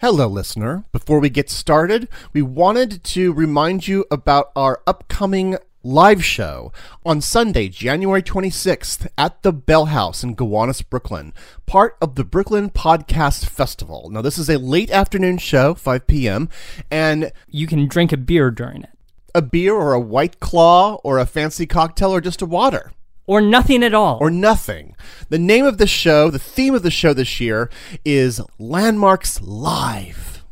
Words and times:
Hello, 0.00 0.26
listener. 0.26 0.84
Before 0.92 1.20
we 1.20 1.28
get 1.28 1.50
started, 1.50 2.08
we 2.32 2.40
wanted 2.40 3.04
to 3.04 3.32
remind 3.34 3.86
you 3.86 4.06
about 4.10 4.50
our 4.56 4.80
upcoming 4.86 5.58
live 5.82 6.24
show 6.24 6.72
on 7.04 7.20
Sunday, 7.20 7.68
January 7.68 8.22
26th 8.22 9.08
at 9.18 9.42
the 9.42 9.52
Bell 9.52 9.86
House 9.86 10.22
in 10.24 10.34
Gowanus, 10.34 10.80
Brooklyn, 10.80 11.34
part 11.66 11.98
of 12.00 12.14
the 12.14 12.24
Brooklyn 12.24 12.70
Podcast 12.70 13.46
Festival. 13.46 14.08
Now, 14.10 14.22
this 14.22 14.38
is 14.38 14.48
a 14.48 14.58
late 14.58 14.90
afternoon 14.90 15.36
show, 15.36 15.74
5 15.74 16.06
p.m., 16.06 16.48
and 16.90 17.30
You 17.46 17.66
can 17.66 17.86
drink 17.86 18.10
a 18.12 18.16
beer 18.16 18.50
during 18.50 18.82
it. 18.84 18.90
a 19.34 19.42
beer 19.42 19.74
or 19.74 19.92
a 19.92 20.00
white 20.00 20.40
claw 20.40 20.94
or 21.04 21.18
a 21.18 21.26
fancy 21.26 21.66
cocktail 21.66 22.12
or 22.14 22.22
just 22.22 22.40
a 22.42 22.46
water. 22.46 22.92
Or 23.30 23.40
nothing 23.40 23.84
at 23.84 23.94
all. 23.94 24.18
or 24.20 24.28
nothing. 24.28 24.96
The 25.28 25.38
name 25.38 25.64
of 25.64 25.78
the 25.78 25.86
show, 25.86 26.30
the 26.30 26.38
theme 26.40 26.74
of 26.74 26.82
the 26.82 26.90
show 26.90 27.14
this 27.14 27.38
year 27.40 27.70
is 28.04 28.40
Landmarks 28.58 29.40
Live. 29.40 30.42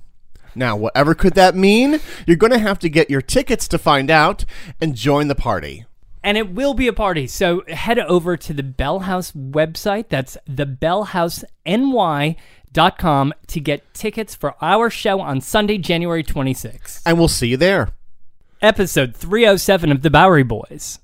Now, 0.54 0.76
whatever 0.76 1.12
could 1.14 1.34
that 1.34 1.56
mean? 1.56 1.98
You're 2.24 2.36
going 2.36 2.52
to 2.52 2.58
have 2.60 2.78
to 2.80 2.88
get 2.88 3.10
your 3.10 3.20
tickets 3.20 3.66
to 3.68 3.78
find 3.78 4.10
out 4.12 4.44
and 4.80 4.94
join 4.94 5.26
the 5.26 5.34
party. 5.34 5.86
and 6.22 6.38
it 6.38 6.52
will 6.52 6.74
be 6.74 6.86
a 6.86 6.92
party. 6.92 7.26
So 7.26 7.64
head 7.66 7.98
over 7.98 8.36
to 8.36 8.52
the 8.52 8.62
Bell 8.62 9.00
House 9.00 9.32
website. 9.32 10.08
That's 10.08 10.36
thebellhouseny.com 10.48 13.34
to 13.48 13.60
get 13.60 13.94
tickets 13.94 14.34
for 14.34 14.54
our 14.62 14.90
show 14.90 15.20
on 15.20 15.40
Sunday, 15.40 15.78
January 15.78 16.22
26th. 16.22 17.02
And 17.06 17.18
we'll 17.18 17.28
see 17.28 17.48
you 17.48 17.56
there. 17.56 17.90
Episode 18.60 19.14
307 19.16 19.90
of 19.92 20.02
The 20.02 20.10
Bowery 20.10 20.42
Boys 20.42 20.98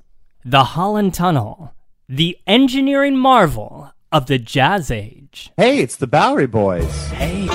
The 0.47 0.63
Holland 0.63 1.15
Tunnel, 1.15 1.73
the 2.07 2.37
engineering 2.47 3.17
marvel 3.17 3.91
of 4.13 4.27
the 4.27 4.39
Jazz 4.39 4.91
Age. 4.91 5.51
Hey, 5.57 5.79
it's 5.79 5.97
the 5.97 6.07
Bowery 6.07 6.47
Boys. 6.47 7.07
Hey. 7.09 7.49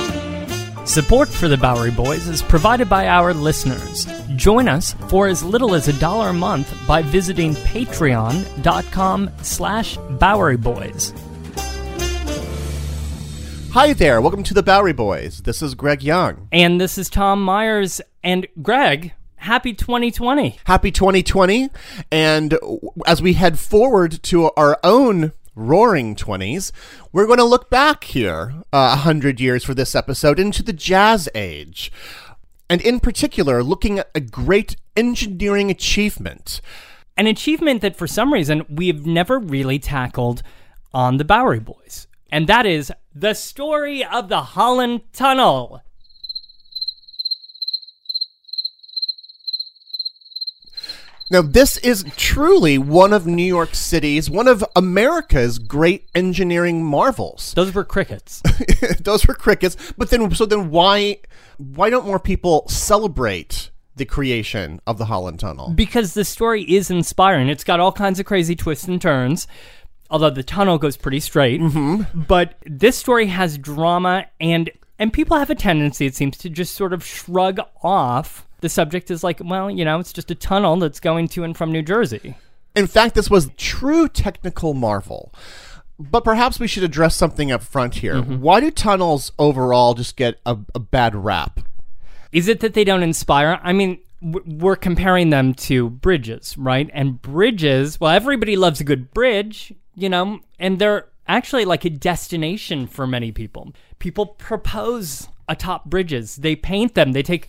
Support 0.85 1.29
for 1.29 1.47
the 1.47 1.55
Bowery 1.55 1.91
Boys 1.91 2.27
is 2.27 2.41
provided 2.41 2.89
by 2.89 3.07
our 3.07 3.31
listeners. 3.31 4.07
Join 4.35 4.67
us 4.67 4.95
for 5.07 5.27
as 5.27 5.43
little 5.43 5.75
as 5.75 5.87
a 5.87 5.99
dollar 5.99 6.29
a 6.29 6.33
month 6.33 6.75
by 6.87 7.03
visiting 7.03 7.53
patreon.com 7.53 9.29
slash 9.43 9.97
Bowery 10.19 10.57
Boys. 10.57 11.13
Hi 13.71 13.93
there. 13.93 14.19
Welcome 14.19 14.41
to 14.41 14.55
the 14.55 14.63
Bowery 14.63 14.93
Boys. 14.93 15.43
This 15.43 15.61
is 15.61 15.75
Greg 15.75 16.01
Young. 16.01 16.47
And 16.51 16.81
this 16.81 16.97
is 16.97 17.07
Tom 17.07 17.43
Myers 17.43 18.01
and 18.23 18.47
Greg. 18.63 19.13
Happy 19.39 19.73
2020. 19.73 20.59
Happy 20.65 20.91
2020. 20.91 21.69
And 22.11 22.57
as 23.05 23.21
we 23.21 23.33
head 23.33 23.57
forward 23.57 24.21
to 24.23 24.51
our 24.51 24.77
own 24.83 25.31
roaring 25.55 26.15
20s, 26.15 26.73
we're 27.13 27.25
going 27.25 27.37
to 27.39 27.45
look 27.45 27.69
back 27.69 28.03
here 28.03 28.53
uh, 28.73 28.95
100 28.95 29.39
years 29.39 29.63
for 29.63 29.73
this 29.73 29.95
episode 29.95 30.39
into 30.39 30.61
the 30.61 30.73
Jazz 30.73 31.29
Age. 31.33 31.89
And 32.69 32.81
in 32.81 32.99
particular, 32.99 33.63
looking 33.63 33.99
at 33.99 34.11
a 34.13 34.19
great 34.19 34.75
engineering 34.97 35.71
achievement. 35.71 36.59
An 37.15 37.25
achievement 37.25 37.81
that 37.81 37.95
for 37.95 38.07
some 38.07 38.33
reason 38.33 38.65
we've 38.69 39.05
never 39.05 39.39
really 39.39 39.79
tackled 39.79 40.43
on 40.93 41.15
the 41.15 41.25
Bowery 41.25 41.59
Boys. 41.61 42.07
And 42.29 42.47
that 42.47 42.65
is 42.65 42.91
the 43.15 43.33
story 43.33 44.03
of 44.03 44.27
the 44.27 44.41
Holland 44.41 45.01
Tunnel. 45.13 45.81
Now, 51.31 51.43
this 51.43 51.77
is 51.77 52.03
truly 52.17 52.79
one 52.79 53.13
of 53.13 53.27
New 53.27 53.43
York 53.43 53.75
City's, 53.75 54.29
one 54.29 54.47
of 54.47 54.65
America's 54.75 55.59
great 55.59 56.09
engineering 56.15 56.83
marvels. 56.83 57.53
Those 57.55 57.73
were 57.73 57.83
crickets. 57.83 58.41
Those 58.99 59.27
were 59.27 59.35
crickets. 59.35 59.77
But 59.97 60.09
then, 60.09 60.33
so 60.33 60.45
then 60.47 60.71
why, 60.71 61.19
why 61.57 61.91
don't 61.91 62.07
more 62.07 62.19
people 62.19 62.67
celebrate 62.67 63.69
the 63.95 64.05
creation 64.05 64.81
of 64.87 64.97
the 64.97 65.05
Holland 65.05 65.39
Tunnel? 65.39 65.71
because 65.71 66.15
the 66.15 66.25
story 66.25 66.63
is 66.63 66.89
inspiring. 66.89 67.47
It's 67.47 67.63
got 67.63 67.79
all 67.79 67.91
kinds 67.91 68.19
of 68.19 68.25
crazy 68.25 68.55
twists 68.55 68.87
and 68.87 68.99
turns, 68.99 69.45
although 70.09 70.31
the 70.31 70.41
tunnel 70.41 70.79
goes 70.79 70.97
pretty 70.97 71.19
straight. 71.19 71.61
Mm-hmm. 71.61 72.21
But 72.21 72.55
this 72.65 72.97
story 72.97 73.27
has 73.27 73.57
drama, 73.57 74.25
and 74.39 74.71
and 74.97 75.13
people 75.13 75.37
have 75.37 75.49
a 75.49 75.55
tendency, 75.55 76.05
it 76.05 76.15
seems, 76.15 76.37
to 76.37 76.49
just 76.49 76.75
sort 76.75 76.93
of 76.93 77.05
shrug 77.05 77.59
off 77.83 78.47
the 78.61 78.69
subject 78.69 79.11
is 79.11 79.23
like, 79.23 79.41
well, 79.43 79.69
you 79.69 79.85
know, 79.85 79.99
it's 79.99 80.13
just 80.13 80.31
a 80.31 80.35
tunnel 80.35 80.77
that's 80.77 80.99
going 80.99 81.27
to 81.29 81.43
and 81.43 81.55
from 81.55 81.71
New 81.71 81.81
Jersey. 81.81 82.35
In 82.75 82.87
fact, 82.87 83.15
this 83.15 83.29
was 83.29 83.49
true 83.57 84.07
technical 84.07 84.73
marvel. 84.73 85.33
But 85.99 86.23
perhaps 86.23 86.59
we 86.59 86.67
should 86.67 86.83
address 86.83 87.15
something 87.15 87.51
up 87.51 87.61
front 87.61 87.95
here. 87.95 88.15
Mm-hmm. 88.15 88.39
Why 88.39 88.61
do 88.61 88.71
tunnels 88.71 89.33
overall 89.37 89.93
just 89.95 90.15
get 90.15 90.39
a, 90.45 90.57
a 90.73 90.79
bad 90.79 91.13
rap? 91.13 91.59
Is 92.31 92.47
it 92.47 92.61
that 92.61 92.73
they 92.73 92.85
don't 92.85 93.03
inspire? 93.03 93.59
I 93.63 93.73
mean, 93.73 93.99
we're 94.21 94.75
comparing 94.75 95.29
them 95.29 95.53
to 95.55 95.89
bridges, 95.89 96.57
right? 96.57 96.89
And 96.93 97.21
bridges, 97.21 97.99
well, 97.99 98.11
everybody 98.11 98.55
loves 98.55 98.79
a 98.79 98.85
good 98.85 99.13
bridge, 99.13 99.73
you 99.95 100.09
know, 100.09 100.39
and 100.57 100.79
they're 100.79 101.07
actually 101.27 101.65
like 101.65 101.85
a 101.85 101.89
destination 101.89 102.87
for 102.87 103.05
many 103.05 103.31
people. 103.31 103.73
People 103.99 104.25
propose 104.25 105.27
atop 105.47 105.85
bridges, 105.85 106.37
they 106.37 106.55
paint 106.55 106.95
them, 106.95 107.11
they 107.13 107.23
take 107.23 107.47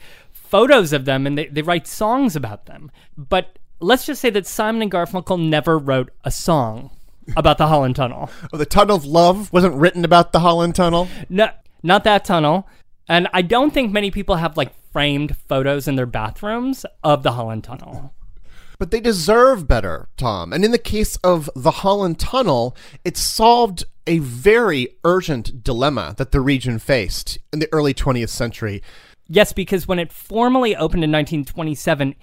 photos 0.50 0.92
of 0.92 1.04
them, 1.04 1.26
and 1.26 1.38
they, 1.38 1.46
they 1.46 1.62
write 1.62 1.86
songs 1.86 2.34
about 2.34 2.66
them. 2.66 2.90
But 3.16 3.58
let's 3.80 4.06
just 4.06 4.20
say 4.20 4.30
that 4.30 4.46
Simon 4.46 4.82
and 4.82 4.90
Garfunkel 4.90 5.48
never 5.48 5.78
wrote 5.78 6.10
a 6.24 6.30
song 6.30 6.90
about 7.36 7.58
the 7.58 7.68
Holland 7.68 7.96
Tunnel. 7.96 8.30
Oh, 8.52 8.56
the 8.56 8.66
Tunnel 8.66 8.96
of 8.96 9.04
Love 9.04 9.52
wasn't 9.52 9.76
written 9.76 10.04
about 10.04 10.32
the 10.32 10.40
Holland 10.40 10.74
Tunnel. 10.74 11.08
No, 11.28 11.50
not 11.82 12.04
that 12.04 12.24
tunnel. 12.24 12.68
And 13.08 13.28
I 13.32 13.42
don't 13.42 13.72
think 13.72 13.92
many 13.92 14.10
people 14.10 14.36
have 14.36 14.56
like 14.56 14.74
framed 14.92 15.36
photos 15.36 15.88
in 15.88 15.96
their 15.96 16.06
bathrooms 16.06 16.84
of 17.02 17.22
the 17.22 17.32
Holland 17.32 17.64
Tunnel. 17.64 18.12
But 18.78 18.90
they 18.90 19.00
deserve 19.00 19.68
better, 19.68 20.08
Tom. 20.16 20.52
And 20.52 20.64
in 20.64 20.70
the 20.70 20.78
case 20.78 21.16
of 21.16 21.50
the 21.54 21.70
Holland 21.70 22.18
Tunnel, 22.18 22.74
it 23.04 23.16
solved 23.16 23.84
a 24.06 24.18
very 24.18 24.96
urgent 25.04 25.62
dilemma 25.62 26.14
that 26.16 26.32
the 26.32 26.40
region 26.40 26.78
faced 26.78 27.38
in 27.52 27.58
the 27.58 27.68
early 27.72 27.92
20th 27.92 28.30
century. 28.30 28.82
Yes, 29.32 29.52
because 29.52 29.86
when 29.86 30.00
it 30.00 30.12
formally 30.12 30.74
opened 30.74 31.04
in 31.04 31.12
1927, 31.12 32.16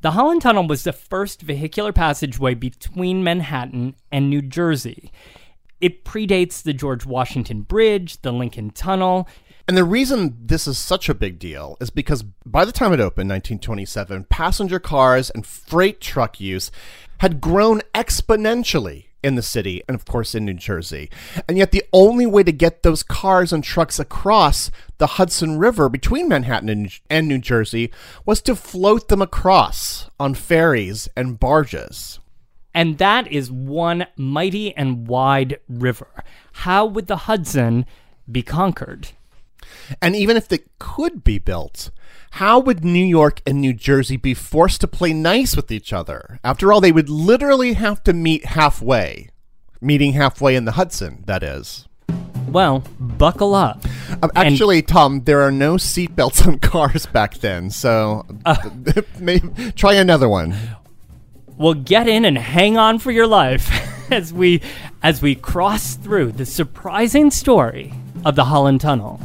the 0.00 0.12
Holland 0.12 0.40
Tunnel 0.40 0.66
was 0.66 0.82
the 0.82 0.94
first 0.94 1.42
vehicular 1.42 1.92
passageway 1.92 2.54
between 2.54 3.22
Manhattan 3.22 3.94
and 4.10 4.30
New 4.30 4.40
Jersey. 4.40 5.12
It 5.82 6.06
predates 6.06 6.62
the 6.62 6.72
George 6.72 7.04
Washington 7.04 7.60
Bridge, 7.60 8.22
the 8.22 8.32
Lincoln 8.32 8.70
Tunnel. 8.70 9.28
And 9.68 9.76
the 9.76 9.84
reason 9.84 10.38
this 10.40 10.66
is 10.66 10.78
such 10.78 11.10
a 11.10 11.14
big 11.14 11.38
deal 11.38 11.76
is 11.82 11.90
because 11.90 12.22
by 12.46 12.64
the 12.64 12.72
time 12.72 12.94
it 12.94 13.00
opened, 13.00 13.28
1927, 13.28 14.24
passenger 14.30 14.80
cars 14.80 15.28
and 15.28 15.44
freight 15.44 16.00
truck 16.00 16.40
use 16.40 16.70
had 17.18 17.42
grown 17.42 17.82
exponentially 17.94 19.08
in 19.24 19.34
the 19.34 19.42
city 19.42 19.82
and, 19.88 19.94
of 19.94 20.04
course, 20.04 20.34
in 20.34 20.44
New 20.44 20.54
Jersey. 20.54 21.10
And 21.48 21.56
yet, 21.56 21.72
the 21.72 21.82
only 21.92 22.26
way 22.26 22.42
to 22.42 22.52
get 22.52 22.82
those 22.82 23.02
cars 23.02 23.52
and 23.52 23.64
trucks 23.64 23.98
across 23.98 24.70
the 24.98 25.06
Hudson 25.06 25.58
River 25.58 25.88
between 25.88 26.28
Manhattan 26.28 26.90
and, 27.08 27.26
New 27.26 27.38
Jersey 27.38 27.90
was 28.26 28.42
to 28.42 28.54
float 28.54 29.08
them 29.08 29.22
across 29.22 30.10
on 30.20 30.34
ferries 30.34 31.08
and 31.16 31.40
barges. 31.40 32.20
And 32.74 32.98
that 32.98 33.30
is 33.32 33.50
one 33.50 34.06
mighty 34.16 34.76
and 34.76 35.08
wide 35.08 35.58
river. 35.68 36.24
How 36.52 36.84
would 36.84 37.06
the 37.06 37.16
Hudson 37.16 37.86
be 38.30 38.42
conquered? 38.42 39.08
And 40.00 40.16
even 40.16 40.36
if 40.36 40.52
it 40.52 40.78
could 40.78 41.24
be 41.24 41.38
built, 41.38 41.90
how 42.32 42.58
would 42.58 42.84
New 42.84 43.04
York 43.04 43.40
and 43.46 43.60
New 43.60 43.72
Jersey 43.72 44.16
be 44.16 44.34
forced 44.34 44.80
to 44.80 44.88
play 44.88 45.12
nice 45.12 45.54
with 45.54 45.70
each 45.70 45.92
other? 45.92 46.40
After 46.42 46.72
all, 46.72 46.80
they 46.80 46.92
would 46.92 47.08
literally 47.08 47.74
have 47.74 48.02
to 48.04 48.12
meet 48.12 48.44
halfway. 48.44 49.28
Meeting 49.80 50.14
halfway 50.14 50.56
in 50.56 50.64
the 50.64 50.72
Hudson, 50.72 51.22
that 51.26 51.42
is. 51.42 51.86
Well, 52.48 52.84
buckle 52.98 53.54
up. 53.54 53.84
Um, 54.22 54.30
actually, 54.34 54.82
Tom, 54.82 55.24
there 55.24 55.42
are 55.42 55.52
no 55.52 55.74
seatbelts 55.74 56.46
on 56.46 56.58
cars 56.60 57.06
back 57.06 57.34
then, 57.34 57.70
so 57.70 58.26
maybe, 59.18 59.72
try 59.72 59.94
another 59.94 60.28
one. 60.28 60.56
Well, 61.56 61.74
get 61.74 62.08
in 62.08 62.24
and 62.24 62.36
hang 62.36 62.76
on 62.76 62.98
for 62.98 63.12
your 63.12 63.26
life 63.26 63.70
as 64.10 64.32
we 64.32 64.60
as 65.02 65.22
we 65.22 65.34
cross 65.34 65.94
through 65.94 66.32
the 66.32 66.46
surprising 66.46 67.30
story 67.30 67.92
of 68.24 68.36
the 68.36 68.44
Holland 68.44 68.80
Tunnel. 68.80 69.20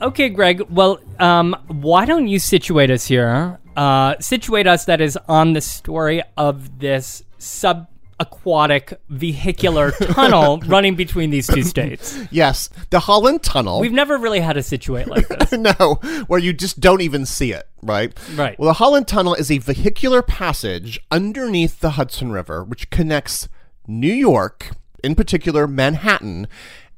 Okay, 0.00 0.28
Greg. 0.28 0.62
Well, 0.68 0.98
um, 1.20 1.56
why 1.68 2.04
don't 2.04 2.26
you 2.26 2.40
situate 2.40 2.90
us 2.90 3.06
here? 3.06 3.58
Uh, 3.76 4.16
situate 4.20 4.66
us, 4.66 4.84
that 4.86 5.00
is, 5.00 5.16
on 5.28 5.52
the 5.52 5.60
story 5.60 6.22
of 6.36 6.80
this 6.80 7.22
sub 7.38 7.86
aquatic 8.22 9.00
vehicular 9.08 9.90
tunnel 9.90 10.62
running 10.66 10.94
between 10.94 11.30
these 11.30 11.46
two 11.48 11.62
states. 11.62 12.18
Yes, 12.30 12.70
the 12.90 13.00
Holland 13.00 13.42
Tunnel. 13.42 13.80
We've 13.80 13.92
never 13.92 14.16
really 14.16 14.40
had 14.40 14.56
a 14.56 14.62
situate 14.62 15.08
like 15.08 15.28
this. 15.28 15.52
no, 15.52 16.00
where 16.28 16.38
you 16.38 16.52
just 16.52 16.80
don't 16.80 17.00
even 17.00 17.26
see 17.26 17.52
it, 17.52 17.68
right? 17.82 18.16
Right. 18.34 18.58
Well, 18.58 18.68
the 18.68 18.74
Holland 18.74 19.08
Tunnel 19.08 19.34
is 19.34 19.50
a 19.50 19.58
vehicular 19.58 20.22
passage 20.22 21.00
underneath 21.10 21.80
the 21.80 21.90
Hudson 21.90 22.30
River, 22.32 22.62
which 22.62 22.90
connects 22.90 23.48
New 23.86 24.12
York, 24.12 24.70
in 25.02 25.14
particular 25.14 25.66
Manhattan, 25.66 26.46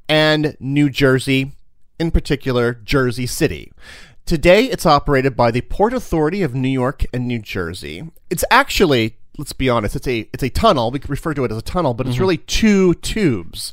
and 0.08 0.56
New 0.60 0.90
Jersey, 0.90 1.52
in 1.98 2.10
particular 2.10 2.74
Jersey 2.74 3.26
City. 3.26 3.72
Today, 4.26 4.64
it's 4.64 4.86
operated 4.86 5.36
by 5.36 5.50
the 5.50 5.60
Port 5.62 5.92
Authority 5.92 6.42
of 6.42 6.54
New 6.54 6.68
York 6.68 7.04
and 7.12 7.26
New 7.26 7.38
Jersey. 7.38 8.10
It's 8.30 8.44
actually, 8.50 9.18
let's 9.38 9.52
be 9.52 9.68
honest, 9.68 9.96
it's 9.96 10.08
a 10.08 10.28
it's 10.32 10.42
a 10.42 10.50
tunnel. 10.50 10.90
We 10.90 10.98
could 10.98 11.10
refer 11.10 11.34
to 11.34 11.44
it 11.44 11.50
as 11.50 11.58
a 11.58 11.62
tunnel, 11.62 11.94
but 11.94 12.06
it's 12.06 12.16
mm-hmm. 12.16 12.22
really 12.22 12.38
two 12.38 12.94
tubes, 12.94 13.72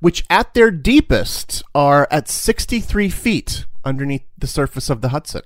which 0.00 0.24
at 0.30 0.54
their 0.54 0.70
deepest 0.70 1.62
are 1.74 2.08
at 2.10 2.28
63 2.28 3.08
feet 3.08 3.66
underneath 3.84 4.24
the 4.36 4.46
surface 4.46 4.90
of 4.90 5.00
the 5.00 5.10
Hudson. 5.10 5.42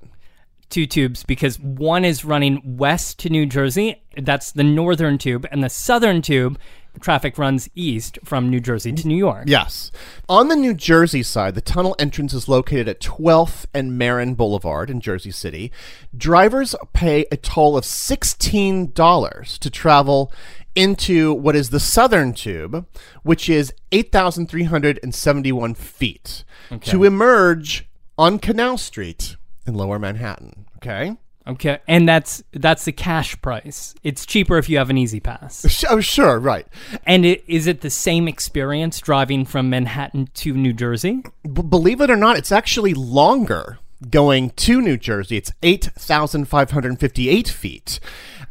Two 0.70 0.86
tubes 0.86 1.22
because 1.22 1.60
one 1.60 2.04
is 2.04 2.24
running 2.24 2.76
west 2.78 3.18
to 3.20 3.28
New 3.28 3.44
Jersey. 3.46 4.02
That's 4.16 4.52
the 4.52 4.64
northern 4.64 5.18
tube, 5.18 5.46
and 5.50 5.62
the 5.62 5.68
southern 5.68 6.22
tube 6.22 6.58
traffic 7.00 7.38
runs 7.38 7.68
east 7.74 8.18
from 8.24 8.50
New 8.50 8.60
Jersey 8.60 8.92
to 8.92 9.08
New 9.08 9.16
York. 9.16 9.44
Yes. 9.46 9.90
On 10.28 10.48
the 10.48 10.56
New 10.56 10.74
Jersey 10.74 11.22
side, 11.22 11.54
the 11.54 11.60
tunnel 11.60 11.96
entrance 11.98 12.34
is 12.34 12.48
located 12.48 12.88
at 12.88 13.00
12th 13.00 13.66
and 13.74 13.98
Marin 13.98 14.34
Boulevard 14.34 14.90
in 14.90 15.00
Jersey 15.00 15.30
City. 15.30 15.72
Drivers 16.16 16.74
pay 16.92 17.26
a 17.32 17.36
toll 17.36 17.76
of 17.76 17.84
$16 17.84 19.58
to 19.58 19.70
travel 19.70 20.32
into 20.74 21.34
what 21.34 21.54
is 21.54 21.70
the 21.70 21.80
southern 21.80 22.32
tube, 22.32 22.86
which 23.22 23.48
is 23.48 23.74
8,371 23.90 25.74
feet, 25.74 26.44
to 26.80 27.04
emerge 27.04 27.88
on 28.16 28.38
Canal 28.38 28.78
Street 28.78 29.36
in 29.66 29.74
lower 29.74 29.98
Manhattan. 29.98 30.66
Okay? 30.76 31.16
Okay, 31.46 31.80
and 31.88 32.08
that's 32.08 32.42
that's 32.52 32.84
the 32.84 32.92
cash 32.92 33.40
price. 33.42 33.94
It's 34.04 34.24
cheaper 34.24 34.58
if 34.58 34.68
you 34.68 34.78
have 34.78 34.90
an 34.90 34.98
E-ZPass. 34.98 35.86
Oh, 35.90 36.00
sure, 36.00 36.38
right. 36.38 36.66
And 37.04 37.26
it, 37.26 37.42
is 37.46 37.66
it 37.66 37.80
the 37.80 37.90
same 37.90 38.28
experience 38.28 39.00
driving 39.00 39.44
from 39.44 39.68
Manhattan 39.68 40.28
to 40.34 40.54
New 40.54 40.72
Jersey? 40.72 41.24
B- 41.42 41.62
believe 41.62 42.00
it 42.00 42.10
or 42.10 42.16
not, 42.16 42.38
it's 42.38 42.52
actually 42.52 42.94
longer 42.94 43.78
going 44.10 44.50
to 44.50 44.80
New 44.80 44.96
Jersey. 44.96 45.36
It's 45.36 45.52
8,558 45.62 47.48
feet. 47.48 48.00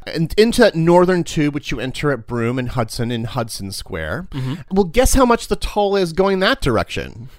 And 0.06 0.34
into 0.38 0.62
that 0.62 0.76
northern 0.76 1.24
tube, 1.24 1.54
which 1.54 1.72
you 1.72 1.80
enter 1.80 2.12
at 2.12 2.28
Broome 2.28 2.58
and 2.60 2.70
Hudson 2.70 3.12
in 3.12 3.26
Hudson 3.26 3.72
Square. 3.72 4.28
Mm-hmm. 4.32 4.54
Well, 4.72 4.86
guess 4.86 5.14
how 5.14 5.26
much 5.26 5.48
the 5.48 5.56
toll 5.56 5.96
is 5.96 6.12
going 6.12 6.40
that 6.40 6.60
direction? 6.60 7.30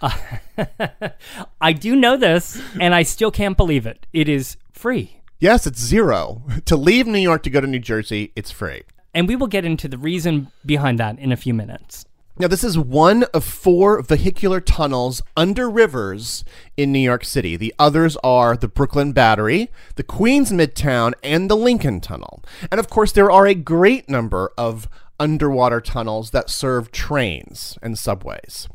I 1.60 1.72
do 1.72 1.96
know 1.96 2.16
this, 2.16 2.60
and 2.80 2.94
I 2.94 3.02
still 3.02 3.30
can't 3.30 3.56
believe 3.56 3.86
it. 3.86 4.06
It 4.12 4.28
is 4.28 4.56
free. 4.72 5.20
Yes, 5.40 5.66
it's 5.66 5.80
zero. 5.80 6.42
To 6.64 6.76
leave 6.76 7.06
New 7.06 7.18
York 7.18 7.42
to 7.44 7.50
go 7.50 7.60
to 7.60 7.66
New 7.66 7.78
Jersey, 7.78 8.32
it's 8.34 8.50
free. 8.50 8.82
And 9.14 9.28
we 9.28 9.36
will 9.36 9.46
get 9.46 9.64
into 9.64 9.88
the 9.88 9.98
reason 9.98 10.50
behind 10.64 10.98
that 10.98 11.18
in 11.18 11.32
a 11.32 11.36
few 11.36 11.54
minutes. 11.54 12.04
Now, 12.40 12.46
this 12.46 12.62
is 12.62 12.78
one 12.78 13.24
of 13.34 13.42
four 13.42 14.00
vehicular 14.00 14.60
tunnels 14.60 15.20
under 15.36 15.68
rivers 15.68 16.44
in 16.76 16.92
New 16.92 17.00
York 17.00 17.24
City. 17.24 17.56
The 17.56 17.74
others 17.80 18.16
are 18.22 18.56
the 18.56 18.68
Brooklyn 18.68 19.12
Battery, 19.12 19.70
the 19.96 20.04
Queens 20.04 20.52
Midtown, 20.52 21.14
and 21.24 21.50
the 21.50 21.56
Lincoln 21.56 22.00
Tunnel. 22.00 22.44
And 22.70 22.78
of 22.78 22.88
course, 22.88 23.10
there 23.10 23.30
are 23.30 23.48
a 23.48 23.54
great 23.54 24.08
number 24.08 24.52
of 24.56 24.88
underwater 25.18 25.80
tunnels 25.80 26.30
that 26.30 26.48
serve 26.48 26.92
trains 26.92 27.76
and 27.82 27.98
subways. 27.98 28.68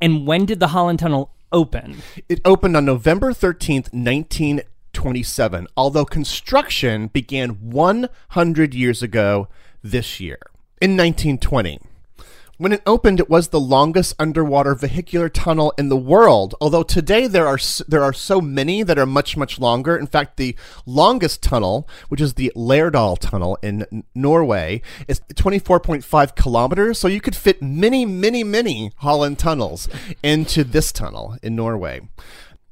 And 0.00 0.26
when 0.26 0.46
did 0.46 0.60
the 0.60 0.68
Holland 0.68 1.00
Tunnel 1.00 1.32
open? 1.52 2.02
It 2.28 2.40
opened 2.44 2.76
on 2.76 2.84
November 2.84 3.32
13th, 3.32 3.92
1927, 3.92 5.66
although 5.76 6.04
construction 6.04 7.08
began 7.08 7.50
100 7.70 8.74
years 8.74 9.02
ago 9.02 9.48
this 9.82 10.20
year, 10.20 10.38
in 10.80 10.96
1920. 10.96 11.80
When 12.58 12.72
it 12.72 12.82
opened, 12.86 13.20
it 13.20 13.30
was 13.30 13.48
the 13.48 13.60
longest 13.60 14.16
underwater 14.18 14.74
vehicular 14.74 15.28
tunnel 15.28 15.72
in 15.78 15.90
the 15.90 15.96
world. 15.96 16.56
Although 16.60 16.82
today 16.82 17.28
there 17.28 17.46
are 17.46 17.58
there 17.86 18.02
are 18.02 18.12
so 18.12 18.40
many 18.40 18.82
that 18.82 18.98
are 18.98 19.06
much 19.06 19.36
much 19.36 19.60
longer. 19.60 19.96
In 19.96 20.08
fact, 20.08 20.36
the 20.36 20.56
longest 20.84 21.40
tunnel, 21.40 21.88
which 22.08 22.20
is 22.20 22.34
the 22.34 22.50
Lærdal 22.56 23.16
Tunnel 23.20 23.58
in 23.62 24.04
Norway, 24.12 24.82
is 25.06 25.20
24.5 25.34 26.34
kilometers. 26.34 26.98
So 26.98 27.06
you 27.06 27.20
could 27.20 27.36
fit 27.36 27.62
many 27.62 28.04
many 28.04 28.42
many 28.42 28.90
Holland 28.96 29.38
tunnels 29.38 29.88
into 30.24 30.64
this 30.64 30.90
tunnel 30.90 31.36
in 31.44 31.54
Norway. 31.54 32.00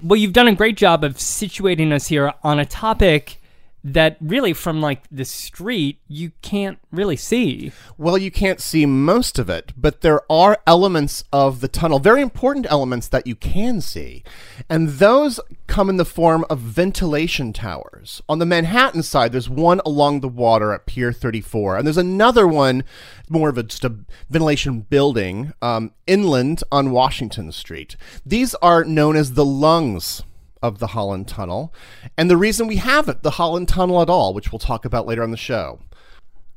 Well, 0.02 0.16
you've 0.16 0.32
done 0.32 0.48
a 0.48 0.54
great 0.56 0.76
job 0.76 1.04
of 1.04 1.14
situating 1.18 1.92
us 1.92 2.08
here 2.08 2.32
on 2.42 2.58
a 2.58 2.66
topic 2.66 3.40
that 3.86 4.16
really, 4.20 4.52
from 4.52 4.80
like 4.80 5.04
the 5.12 5.24
street, 5.24 6.00
you 6.08 6.32
can't 6.42 6.78
really 6.90 7.14
see. 7.14 7.70
Well, 7.96 8.18
you 8.18 8.32
can't 8.32 8.60
see 8.60 8.84
most 8.84 9.38
of 9.38 9.48
it, 9.48 9.72
but 9.76 10.00
there 10.00 10.20
are 10.30 10.58
elements 10.66 11.22
of 11.32 11.60
the 11.60 11.68
tunnel, 11.68 12.00
very 12.00 12.20
important 12.20 12.66
elements 12.68 13.06
that 13.08 13.28
you 13.28 13.36
can 13.36 13.80
see. 13.80 14.24
And 14.68 14.88
those 14.88 15.38
come 15.68 15.88
in 15.88 15.98
the 15.98 16.04
form 16.04 16.44
of 16.50 16.58
ventilation 16.58 17.52
towers. 17.52 18.20
On 18.28 18.40
the 18.40 18.46
Manhattan 18.46 19.04
side, 19.04 19.30
there's 19.30 19.48
one 19.48 19.80
along 19.86 20.18
the 20.18 20.28
water 20.28 20.72
at 20.72 20.86
Pier 20.86 21.12
34, 21.12 21.76
and 21.76 21.86
there's 21.86 21.96
another 21.96 22.48
one, 22.48 22.82
more 23.28 23.50
of 23.50 23.58
a, 23.58 23.62
just 23.62 23.84
a 23.84 23.94
ventilation 24.28 24.80
building, 24.80 25.52
um, 25.62 25.92
inland 26.08 26.64
on 26.72 26.90
Washington 26.90 27.52
Street. 27.52 27.94
These 28.24 28.56
are 28.56 28.82
known 28.82 29.14
as 29.14 29.34
the 29.34 29.44
lungs 29.44 30.24
of 30.62 30.78
the 30.78 30.88
Holland 30.88 31.28
Tunnel, 31.28 31.72
and 32.16 32.30
the 32.30 32.36
reason 32.36 32.66
we 32.66 32.76
have 32.76 33.08
it, 33.08 33.22
the 33.22 33.32
Holland 33.32 33.68
Tunnel 33.68 34.02
at 34.02 34.10
all, 34.10 34.34
which 34.34 34.52
we'll 34.52 34.58
talk 34.58 34.84
about 34.84 35.06
later 35.06 35.22
on 35.22 35.30
the 35.30 35.36
show. 35.36 35.80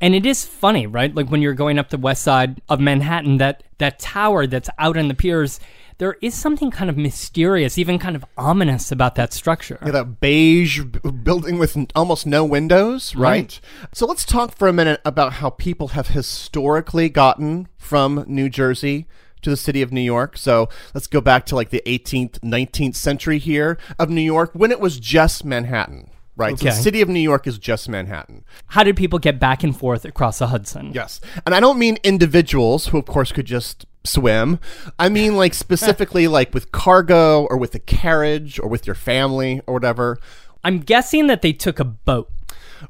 And 0.01 0.15
it 0.15 0.25
is 0.25 0.45
funny, 0.45 0.87
right? 0.87 1.13
Like 1.13 1.27
when 1.29 1.41
you're 1.41 1.53
going 1.53 1.77
up 1.77 1.89
the 1.89 1.97
west 1.97 2.23
side 2.23 2.61
of 2.69 2.79
Manhattan, 2.79 3.37
that 3.37 3.63
that 3.79 3.99
tower 3.99 4.47
that's 4.47 4.69
out 4.77 4.97
on 4.97 5.09
the 5.09 5.13
piers, 5.13 5.59
there 5.97 6.15
is 6.21 6.33
something 6.33 6.71
kind 6.71 6.89
of 6.89 6.97
mysterious, 6.97 7.77
even 7.77 7.99
kind 7.99 8.15
of 8.15 8.23
ominous 8.37 8.91
about 8.91 9.15
that 9.15 9.33
structure. 9.33 9.77
Yeah, 9.85 9.91
that 9.91 10.21
beige 10.21 10.83
b- 10.83 11.11
building 11.11 11.59
with 11.59 11.77
almost 11.95 12.25
no 12.25 12.45
windows, 12.45 13.13
right? 13.15 13.29
Right. 13.29 13.61
So 13.93 14.05
let's 14.05 14.25
talk 14.25 14.55
for 14.55 14.69
a 14.69 14.73
minute 14.73 15.01
about 15.03 15.33
how 15.33 15.49
people 15.49 15.89
have 15.89 16.09
historically 16.09 17.09
gotten 17.09 17.67
from 17.77 18.23
New 18.27 18.49
Jersey 18.49 19.07
to 19.41 19.49
the 19.49 19.57
city 19.57 19.81
of 19.81 19.91
New 19.91 20.01
York. 20.01 20.37
So 20.37 20.69
let's 20.93 21.07
go 21.07 21.21
back 21.21 21.45
to 21.47 21.55
like 21.55 21.69
the 21.69 21.81
18th, 21.85 22.39
19th 22.39 22.95
century 22.95 23.39
here 23.39 23.77
of 23.97 24.09
New 24.09 24.21
York 24.21 24.51
when 24.53 24.71
it 24.71 24.79
was 24.79 24.99
just 24.99 25.45
Manhattan, 25.45 26.09
right? 26.35 26.57
So 26.57 26.65
the 26.65 26.71
city 26.71 27.01
of 27.01 27.09
New 27.09 27.19
York 27.19 27.47
is 27.47 27.57
just 27.57 27.89
Manhattan. 27.89 28.43
How 28.67 28.83
did 28.83 28.95
people 28.95 29.19
get 29.19 29.39
back 29.39 29.63
and 29.63 29.75
forth 29.75 30.05
across 30.05 30.39
the 30.39 30.47
Hudson? 30.47 30.91
Yes. 30.93 31.21
And 31.45 31.55
I 31.55 31.59
don't 31.59 31.79
mean 31.79 31.97
individuals 32.03 32.87
who, 32.87 32.97
of 32.97 33.05
course, 33.05 33.31
could 33.31 33.45
just 33.45 33.85
swim. 34.03 34.59
I 34.97 35.09
mean, 35.09 35.35
like, 35.35 35.53
specifically, 35.53 36.27
like 36.39 36.53
with 36.53 36.71
cargo 36.71 37.45
or 37.45 37.57
with 37.57 37.75
a 37.75 37.79
carriage 37.79 38.59
or 38.59 38.67
with 38.67 38.87
your 38.87 38.95
family 38.95 39.61
or 39.67 39.73
whatever. 39.73 40.19
I'm 40.63 40.79
guessing 40.79 41.27
that 41.27 41.41
they 41.41 41.53
took 41.53 41.79
a 41.79 41.85
boat. 41.85 42.29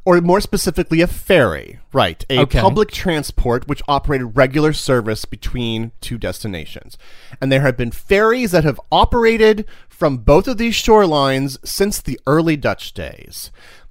or 0.06 0.22
more 0.22 0.40
specifically, 0.40 1.02
a 1.02 1.08
ferry. 1.08 1.80
Right, 1.92 2.24
a 2.30 2.42
Okay. 2.42 2.60
public 2.62 2.92
transport 2.92 3.68
which 3.68 3.82
operated 3.88 4.38
regular 4.38 4.72
service 4.72 5.26
between 5.26 5.92
two 6.00 6.20
destinations. 6.20 6.96
And 7.42 7.52
there 7.52 7.62
have 7.62 7.76
been 7.76 7.90
ferries 7.90 8.52
that 8.52 8.64
have 8.64 8.80
operated 8.92 9.66
from 9.90 10.18
both 10.18 10.48
of 10.48 10.60
these 10.60 10.76
shorelines 10.76 11.58
since 11.66 12.00
the 12.02 12.20
early 12.28 12.56
Dutch 12.56 12.94
days. 12.94 13.50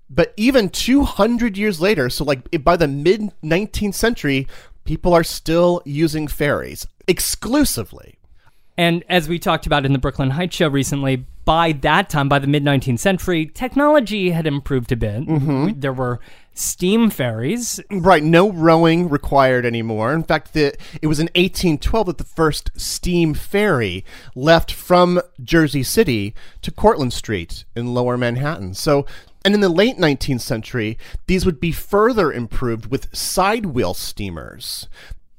But 0.08 0.34
even 0.36 0.68
200 0.68 1.58
years 1.58 1.80
later, 1.80 2.08
so 2.08 2.22
like 2.24 2.48
by 2.62 2.76
the 2.76 2.86
mid 2.88 3.32
19th 3.42 3.94
century, 3.96 4.46
people 4.84 5.12
are 5.12 5.24
still 5.24 5.82
using 5.84 6.28
ferries 6.28 6.86
exclusively. 7.08 8.17
And 8.78 9.02
as 9.08 9.28
we 9.28 9.40
talked 9.40 9.66
about 9.66 9.84
in 9.84 9.92
the 9.92 9.98
Brooklyn 9.98 10.30
Heights 10.30 10.54
show 10.54 10.68
recently, 10.68 11.26
by 11.44 11.72
that 11.72 12.08
time, 12.08 12.28
by 12.28 12.38
the 12.38 12.46
mid 12.46 12.62
19th 12.62 13.00
century, 13.00 13.46
technology 13.46 14.30
had 14.30 14.46
improved 14.46 14.92
a 14.92 14.96
bit. 14.96 15.26
Mm-hmm. 15.26 15.80
There 15.80 15.92
were 15.92 16.20
steam 16.54 17.10
ferries. 17.10 17.80
Right, 17.90 18.22
no 18.22 18.52
rowing 18.52 19.08
required 19.08 19.66
anymore. 19.66 20.12
In 20.12 20.22
fact, 20.22 20.54
the, 20.54 20.76
it 21.02 21.08
was 21.08 21.18
in 21.18 21.26
1812 21.34 22.06
that 22.06 22.18
the 22.18 22.24
first 22.24 22.70
steam 22.76 23.34
ferry 23.34 24.04
left 24.36 24.70
from 24.70 25.20
Jersey 25.42 25.82
City 25.82 26.32
to 26.62 26.70
Cortlandt 26.70 27.12
Street 27.12 27.64
in 27.74 27.94
lower 27.94 28.16
Manhattan. 28.16 28.74
So, 28.74 29.06
and 29.44 29.54
in 29.54 29.60
the 29.60 29.68
late 29.68 29.96
19th 29.96 30.42
century, 30.42 30.96
these 31.26 31.44
would 31.44 31.58
be 31.58 31.72
further 31.72 32.32
improved 32.32 32.86
with 32.86 33.12
side 33.16 33.66
wheel 33.66 33.94
steamers. 33.94 34.88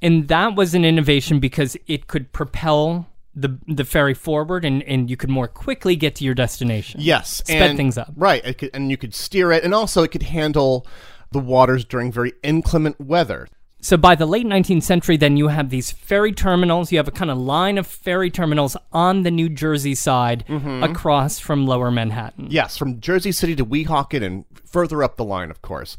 And 0.02 0.28
that 0.28 0.56
was 0.56 0.74
an 0.74 0.84
innovation 0.84 1.40
because 1.40 1.78
it 1.88 2.08
could 2.08 2.34
propel 2.34 3.08
the 3.36 3.58
the 3.68 3.86
ferry 3.86 4.14
forward 4.14 4.66
and, 4.66 4.82
and 4.84 5.10
you 5.10 5.16
could 5.18 5.30
more 5.30 5.48
quickly 5.48 5.96
get 5.96 6.16
to 6.16 6.24
your 6.24 6.34
destination. 6.34 7.00
Yes, 7.02 7.38
Sped 7.38 7.62
and- 7.72 7.78
things 7.78 7.98
up. 7.98 8.12
Right, 8.16 8.44
it 8.46 8.58
could, 8.58 8.72
and 8.74 8.90
you 8.92 8.98
could 8.98 9.14
steer 9.14 9.52
it, 9.52 9.64
and 9.64 9.74
also 9.74 10.04
it 10.04 10.12
could 10.12 10.24
handle 10.24 10.86
the 11.32 11.40
waters 11.40 11.86
during 11.86 12.12
very 12.12 12.34
inclement 12.44 13.00
weather. 13.00 13.48
So 13.82 13.96
by 13.96 14.16
the 14.16 14.26
late 14.26 14.46
19th 14.46 14.84
century, 14.84 15.16
then 15.16 15.38
you 15.38 15.48
have 15.48 15.70
these 15.70 15.90
ferry 15.90 16.34
terminals. 16.34 16.92
You 16.92 16.98
have 16.98 17.08
a 17.08 17.12
kind 17.12 17.32
of 17.32 17.38
line 17.38 17.78
of 17.78 17.88
ferry 17.88 18.30
terminals 18.30 18.76
on 18.92 19.24
the 19.24 19.32
New 19.32 19.48
Jersey 19.48 19.96
side 19.96 20.44
Mm-hmm. 20.50 20.84
across 20.84 21.40
from 21.40 21.66
lower 21.66 21.90
Manhattan. 21.90 22.48
Yes, 22.50 22.76
from 22.76 23.00
Jersey 23.00 23.32
City 23.32 23.56
to 23.56 23.66
Weehawken 23.66 24.22
and 24.22 24.44
further 24.66 25.02
up 25.02 25.16
the 25.16 25.24
line, 25.24 25.50
of 25.50 25.62
course. 25.62 25.96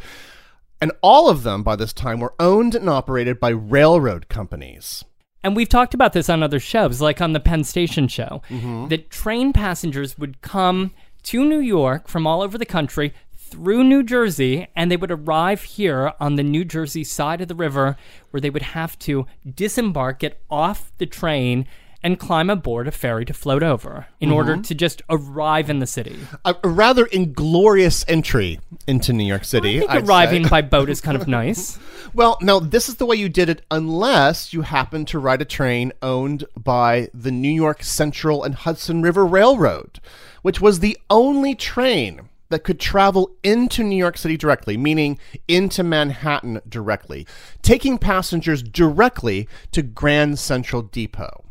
And 0.83 0.93
all 1.01 1.31
of 1.31 1.43
them 1.43 1.63
by 1.63 1.75
this 1.77 1.95
time 1.95 2.21
were 2.21 2.35
owned 2.39 2.75
and 2.75 2.91
operated 2.91 3.41
by 3.41 3.49
railroad 3.51 4.29
companies. 4.29 5.03
And 5.43 5.57
we've 5.57 5.69
talked 5.69 5.95
about 5.95 6.13
this 6.13 6.29
on 6.29 6.43
other 6.43 6.61
shows, 6.61 7.01
like 7.01 7.21
on 7.21 7.33
the 7.33 7.41
Penn 7.41 7.65
Station 7.65 8.09
show, 8.09 8.43
Mm-hmm. 8.51 8.89
that 8.89 9.11
train 9.11 9.53
passengers 9.53 10.19
would 10.19 10.41
come 10.43 10.93
to 11.25 11.45
New 11.45 11.61
York 11.61 12.09
from 12.09 12.27
all 12.27 12.43
over 12.43 12.57
the 12.59 12.67
country 12.67 13.13
through 13.37 13.83
New 13.85 14.03
Jersey, 14.03 14.69
and 14.77 14.91
they 14.91 14.97
would 14.97 15.11
arrive 15.11 15.63
here 15.63 16.13
on 16.21 16.37
the 16.37 16.43
New 16.43 16.65
Jersey 16.65 17.03
side 17.05 17.41
of 17.41 17.49
the 17.49 17.55
river, 17.55 17.97
where 18.31 18.41
they 18.41 18.51
would 18.51 18.63
have 18.63 18.99
to 19.01 19.27
disembark, 19.55 20.21
get 20.21 20.41
off 20.51 20.93
the 20.99 21.07
train, 21.07 21.67
and 22.03 22.19
climb 22.19 22.49
aboard 22.51 22.89
a 22.89 22.91
ferry 22.91 23.25
to 23.27 23.35
float 23.35 23.63
over 23.63 24.07
in 24.21 24.31
order 24.31 24.53
Mm-hmm. 24.55 24.63
to 24.63 24.75
just 24.75 25.03
arrive 25.11 25.69
in 25.69 25.81
the 25.81 25.87
city. 25.87 26.19
A, 26.45 26.55
a 26.65 26.69
rather 26.69 27.05
inglorious 27.07 28.05
entry 28.09 28.59
into 28.87 29.13
New 29.13 29.25
York 29.27 29.43
I 29.43 29.45
City. 29.45 29.79
think 29.81 29.91
I'd 29.91 30.09
arriving 30.09 30.49
by 30.49 30.63
boat 30.63 30.89
is 30.95 31.01
kind 31.01 31.17
of 31.21 31.29
nice. 31.29 31.79
Well, 32.13 32.39
no, 32.43 32.59
this 32.59 32.89
is 32.89 32.97
the 32.97 33.07
way 33.07 33.15
you 33.15 33.29
did 33.29 33.49
it 33.49 33.63
unless 33.71 34.53
you 34.53 34.63
happened 34.63 35.07
to 35.09 35.21
ride 35.21 35.41
a 35.41 35.45
train 35.45 35.93
owned 36.03 36.45
by 36.57 37.09
the 37.15 37.31
New 37.31 37.53
York 37.53 37.85
Central 37.85 38.43
and 38.43 38.53
Hudson 38.57 39.01
River 39.01 39.25
Railroad, 39.25 40.01
which 40.43 40.61
was 40.61 40.81
the 40.81 40.99
only 41.09 41.55
train 41.55 42.23
that 42.49 42.65
could 42.65 42.81
travel 42.81 43.31
into 43.45 43.85
New 43.85 43.95
York 43.95 44.19
City 44.19 44.37
directly, 44.37 44.77
meaning 44.77 45.21
into 45.47 45.85
Manhattan 45.85 46.61
directly, 46.69 47.29
taking 47.63 47.97
passengers 47.97 48.61
directly 48.61 49.49
to 49.71 49.81
Grand 49.83 50.41
Central 50.41 50.83
Depot. 50.83 51.45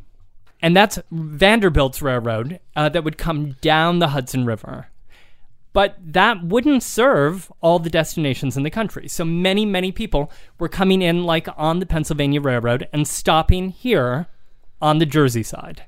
And 0.61 0.75
that's 0.75 0.99
Vanderbilt's 1.11 2.01
railroad 2.01 2.59
uh, 2.75 2.89
that 2.89 3.03
would 3.03 3.17
come 3.17 3.55
down 3.61 3.99
the 3.99 4.09
Hudson 4.09 4.45
River. 4.45 4.87
But 5.71 5.97
that 6.01 6.43
wouldn't 6.43 6.83
serve 6.83 7.51
all 7.61 7.79
the 7.79 7.89
destinations 7.89 8.57
in 8.57 8.63
the 8.63 8.69
country. 8.71 9.07
So 9.07 9.23
many, 9.23 9.65
many 9.65 9.91
people 9.91 10.31
were 10.57 10.67
coming 10.67 11.01
in, 11.01 11.23
like 11.23 11.47
on 11.55 11.79
the 11.79 11.85
Pennsylvania 11.85 12.41
Railroad, 12.41 12.87
and 12.91 13.07
stopping 13.07 13.69
here 13.69 14.27
on 14.81 14.97
the 14.97 15.05
Jersey 15.05 15.43
side. 15.43 15.83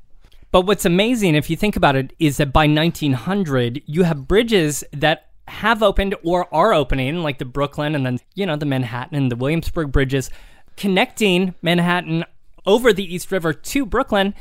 But 0.52 0.68
what's 0.68 0.86
amazing, 0.86 1.36
if 1.36 1.50
you 1.50 1.56
think 1.56 1.76
about 1.76 1.96
it, 1.96 2.14
is 2.20 2.38
that 2.38 2.54
by 2.54 2.68
1900, 2.68 3.82
you 3.86 4.04
have 4.04 4.28
bridges 4.28 4.84
that 4.92 5.30
have 5.48 5.82
opened 5.82 6.16
or 6.24 6.54
are 6.54 6.74
opening, 6.74 7.24
like 7.24 7.40
the 7.40 7.46
Brooklyn 7.46 7.96
and 7.96 8.06
then, 8.06 8.20
you 8.36 8.46
know, 8.46 8.56
the 8.56 8.66
Manhattan 8.66 9.18
and 9.18 9.32
the 9.32 9.36
Williamsburg 9.36 9.92
bridges, 9.92 10.30
connecting 10.78 11.56
Manhattan 11.62 12.26
over 12.66 12.94
the 12.94 13.14
East 13.14 13.32
River 13.32 13.54
to 13.54 13.86
Brooklyn. 13.86 14.36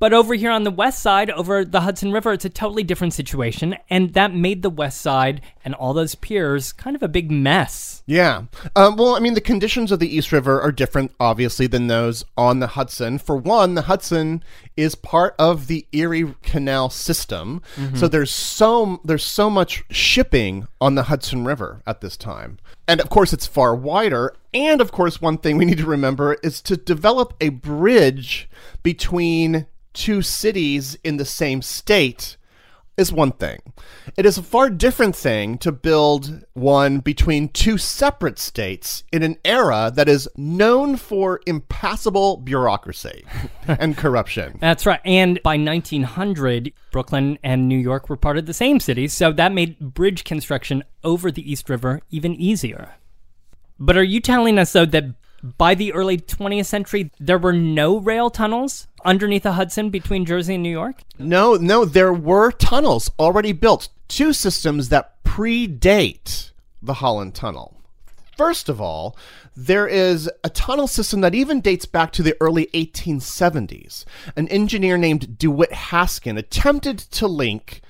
But 0.00 0.14
over 0.14 0.34
here 0.34 0.50
on 0.50 0.64
the 0.64 0.70
west 0.70 1.02
side, 1.02 1.30
over 1.30 1.62
the 1.62 1.82
Hudson 1.82 2.10
River, 2.10 2.32
it's 2.32 2.46
a 2.46 2.50
totally 2.50 2.82
different 2.82 3.12
situation. 3.12 3.76
And 3.90 4.14
that 4.14 4.34
made 4.34 4.62
the 4.62 4.70
west 4.70 5.02
side 5.02 5.42
and 5.62 5.74
all 5.74 5.92
those 5.92 6.14
piers 6.14 6.72
kind 6.72 6.96
of 6.96 7.02
a 7.02 7.08
big 7.08 7.30
mess. 7.30 8.02
Yeah. 8.06 8.44
Um, 8.74 8.96
well, 8.96 9.14
I 9.14 9.20
mean, 9.20 9.34
the 9.34 9.42
conditions 9.42 9.92
of 9.92 9.98
the 9.98 10.16
East 10.16 10.32
River 10.32 10.58
are 10.58 10.72
different, 10.72 11.12
obviously, 11.20 11.66
than 11.66 11.86
those 11.86 12.24
on 12.36 12.60
the 12.60 12.68
Hudson. 12.68 13.18
For 13.18 13.36
one, 13.36 13.74
the 13.74 13.82
Hudson 13.82 14.42
is 14.76 14.94
part 14.94 15.34
of 15.38 15.66
the 15.66 15.86
Erie 15.92 16.34
Canal 16.42 16.88
system, 16.88 17.60
so 17.94 18.08
there's 18.08 18.30
so 18.30 19.00
there's 19.04 19.24
so 19.24 19.50
much 19.50 19.84
shipping 19.90 20.66
on 20.80 20.94
the 20.94 21.04
Hudson 21.04 21.44
River 21.44 21.82
at 21.86 22.00
this 22.00 22.16
time, 22.16 22.58
and 22.88 23.00
of 23.00 23.10
course, 23.10 23.32
it's 23.32 23.46
far 23.46 23.74
wider. 23.76 24.34
And 24.54 24.80
of 24.80 24.90
course, 24.90 25.20
one 25.20 25.38
thing 25.38 25.58
we 25.58 25.66
need 25.66 25.78
to 25.78 25.86
remember 25.86 26.34
is 26.42 26.62
to 26.62 26.76
develop 26.76 27.34
a 27.40 27.50
bridge 27.50 28.48
between 28.82 29.66
two 29.92 30.22
cities 30.22 30.96
in 31.04 31.16
the 31.16 31.24
same 31.24 31.62
state 31.62 32.36
is 33.00 33.12
one 33.12 33.32
thing. 33.32 33.58
It 34.16 34.26
is 34.26 34.36
a 34.38 34.42
far 34.42 34.68
different 34.68 35.16
thing 35.16 35.58
to 35.58 35.72
build 35.72 36.44
one 36.52 36.98
between 36.98 37.48
two 37.48 37.78
separate 37.78 38.38
states 38.38 39.04
in 39.10 39.22
an 39.22 39.36
era 39.44 39.90
that 39.94 40.08
is 40.08 40.28
known 40.36 40.96
for 40.96 41.40
impassable 41.46 42.36
bureaucracy 42.36 43.24
and 43.66 43.96
corruption. 43.96 44.58
That's 44.60 44.86
right. 44.86 45.00
And 45.04 45.42
by 45.42 45.56
1900, 45.56 46.72
Brooklyn 46.92 47.38
and 47.42 47.68
New 47.68 47.78
York 47.78 48.08
were 48.08 48.16
part 48.16 48.36
of 48.36 48.46
the 48.46 48.54
same 48.54 48.78
city, 48.78 49.08
so 49.08 49.32
that 49.32 49.52
made 49.52 49.78
bridge 49.78 50.24
construction 50.24 50.84
over 51.02 51.30
the 51.30 51.50
East 51.50 51.70
River 51.70 52.02
even 52.10 52.34
easier. 52.34 52.96
But 53.78 53.96
are 53.96 54.02
you 54.02 54.20
telling 54.20 54.58
us, 54.58 54.74
though, 54.74 54.84
that 54.84 55.14
by 55.42 55.74
the 55.74 55.92
early 55.92 56.18
20th 56.18 56.66
century, 56.66 57.10
there 57.18 57.38
were 57.38 57.52
no 57.52 57.98
rail 57.98 58.30
tunnels 58.30 58.86
underneath 59.04 59.44
the 59.44 59.52
Hudson 59.52 59.90
between 59.90 60.24
Jersey 60.24 60.54
and 60.54 60.62
New 60.62 60.70
York? 60.70 61.02
No, 61.18 61.54
no, 61.54 61.84
there 61.84 62.12
were 62.12 62.52
tunnels 62.52 63.10
already 63.18 63.52
built, 63.52 63.88
two 64.08 64.32
systems 64.32 64.88
that 64.90 65.22
predate 65.24 66.50
the 66.82 66.94
Holland 66.94 67.34
Tunnel. 67.34 67.76
First 68.36 68.68
of 68.68 68.80
all, 68.80 69.16
there 69.54 69.86
is 69.86 70.30
a 70.42 70.48
tunnel 70.48 70.86
system 70.86 71.20
that 71.20 71.34
even 71.34 71.60
dates 71.60 71.84
back 71.84 72.10
to 72.12 72.22
the 72.22 72.36
early 72.40 72.66
1870s. 72.72 74.04
An 74.34 74.48
engineer 74.48 74.96
named 74.96 75.38
DeWitt 75.38 75.72
Haskin 75.72 76.38
attempted 76.38 76.98
to 76.98 77.26
link 77.26 77.82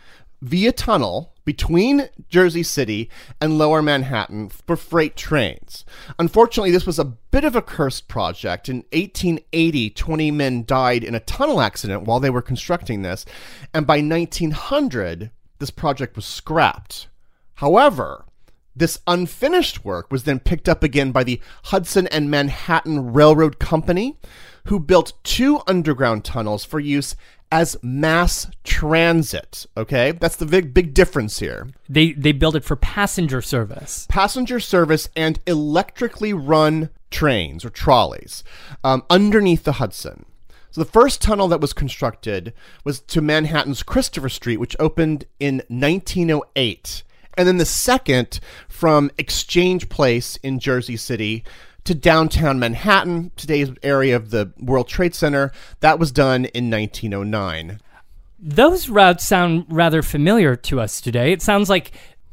via 0.42 0.72
tunnel 0.72 1.32
between 1.44 2.08
Jersey 2.28 2.62
City 2.62 3.10
and 3.40 3.58
Lower 3.58 3.82
Manhattan 3.82 4.48
for 4.48 4.76
freight 4.76 5.16
trains. 5.16 5.84
Unfortunately, 6.18 6.70
this 6.70 6.86
was 6.86 6.98
a 6.98 7.04
bit 7.04 7.44
of 7.44 7.56
a 7.56 7.62
cursed 7.62 8.08
project. 8.08 8.68
In 8.68 8.84
1880, 8.92 9.90
20 9.90 10.30
men 10.30 10.64
died 10.64 11.04
in 11.04 11.14
a 11.14 11.20
tunnel 11.20 11.60
accident 11.60 12.04
while 12.04 12.20
they 12.20 12.30
were 12.30 12.42
constructing 12.42 13.02
this, 13.02 13.26
and 13.74 13.86
by 13.86 14.00
1900, 14.00 15.30
this 15.58 15.70
project 15.70 16.16
was 16.16 16.24
scrapped. 16.24 17.08
However, 17.54 18.24
this 18.74 19.00
unfinished 19.06 19.84
work 19.84 20.10
was 20.10 20.22
then 20.22 20.38
picked 20.38 20.68
up 20.68 20.82
again 20.82 21.12
by 21.12 21.24
the 21.24 21.40
Hudson 21.64 22.06
and 22.06 22.30
Manhattan 22.30 23.12
Railroad 23.12 23.58
Company, 23.58 24.16
who 24.66 24.78
built 24.78 25.12
two 25.24 25.60
underground 25.66 26.24
tunnels 26.24 26.64
for 26.64 26.78
use 26.78 27.16
as 27.50 27.76
mass 27.82 28.48
transit. 28.64 29.66
Okay, 29.76 30.12
that's 30.12 30.36
the 30.36 30.46
big 30.46 30.72
big 30.72 30.94
difference 30.94 31.38
here. 31.38 31.68
They, 31.88 32.12
they 32.12 32.32
built 32.32 32.54
it 32.54 32.64
for 32.64 32.76
passenger 32.76 33.42
service. 33.42 34.06
Passenger 34.08 34.60
service 34.60 35.08
and 35.16 35.40
electrically 35.46 36.32
run 36.32 36.90
trains 37.10 37.64
or 37.64 37.70
trolleys 37.70 38.44
um, 38.84 39.02
underneath 39.10 39.64
the 39.64 39.72
Hudson. 39.72 40.24
So 40.70 40.82
the 40.82 40.90
first 40.90 41.20
tunnel 41.20 41.48
that 41.48 41.60
was 41.60 41.72
constructed 41.72 42.52
was 42.84 43.00
to 43.00 43.20
Manhattan's 43.20 43.82
Christopher 43.82 44.28
Street, 44.28 44.58
which 44.58 44.76
opened 44.78 45.24
in 45.40 45.62
1908. 45.68 47.02
And 47.36 47.48
then 47.48 47.58
the 47.58 47.64
second 47.64 48.38
from 48.68 49.10
Exchange 49.18 49.88
Place 49.88 50.36
in 50.36 50.60
Jersey 50.60 50.96
City 50.96 51.44
to 51.84 51.94
downtown 51.94 52.58
Manhattan, 52.58 53.30
today's 53.36 53.70
area 53.82 54.16
of 54.16 54.30
the 54.30 54.52
World 54.58 54.88
Trade 54.88 55.14
Center, 55.14 55.52
that 55.80 55.98
was 55.98 56.12
done 56.12 56.44
in 56.46 56.70
1909. 56.70 57.80
Those 58.38 58.88
routes 58.88 59.26
sound 59.26 59.66
rather 59.68 60.02
familiar 60.02 60.56
to 60.56 60.80
us 60.80 61.00
today. 61.00 61.32
It 61.32 61.42
sounds 61.42 61.68
like 61.68 61.92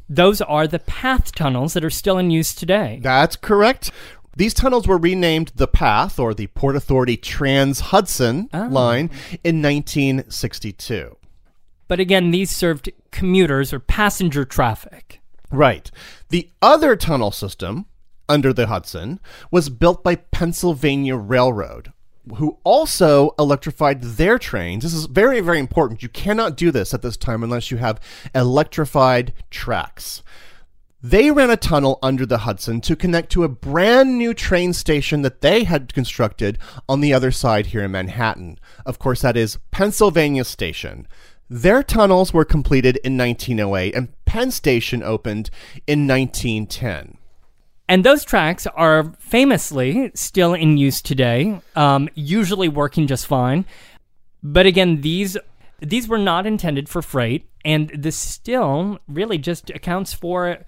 Those 0.10 0.39
are 0.39 0.68
the 0.68 0.80
PATH 0.80 1.34
tunnels 1.34 1.74
that 1.74 1.84
are 1.84 1.89
still 1.89 2.18
in 2.18 2.32
use 2.32 2.56
today. 2.56 3.00
That's 3.04 3.36
correct. 3.36 3.92
These 4.38 4.54
tunnels 4.54 4.88
were 4.88 4.98
renamed 4.98 5.51
the 5.56 5.68
PATH, 5.68 6.18
or 6.18 6.34
the 6.34 6.48
Port 6.48 6.77
Authority 6.77 7.18
Trans 7.18 7.82
Hudson 7.82 8.50
Oh. 8.54 8.68
line, 8.68 9.10
in 9.44 9.62
1962. 9.62 11.18
But 11.89 12.00
again, 12.00 12.32
these 12.32 12.51
served 12.51 12.89
commuters 13.12 13.74
or 13.74 13.80
passenger 13.80 14.46
traffic. 14.46 15.20
Right. 15.51 15.92
The 16.30 16.50
other 16.62 16.96
tunnel 16.96 17.32
system 17.32 17.86
under 18.30 18.54
the 18.54 18.68
Hudson 18.68 19.20
was 19.52 19.70
built 19.70 20.04
by 20.04 20.16
Pennsylvania 20.16 21.16
Railroad, 21.16 21.94
who 22.36 22.58
also 22.64 23.34
electrified 23.40 24.02
their 24.02 24.38
trains. 24.38 24.84
This 24.84 24.94
is 24.94 25.06
very, 25.06 25.40
very 25.40 25.60
important. 25.60 26.04
You 26.04 26.10
cannot 26.10 26.58
do 26.58 26.72
this 26.72 26.94
at 26.94 27.02
this 27.02 27.18
time 27.18 27.44
unless 27.44 27.72
you 27.72 27.78
have 27.78 28.00
electrified 28.34 29.34
tracks. 29.50 30.24
They 31.02 31.30
ran 31.30 31.52
a 31.52 31.58
tunnel 31.58 32.00
under 32.02 32.26
the 32.26 32.40
Hudson 32.40 32.82
to 32.82 32.96
connect 32.96 33.32
to 33.34 33.44
a 33.44 33.50
brand 33.50 34.18
new 34.18 34.34
train 34.34 34.74
station 34.74 35.22
that 35.22 35.42
they 35.42 35.64
had 35.64 35.94
constructed 35.94 36.58
on 36.90 37.02
the 37.02 37.14
other 37.14 37.32
side 37.32 37.68
here 37.68 37.84
in 37.84 37.92
Manhattan. 37.92 38.60
Of 38.86 38.98
course, 38.98 39.22
that 39.22 39.38
is 39.38 39.60
Pennsylvania 39.70 40.44
Station. 40.44 41.08
Their 41.50 41.84
tunnels 41.84 42.34
were 42.34 42.44
completed 42.44 42.98
in 43.04 43.16
1908 43.16 43.96
and 43.96 44.26
Penn 44.26 44.52
Station 44.52 45.04
opened 45.04 45.50
in 45.86 46.08
1910. 46.08 47.18
And 47.89 48.03
those 48.03 48.25
tracks 48.25 48.67
are 48.67 49.13
famously 49.20 50.12
still 50.13 50.53
in 50.53 50.77
use 50.77 51.01
today, 51.01 51.62
um, 51.75 52.10
usually 52.15 52.67
working 52.67 53.08
just 53.08 53.25
fine. 53.25 53.65
But 54.44 54.65
again, 54.65 55.01
these 55.01 55.38
these 55.79 56.08
were 56.08 56.17
not 56.17 56.46
intended 56.46 56.89
for 56.89 57.01
freight, 57.01 57.50
and 57.63 57.89
this 57.89 58.17
still 58.17 59.00
really 59.08 59.38
just 59.38 59.70
accounts 59.70 60.12
for 60.13 60.65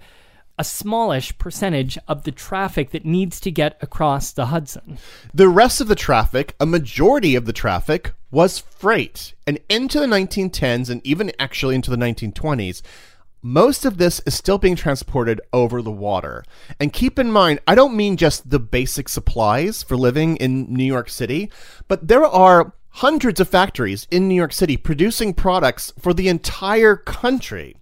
a 0.58 0.64
smallish 0.64 1.36
percentage 1.38 1.98
of 2.06 2.24
the 2.24 2.30
traffic 2.30 2.90
that 2.90 3.04
needs 3.06 3.40
to 3.40 3.50
get 3.50 3.78
across 3.80 4.30
the 4.32 4.46
Hudson. 4.46 4.98
The 5.32 5.48
rest 5.48 5.80
of 5.80 5.88
the 5.88 5.94
traffic, 5.94 6.54
a 6.60 6.66
majority 6.66 7.34
of 7.34 7.46
the 7.46 7.52
traffic, 7.52 8.12
was 8.30 8.58
freight. 8.58 9.32
And 9.46 9.58
into 9.70 9.98
the 9.98 10.06
1910s 10.06 10.90
and 10.90 11.00
even 11.04 11.32
actually 11.38 11.76
into 11.76 11.90
the 11.90 11.96
1920s, 11.96 12.82
most 13.42 13.84
of 13.84 13.96
this 13.96 14.20
is 14.26 14.34
still 14.34 14.58
being 14.58 14.76
transported 14.76 15.40
over 15.52 15.82
the 15.82 15.90
water. 15.90 16.44
And 16.78 16.92
keep 16.92 17.18
in 17.18 17.30
mind, 17.30 17.60
I 17.66 17.74
don't 17.74 17.96
mean 17.96 18.16
just 18.16 18.50
the 18.50 18.58
basic 18.58 19.08
supplies 19.08 19.82
for 19.82 19.96
living 19.96 20.36
in 20.36 20.72
New 20.72 20.84
York 20.84 21.08
City, 21.08 21.50
but 21.88 22.06
there 22.06 22.26
are 22.26 22.72
hundreds 22.90 23.40
of 23.40 23.48
factories 23.48 24.06
in 24.10 24.28
New 24.28 24.34
York 24.34 24.52
City 24.52 24.76
producing 24.76 25.32
products 25.32 25.92
for 25.98 26.12
the 26.12 26.28
entire 26.28 26.96
country. 26.96 27.76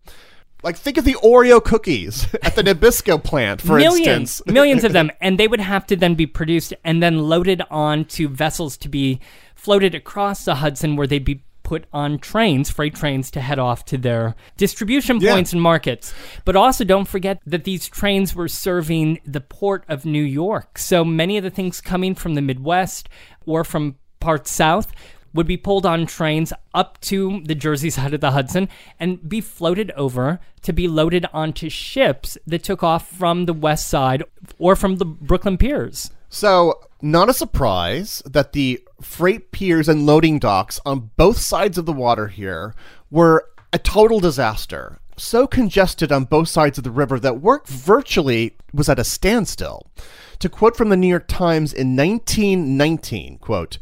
Like 0.62 0.76
think 0.76 0.96
of 0.96 1.04
the 1.04 1.14
Oreo 1.14 1.62
cookies 1.62 2.32
at 2.42 2.56
the 2.56 2.62
Nabisco 2.62 3.22
plant, 3.22 3.60
for 3.62 3.76
millions, 3.76 4.06
instance. 4.06 4.42
millions 4.52 4.84
of 4.84 4.92
them, 4.92 5.10
and 5.20 5.38
they 5.38 5.48
would 5.48 5.60
have 5.60 5.86
to 5.86 5.96
then 5.96 6.14
be 6.14 6.26
produced 6.26 6.74
and 6.84 7.02
then 7.02 7.18
loaded 7.18 7.62
onto 7.70 8.28
vessels 8.28 8.76
to 8.78 8.88
be 8.88 9.20
floated 9.54 9.94
across 9.94 10.44
the 10.44 10.56
Hudson, 10.56 10.96
where 10.96 11.06
they'd 11.06 11.24
be 11.24 11.42
put 11.68 11.84
on 11.92 12.18
trains, 12.18 12.70
freight 12.70 12.94
trains, 12.94 13.30
to 13.30 13.40
head 13.42 13.58
off 13.58 13.84
to 13.84 13.98
their 13.98 14.34
distribution 14.56 15.20
Yeah. 15.20 15.34
points 15.34 15.52
and 15.52 15.60
markets. 15.60 16.14
But 16.46 16.56
also, 16.56 16.82
don't 16.82 17.06
forget 17.06 17.42
that 17.44 17.64
these 17.64 17.86
trains 17.88 18.34
were 18.34 18.48
serving 18.48 19.20
the 19.26 19.42
port 19.42 19.84
of 19.86 20.06
New 20.06 20.22
York. 20.22 20.78
So 20.78 21.04
many 21.04 21.36
of 21.36 21.44
the 21.44 21.50
things 21.50 21.82
coming 21.82 22.14
from 22.14 22.34
the 22.36 22.40
Midwest 22.40 23.10
or 23.44 23.64
from 23.64 23.96
parts 24.18 24.50
south 24.50 24.90
would 25.34 25.46
be 25.46 25.58
pulled 25.58 25.84
on 25.84 26.06
trains 26.06 26.54
up 26.72 26.98
to 27.02 27.42
the 27.44 27.54
Jersey 27.54 27.90
side 27.90 28.14
of 28.14 28.22
the 28.22 28.30
Hudson 28.30 28.66
and 28.98 29.28
be 29.28 29.42
floated 29.42 29.90
over 29.90 30.40
to 30.62 30.72
be 30.72 30.88
loaded 30.88 31.26
onto 31.34 31.68
ships 31.68 32.38
that 32.46 32.62
took 32.64 32.82
off 32.82 33.06
from 33.12 33.44
the 33.44 33.52
west 33.52 33.88
side 33.88 34.22
or 34.58 34.74
from 34.74 34.96
the 34.96 35.04
Brooklyn 35.04 35.58
piers. 35.58 36.10
So, 36.30 36.80
not 37.02 37.28
a 37.28 37.34
surprise 37.34 38.22
that 38.24 38.52
the 38.52 38.80
freight 39.00 39.52
piers 39.52 39.88
and 39.88 40.06
loading 40.06 40.38
docks 40.38 40.80
on 40.84 41.10
both 41.16 41.38
sides 41.38 41.78
of 41.78 41.86
the 41.86 41.92
water 41.92 42.28
here 42.28 42.74
were 43.10 43.48
a 43.72 43.78
total 43.78 44.20
disaster. 44.20 44.98
So 45.16 45.46
congested 45.46 46.12
on 46.12 46.24
both 46.24 46.48
sides 46.48 46.78
of 46.78 46.84
the 46.84 46.90
river 46.90 47.18
that 47.20 47.40
work 47.40 47.66
virtually 47.66 48.56
was 48.72 48.88
at 48.88 49.00
a 49.00 49.04
standstill. 49.04 49.90
To 50.38 50.48
quote 50.48 50.76
from 50.76 50.88
the 50.88 50.96
New 50.96 51.08
York 51.08 51.26
Times 51.26 51.72
in 51.72 51.96
1919, 51.96 53.38
quote, 53.38 53.78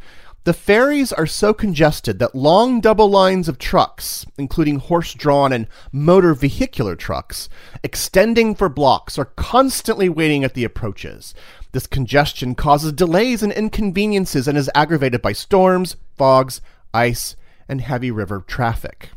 the 0.47 0.53
ferries 0.53 1.11
are 1.11 1.27
so 1.27 1.53
congested 1.53 2.19
that 2.19 2.33
long 2.33 2.79
double 2.79 3.09
lines 3.09 3.49
of 3.49 3.57
trucks, 3.57 4.25
including 4.37 4.79
horse 4.79 5.13
drawn 5.13 5.51
and 5.51 5.67
motor 5.91 6.33
vehicular 6.33 6.95
trucks, 6.95 7.49
extending 7.83 8.55
for 8.55 8.69
blocks, 8.69 9.19
are 9.19 9.25
constantly 9.35 10.07
waiting 10.07 10.45
at 10.45 10.53
the 10.53 10.63
approaches. 10.63 11.35
This 11.71 11.87
congestion 11.87 12.55
causes 12.55 12.93
delays 12.93 13.43
and 13.43 13.51
inconveniences 13.51 14.47
and 14.47 14.57
is 14.57 14.69
aggravated 14.73 15.21
by 15.21 15.33
storms, 15.33 15.95
fogs, 16.15 16.61
ice, 16.93 17.35
and 17.67 17.81
heavy 17.81 18.11
river 18.11 18.43
traffic. 18.47 19.09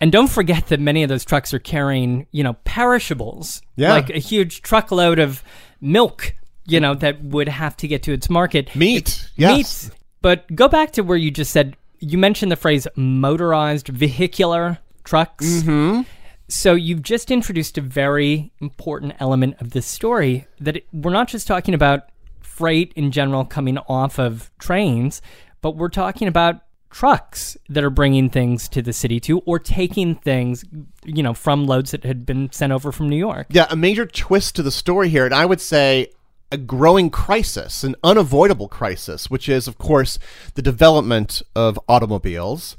And 0.00 0.12
don't 0.12 0.28
forget 0.28 0.66
that 0.68 0.78
many 0.78 1.02
of 1.02 1.08
those 1.08 1.24
trucks 1.24 1.54
are 1.54 1.58
carrying, 1.58 2.26
you 2.30 2.44
know, 2.44 2.54
perishables. 2.64 3.62
Yeah. 3.76 3.92
Like 3.92 4.10
a 4.10 4.18
huge 4.18 4.62
truckload 4.62 5.18
of 5.18 5.42
milk, 5.80 6.34
you 6.66 6.80
know, 6.80 6.94
that 6.94 7.22
would 7.22 7.48
have 7.48 7.76
to 7.78 7.88
get 7.88 8.02
to 8.04 8.12
its 8.12 8.28
market. 8.28 8.74
Meat, 8.76 9.28
yes. 9.36 9.86
Meat. 9.86 9.96
But 10.22 10.54
go 10.54 10.68
back 10.68 10.92
to 10.92 11.02
where 11.02 11.16
you 11.16 11.30
just 11.30 11.50
said, 11.50 11.76
you 11.98 12.18
mentioned 12.18 12.52
the 12.52 12.56
phrase 12.56 12.86
motorized 12.94 13.88
vehicular 13.88 14.78
trucks. 15.04 15.46
Mm-hmm. 15.46 16.02
So 16.48 16.74
you've 16.74 17.02
just 17.02 17.30
introduced 17.30 17.76
a 17.76 17.80
very 17.80 18.52
important 18.60 19.14
element 19.18 19.60
of 19.60 19.70
this 19.70 19.86
story 19.86 20.46
that 20.60 20.76
it, 20.76 20.86
we're 20.92 21.12
not 21.12 21.28
just 21.28 21.46
talking 21.46 21.74
about 21.74 22.08
freight 22.40 22.92
in 22.94 23.10
general 23.10 23.44
coming 23.44 23.78
off 23.78 24.18
of 24.18 24.50
trains, 24.58 25.20
but 25.60 25.76
we're 25.76 25.88
talking 25.88 26.28
about 26.28 26.60
trucks 26.90 27.56
that 27.68 27.84
are 27.84 27.90
bringing 27.90 28.30
things 28.30 28.68
to 28.68 28.80
the 28.80 28.92
city 28.92 29.20
too, 29.20 29.40
or 29.40 29.58
taking 29.58 30.14
things, 30.14 30.64
you 31.04 31.22
know, 31.22 31.34
from 31.34 31.66
loads 31.66 31.90
that 31.90 32.04
had 32.04 32.24
been 32.24 32.50
sent 32.52 32.72
over 32.72 32.92
from 32.92 33.08
New 33.08 33.16
York. 33.16 33.48
Yeah, 33.50 33.66
a 33.68 33.76
major 33.76 34.06
twist 34.06 34.56
to 34.56 34.62
the 34.62 34.70
story 34.70 35.08
here, 35.08 35.24
and 35.24 35.34
I 35.34 35.44
would 35.44 35.60
say 35.60 36.12
a 36.52 36.56
growing 36.56 37.10
crisis, 37.10 37.82
an 37.82 37.96
unavoidable 38.04 38.68
crisis, 38.68 39.28
which 39.28 39.48
is, 39.48 39.66
of 39.66 39.78
course, 39.78 40.18
the 40.54 40.62
development 40.62 41.42
of 41.54 41.78
automobiles. 41.88 42.76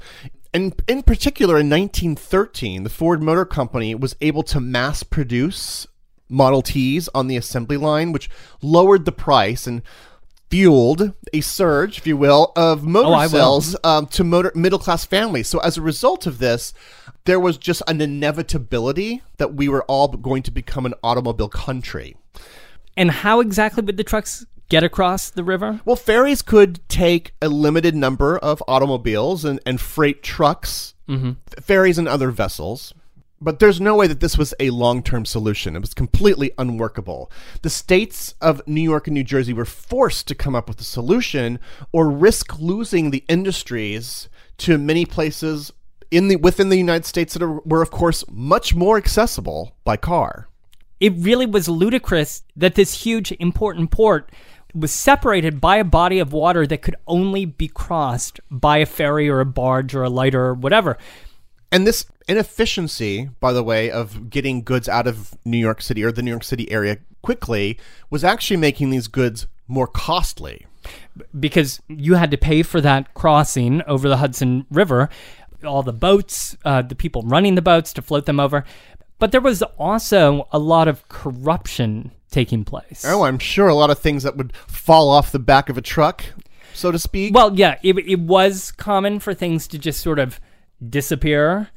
And 0.52 0.80
in 0.88 1.02
particular, 1.02 1.58
in 1.58 1.68
1913, 1.68 2.82
the 2.82 2.90
Ford 2.90 3.22
Motor 3.22 3.44
Company 3.44 3.94
was 3.94 4.16
able 4.20 4.42
to 4.44 4.60
mass 4.60 5.02
produce 5.02 5.86
Model 6.28 6.62
Ts 6.62 7.08
on 7.14 7.26
the 7.26 7.36
assembly 7.36 7.76
line, 7.76 8.12
which 8.12 8.30
lowered 8.62 9.04
the 9.04 9.12
price 9.12 9.66
and 9.66 9.82
fueled 10.50 11.12
a 11.32 11.40
surge, 11.40 11.98
if 11.98 12.06
you 12.06 12.16
will, 12.16 12.52
of 12.56 12.82
motor 12.82 13.08
Oh, 13.14 13.26
sales 13.26 13.76
um, 13.84 14.06
to 14.06 14.24
motor 14.24 14.52
middle 14.54 14.78
class 14.78 15.04
families. 15.04 15.48
So 15.48 15.58
as 15.60 15.76
a 15.76 15.82
result 15.82 16.26
of 16.26 16.38
this, 16.38 16.72
there 17.24 17.40
was 17.40 17.58
just 17.58 17.82
an 17.86 18.00
inevitability 18.00 19.22
that 19.36 19.54
we 19.54 19.68
were 19.68 19.84
all 19.84 20.08
going 20.08 20.42
to 20.44 20.50
become 20.50 20.86
an 20.86 20.94
automobile 21.02 21.48
country. 21.48 22.16
And 22.96 23.10
how 23.10 23.40
exactly 23.40 23.82
would 23.84 23.96
the 23.96 24.04
trucks 24.04 24.46
get 24.68 24.84
across 24.84 25.30
the 25.30 25.44
river? 25.44 25.80
Well, 25.84 25.96
ferries 25.96 26.42
could 26.42 26.86
take 26.88 27.32
a 27.40 27.48
limited 27.48 27.94
number 27.94 28.38
of 28.38 28.62
automobiles 28.68 29.44
and, 29.44 29.60
and 29.64 29.80
freight 29.80 30.22
trucks, 30.22 30.94
mm-hmm. 31.08 31.32
f- 31.56 31.64
ferries 31.64 31.98
and 31.98 32.08
other 32.08 32.30
vessels. 32.30 32.94
But 33.40 33.60
there's 33.60 33.80
no 33.80 33.94
way 33.94 34.08
that 34.08 34.18
this 34.18 34.36
was 34.36 34.52
a 34.58 34.70
long 34.70 35.00
term 35.02 35.24
solution. 35.24 35.76
It 35.76 35.80
was 35.80 35.94
completely 35.94 36.50
unworkable. 36.58 37.30
The 37.62 37.70
states 37.70 38.34
of 38.40 38.66
New 38.66 38.80
York 38.82 39.06
and 39.06 39.14
New 39.14 39.22
Jersey 39.22 39.52
were 39.52 39.64
forced 39.64 40.26
to 40.26 40.34
come 40.34 40.56
up 40.56 40.68
with 40.68 40.80
a 40.80 40.84
solution 40.84 41.60
or 41.92 42.10
risk 42.10 42.58
losing 42.58 43.10
the 43.10 43.24
industries 43.28 44.28
to 44.58 44.76
many 44.76 45.06
places 45.06 45.72
in 46.10 46.26
the 46.26 46.34
within 46.36 46.68
the 46.68 46.76
United 46.76 47.04
States 47.04 47.34
that 47.34 47.42
are, 47.42 47.60
were, 47.60 47.80
of 47.80 47.92
course, 47.92 48.24
much 48.28 48.74
more 48.74 48.96
accessible 48.96 49.76
by 49.84 49.96
car. 49.96 50.48
it 51.00 51.12
really 51.16 51.46
was 51.46 51.68
ludicrous 51.68 52.42
that 52.56 52.74
this 52.74 53.04
huge 53.04 53.30
important 53.38 53.90
port 53.90 54.32
was 54.80 54.92
separated 54.92 55.60
by 55.60 55.76
a 55.76 55.84
body 55.84 56.18
of 56.18 56.32
water 56.32 56.66
that 56.66 56.82
could 56.82 56.96
only 57.06 57.44
be 57.44 57.68
crossed 57.68 58.40
by 58.50 58.78
a 58.78 58.86
ferry 58.86 59.28
or 59.28 59.40
a 59.40 59.46
barge 59.46 59.94
or 59.94 60.02
a 60.02 60.10
lighter 60.10 60.46
or 60.46 60.54
whatever. 60.54 60.98
And 61.70 61.86
this 61.86 62.06
inefficiency, 62.28 63.28
by 63.40 63.52
the 63.52 63.62
way, 63.62 63.90
of 63.90 64.30
getting 64.30 64.62
goods 64.62 64.88
out 64.88 65.06
of 65.06 65.36
New 65.44 65.58
York 65.58 65.82
City 65.82 66.02
or 66.04 66.12
the 66.12 66.22
New 66.22 66.30
York 66.30 66.44
City 66.44 66.70
area 66.70 66.98
quickly 67.22 67.78
was 68.10 68.24
actually 68.24 68.56
making 68.56 68.90
these 68.90 69.08
goods 69.08 69.46
more 69.66 69.86
costly. 69.86 70.64
because 71.38 71.80
you 71.88 72.14
had 72.14 72.30
to 72.30 72.38
pay 72.38 72.62
for 72.62 72.80
that 72.80 73.12
crossing 73.14 73.82
over 73.82 74.08
the 74.08 74.18
Hudson 74.18 74.66
River, 74.70 75.08
all 75.64 75.82
the 75.82 75.92
boats, 75.92 76.56
uh, 76.64 76.82
the 76.82 76.94
people 76.94 77.22
running 77.22 77.54
the 77.54 77.62
boats 77.62 77.92
to 77.94 78.02
float 78.02 78.26
them 78.26 78.40
over. 78.40 78.64
But 79.18 79.32
there 79.32 79.40
was 79.40 79.62
also 79.62 80.48
a 80.52 80.58
lot 80.58 80.88
of 80.88 81.08
corruption 81.08 82.12
taking 82.30 82.64
place. 82.64 83.04
Oh, 83.06 83.22
I'm 83.22 83.38
sure 83.38 83.68
a 83.68 83.74
lot 83.74 83.90
of 83.90 83.98
things 83.98 84.22
that 84.22 84.36
would 84.36 84.54
fall 84.66 85.10
off 85.10 85.32
the 85.32 85.38
back 85.38 85.68
of 85.68 85.76
a 85.76 85.82
truck, 85.82 86.24
so 86.74 86.92
to 86.92 86.98
speak. 86.98 87.34
Well, 87.34 87.54
yeah, 87.56 87.78
it, 87.82 87.98
it 87.98 88.20
was 88.20 88.70
common 88.72 89.18
for 89.18 89.34
things 89.34 89.66
to 89.68 89.78
just 89.78 90.00
sort 90.00 90.18
of 90.18 90.40
disappear. 90.86 91.70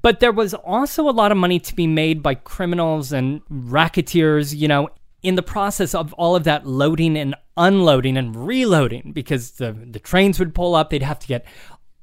But 0.00 0.20
there 0.20 0.32
was 0.32 0.54
also 0.54 1.08
a 1.08 1.12
lot 1.12 1.32
of 1.32 1.38
money 1.38 1.60
to 1.60 1.74
be 1.74 1.86
made 1.86 2.22
by 2.22 2.34
criminals 2.34 3.12
and 3.12 3.42
racketeers, 3.50 4.54
you 4.54 4.66
know, 4.66 4.88
in 5.22 5.34
the 5.34 5.42
process 5.42 5.94
of 5.94 6.12
all 6.14 6.34
of 6.34 6.44
that 6.44 6.66
loading 6.66 7.16
and 7.16 7.34
unloading 7.56 8.16
and 8.16 8.34
reloading 8.34 9.12
because 9.12 9.52
the, 9.52 9.72
the 9.72 9.98
trains 9.98 10.38
would 10.38 10.54
pull 10.54 10.74
up, 10.74 10.90
they'd 10.90 11.02
have 11.02 11.18
to 11.20 11.28
get 11.28 11.44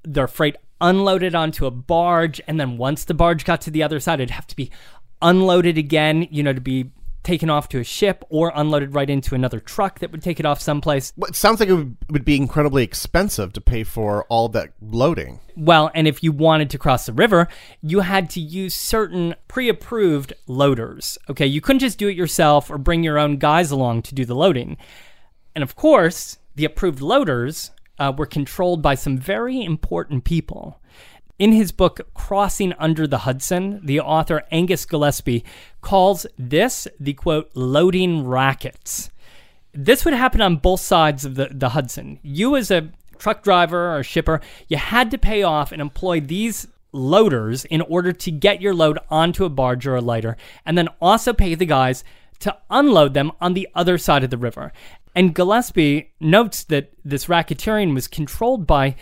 their 0.04 0.28
freight 0.28 0.56
unloaded 0.82 1.36
onto 1.36 1.66
a 1.66 1.72
barge. 1.72 2.42
And 2.48 2.60
then 2.60 2.78
once 2.78 3.06
the 3.06 3.14
barge 3.14 3.46
got 3.46 3.62
to 3.62 3.72
the 3.72 3.84
other 3.84 4.00
side, 4.00 4.20
it'd 4.20 4.32
have 4.32 4.48
to 4.48 4.56
be 4.56 4.72
unloaded 5.22 5.78
again, 5.78 6.28
you 6.32 6.44
know, 6.44 6.54
to 6.54 6.62
be 6.62 6.92
taken 7.24 7.50
off 7.50 7.70
to 7.70 7.80
a 7.80 7.84
ship 7.84 8.24
or 8.30 8.52
unloaded 8.56 8.94
right 8.94 9.10
into 9.10 9.36
another 9.36 9.60
truck 9.60 10.00
that 10.00 10.12
would 10.12 10.24
take 10.24 10.40
it 10.40 10.46
off 10.46 10.62
someplace. 10.62 11.14
Well, 11.18 11.30
it 11.30 11.36
sounds 11.36 11.60
like 11.60 11.70
it 11.70 11.74
would, 11.74 11.98
would 12.10 12.26
be 12.26 12.38
incredibly 12.38 12.84
expensive 12.84 13.54
to 13.54 13.62
pay 13.62 13.84
for 13.84 14.24
all 14.26 14.50
that 14.50 14.74
loading. 14.82 15.40
Well, 15.56 15.92
and 15.94 16.08
if 16.08 16.24
you 16.24 16.32
wanted 16.32 16.70
to 16.72 16.78
cross 16.78 17.06
the 17.06 17.14
river, 17.14 17.48
you 17.82 18.00
had 18.00 18.30
to 18.32 18.40
use 18.40 18.74
certain 18.74 19.36
pre 19.48 19.70
approved 19.70 20.34
loaders. 20.48 21.18
Okay, 21.30 21.46
you 21.46 21.62
couldn't 21.62 21.80
just 21.80 22.00
do 22.00 22.08
it 22.08 22.16
yourself 22.16 22.72
or 22.72 22.78
bring 22.78 23.04
your 23.04 23.20
own 23.20 23.38
guys 23.38 23.70
along 23.70 24.04
to 24.04 24.16
do 24.16 24.26
the 24.26 24.36
loading. 24.36 24.78
And 25.56 25.64
of 25.64 25.76
course, 25.76 26.38
the 26.56 26.66
approved 26.66 27.02
loaders 27.02 27.72
uh, 28.00 28.14
were 28.16 28.26
controlled 28.26 28.82
by 28.82 28.96
some 28.96 29.18
very 29.18 29.62
important 29.62 30.24
people. 30.24 30.80
In 31.38 31.54
his 31.54 31.72
book, 31.72 32.02
Crossing 32.14 32.74
Under 32.80 33.08
the 33.08 33.20
Hudson, 33.20 33.80
the 33.84 34.00
author 34.00 34.44
Angus 34.52 34.86
Gillespie 34.86 35.46
calls 35.82 36.26
this 36.38 36.88
the 37.00 37.14
quote, 37.14 37.50
loading 37.54 38.26
rackets. 38.26 39.10
This 39.74 40.04
would 40.04 40.14
happen 40.14 40.42
on 40.42 40.58
both 40.58 40.82
sides 40.82 41.24
of 41.24 41.36
the, 41.36 41.50
the 41.52 41.70
Hudson. 41.70 42.20
You, 42.24 42.58
as 42.58 42.72
a 42.72 42.90
truck 43.20 43.44
driver 43.44 43.96
or 43.96 44.04
shipper, 44.04 44.42
you 44.68 44.78
had 44.78 45.12
to 45.12 45.18
pay 45.18 45.44
off 45.44 45.72
and 45.72 45.82
employ 45.82 46.20
these 46.20 46.68
loaders 46.92 47.66
in 47.66 47.82
order 47.82 48.12
to 48.12 48.32
get 48.32 48.62
your 48.62 48.74
load 48.74 49.00
onto 49.10 49.46
a 49.46 49.50
barge 49.50 49.86
or 49.86 49.96
a 49.96 50.02
lighter, 50.02 50.36
and 50.66 50.78
then 50.78 50.90
also 51.00 51.34
pay 51.34 51.56
the 51.56 51.66
guys 51.66 52.04
to 52.40 52.58
unload 52.70 53.14
them 53.14 53.32
on 53.40 53.54
the 53.54 53.68
other 53.76 53.98
side 53.98 54.24
of 54.24 54.30
the 54.30 54.38
river. 54.38 54.72
And 55.20 55.36
Gillespie 55.36 56.14
notes 56.22 56.64
that 56.64 56.94
this 57.04 57.26
racketeering 57.26 57.94
was 57.94 58.08
controlled 58.08 58.66
by 58.66 58.96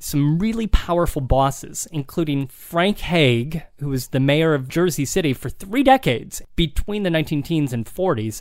some 0.00 0.40
really 0.40 0.66
powerful 0.66 1.22
bosses, 1.22 1.86
including 1.92 2.48
Frank 2.48 2.98
Hague, 2.98 3.62
who 3.78 3.90
was 3.90 4.08
the 4.08 4.18
mayor 4.18 4.52
of 4.52 4.66
Jersey 4.66 5.04
City 5.04 5.32
for 5.32 5.48
three 5.48 5.84
decades 5.84 6.42
between 6.56 7.04
the 7.04 7.10
19 7.10 7.44
teens 7.44 7.72
and 7.72 7.86
40s, 7.86 8.40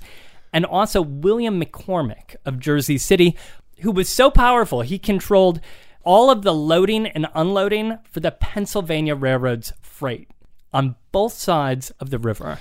and 0.52 0.66
also 0.66 1.04
William 1.04 1.62
McCormack 1.62 2.36
of 2.46 2.58
Jersey 2.58 2.98
City, 2.98 3.38
who 3.82 3.92
was 3.92 4.10
so 4.10 4.32
powerful 4.32 4.82
he 4.82 4.98
controlled 4.98 5.62
all 6.04 6.32
of 6.32 6.42
the 6.42 6.52
loading 6.52 7.06
and 7.06 7.28
unloading 7.36 8.00
for 8.10 8.22
the 8.22 8.32
Pennsylvania 8.32 9.14
Railroad's 9.14 9.72
freight 9.84 10.32
on 10.74 10.96
both 11.12 11.34
sides 11.34 11.92
of 12.00 12.10
the 12.10 12.18
river. 12.18 12.58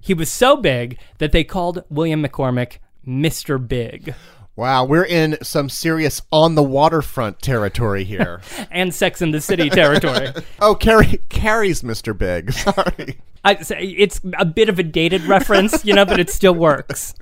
He 0.00 0.14
was 0.14 0.32
so 0.32 0.56
big 0.56 0.98
that 1.18 1.32
they 1.32 1.44
called 1.44 1.84
William 1.90 2.24
McCormack 2.24 2.78
Mr. 3.06 3.66
Big. 3.66 4.14
Wow, 4.56 4.86
we're 4.86 5.04
in 5.04 5.36
some 5.42 5.68
serious 5.68 6.22
on 6.32 6.54
the 6.54 6.62
waterfront 6.62 7.42
territory 7.42 8.04
here. 8.04 8.40
and 8.70 8.94
Sex 8.94 9.20
in 9.20 9.30
the 9.30 9.40
City 9.40 9.68
territory. 9.68 10.28
oh, 10.60 10.74
Carrie, 10.74 11.20
Carrie's 11.28 11.82
Mr. 11.82 12.16
Big. 12.16 12.52
Sorry. 12.54 13.18
I 13.44 13.56
say 13.62 13.82
it's 13.82 14.20
a 14.38 14.46
bit 14.46 14.70
of 14.70 14.78
a 14.78 14.82
dated 14.82 15.22
reference, 15.24 15.84
you 15.84 15.92
know, 15.92 16.06
but 16.06 16.18
it 16.18 16.30
still 16.30 16.54
works. 16.54 17.14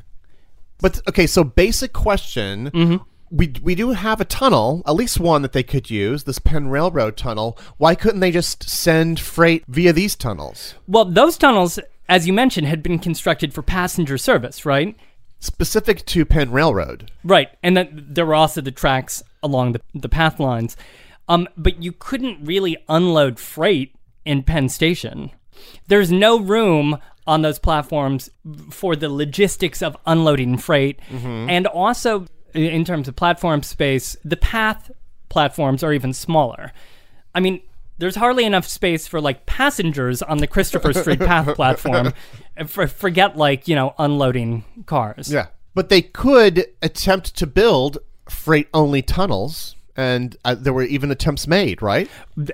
But 0.78 1.00
okay, 1.08 1.26
so 1.26 1.42
basic 1.42 1.92
question. 1.92 2.70
Mm-hmm. 2.70 2.96
We, 3.30 3.52
we 3.62 3.74
do 3.74 3.90
have 3.90 4.20
a 4.20 4.24
tunnel, 4.24 4.82
at 4.86 4.94
least 4.94 5.18
one 5.18 5.42
that 5.42 5.52
they 5.52 5.64
could 5.64 5.90
use, 5.90 6.22
this 6.22 6.38
Penn 6.38 6.68
Railroad 6.68 7.16
tunnel. 7.16 7.58
Why 7.78 7.96
couldn't 7.96 8.20
they 8.20 8.30
just 8.30 8.68
send 8.68 9.18
freight 9.18 9.64
via 9.66 9.92
these 9.92 10.14
tunnels? 10.14 10.74
Well, 10.86 11.04
those 11.04 11.36
tunnels, 11.36 11.80
as 12.08 12.28
you 12.28 12.32
mentioned, 12.32 12.68
had 12.68 12.82
been 12.82 13.00
constructed 13.00 13.52
for 13.52 13.62
passenger 13.62 14.18
service, 14.18 14.64
right? 14.64 14.96
Specific 15.44 16.06
to 16.06 16.24
Penn 16.24 16.50
Railroad. 16.50 17.10
Right. 17.22 17.50
And 17.62 17.76
then 17.76 18.06
there 18.08 18.24
were 18.24 18.34
also 18.34 18.60
the 18.60 18.72
tracks 18.72 19.22
along 19.42 19.72
the, 19.72 19.80
the 19.94 20.08
PATH 20.08 20.40
lines. 20.40 20.76
Um, 21.28 21.48
but 21.56 21.82
you 21.82 21.92
couldn't 21.92 22.44
really 22.44 22.76
unload 22.88 23.38
freight 23.38 23.94
in 24.24 24.42
Penn 24.42 24.68
Station. 24.70 25.30
There's 25.86 26.10
no 26.10 26.40
room 26.40 26.98
on 27.26 27.42
those 27.42 27.58
platforms 27.58 28.30
for 28.70 28.96
the 28.96 29.08
logistics 29.08 29.82
of 29.82 29.96
unloading 30.06 30.58
freight. 30.58 30.98
And 31.48 31.66
also, 31.66 32.26
in 32.54 32.84
terms 32.84 33.08
of 33.08 33.16
platform 33.16 33.62
space, 33.62 34.16
the 34.24 34.36
PATH 34.36 34.90
platforms 35.28 35.82
are 35.82 35.92
even 35.92 36.12
smaller. 36.12 36.72
I 37.34 37.40
mean, 37.40 37.60
there's 37.98 38.16
hardly 38.16 38.44
enough 38.44 38.66
space 38.66 39.06
for 39.06 39.20
like 39.20 39.46
passengers 39.46 40.22
on 40.22 40.38
the 40.38 40.46
Christopher 40.46 40.92
Street 40.92 41.20
PATH 41.20 41.46
platform. 41.56 42.12
For, 42.66 42.86
forget 42.86 43.36
like, 43.36 43.68
you 43.68 43.74
know, 43.74 43.94
unloading 43.98 44.64
cars. 44.86 45.32
Yeah. 45.32 45.46
But 45.74 45.88
they 45.88 46.02
could 46.02 46.66
attempt 46.82 47.36
to 47.36 47.46
build 47.46 47.98
freight 48.28 48.68
only 48.72 49.02
tunnels, 49.02 49.74
and 49.96 50.36
uh, 50.44 50.54
there 50.54 50.72
were 50.72 50.84
even 50.84 51.10
attempts 51.10 51.46
made, 51.46 51.82
right? 51.82 52.08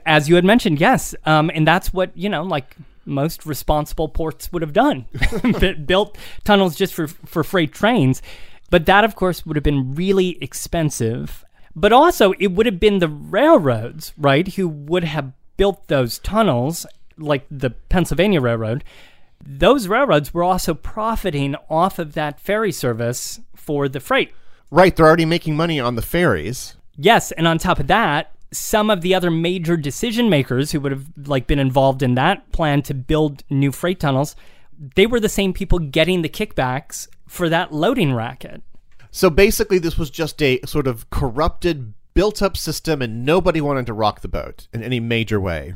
as 0.06 0.28
you 0.28 0.34
had 0.34 0.44
mentioned, 0.44 0.80
yes, 0.80 1.14
um, 1.26 1.50
and 1.54 1.66
that's 1.66 1.92
what 1.92 2.16
you 2.16 2.28
know, 2.28 2.42
like 2.42 2.76
most 3.04 3.46
responsible 3.46 4.08
ports 4.08 4.52
would 4.52 4.62
have 4.62 4.72
done, 4.72 5.06
built 5.86 6.16
tunnels 6.44 6.76
just 6.76 6.94
for 6.94 7.08
for 7.08 7.44
freight 7.44 7.72
trains. 7.72 8.22
But 8.70 8.86
that, 8.86 9.04
of 9.04 9.16
course, 9.16 9.44
would 9.44 9.56
have 9.56 9.64
been 9.64 9.94
really 9.94 10.38
expensive. 10.42 11.44
But 11.80 11.92
also, 11.94 12.32
it 12.32 12.48
would 12.48 12.66
have 12.66 12.78
been 12.78 12.98
the 12.98 13.08
railroads, 13.08 14.12
right, 14.18 14.46
who 14.46 14.68
would 14.68 15.04
have 15.04 15.32
built 15.56 15.88
those 15.88 16.18
tunnels, 16.18 16.84
like 17.16 17.46
the 17.50 17.70
Pennsylvania 17.70 18.42
Railroad. 18.42 18.84
Those 19.42 19.88
railroads 19.88 20.34
were 20.34 20.42
also 20.42 20.74
profiting 20.74 21.56
off 21.70 21.98
of 21.98 22.12
that 22.12 22.38
ferry 22.38 22.70
service 22.70 23.40
for 23.54 23.88
the 23.88 23.98
freight. 23.98 24.34
Right, 24.70 24.94
they're 24.94 25.06
already 25.06 25.24
making 25.24 25.56
money 25.56 25.80
on 25.80 25.94
the 25.94 26.02
ferries. 26.02 26.76
Yes, 26.98 27.32
and 27.32 27.48
on 27.48 27.56
top 27.56 27.78
of 27.78 27.86
that, 27.86 28.32
some 28.52 28.90
of 28.90 29.00
the 29.00 29.14
other 29.14 29.30
major 29.30 29.78
decision 29.78 30.28
makers 30.28 30.72
who 30.72 30.80
would 30.80 30.92
have 30.92 31.06
like 31.24 31.46
been 31.46 31.58
involved 31.58 32.02
in 32.02 32.14
that 32.16 32.52
plan 32.52 32.82
to 32.82 32.92
build 32.92 33.42
new 33.48 33.72
freight 33.72 34.00
tunnels, 34.00 34.36
they 34.96 35.06
were 35.06 35.20
the 35.20 35.30
same 35.30 35.54
people 35.54 35.78
getting 35.78 36.20
the 36.20 36.28
kickbacks 36.28 37.08
for 37.26 37.48
that 37.48 37.72
loading 37.72 38.12
racket. 38.12 38.62
So 39.10 39.30
basically, 39.30 39.78
this 39.78 39.98
was 39.98 40.10
just 40.10 40.40
a 40.42 40.60
sort 40.66 40.86
of 40.86 41.08
corrupted, 41.10 41.94
built 42.14 42.42
up 42.42 42.56
system, 42.56 43.02
and 43.02 43.24
nobody 43.24 43.60
wanted 43.60 43.86
to 43.86 43.92
rock 43.92 44.20
the 44.20 44.28
boat 44.28 44.68
in 44.72 44.82
any 44.82 45.00
major 45.00 45.40
way. 45.40 45.74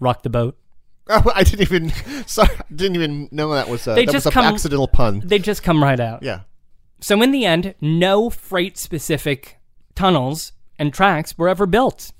Rock 0.00 0.22
the 0.22 0.30
boat. 0.30 0.56
Oh, 1.08 1.32
I 1.34 1.42
didn't 1.42 1.62
even. 1.62 1.90
Sorry, 2.26 2.48
I 2.56 2.62
didn't 2.74 2.94
even 2.94 3.28
know 3.32 3.52
that 3.54 3.68
was 3.68 3.86
a, 3.88 3.94
They 3.94 4.06
that 4.06 4.12
just 4.12 4.26
was 4.26 4.32
come- 4.34 4.46
an 4.46 4.54
accidental 4.54 4.86
pun. 4.86 5.20
They 5.24 5.40
just 5.40 5.64
come 5.64 5.82
right 5.82 5.98
out. 5.98 6.22
Yeah. 6.22 6.42
So 7.00 7.20
in 7.22 7.32
the 7.32 7.44
end, 7.44 7.74
no 7.80 8.30
freight 8.30 8.78
specific 8.78 9.58
tunnels 9.96 10.52
and 10.78 10.94
tracks 10.94 11.36
were 11.36 11.48
ever 11.48 11.66
built. 11.66 12.12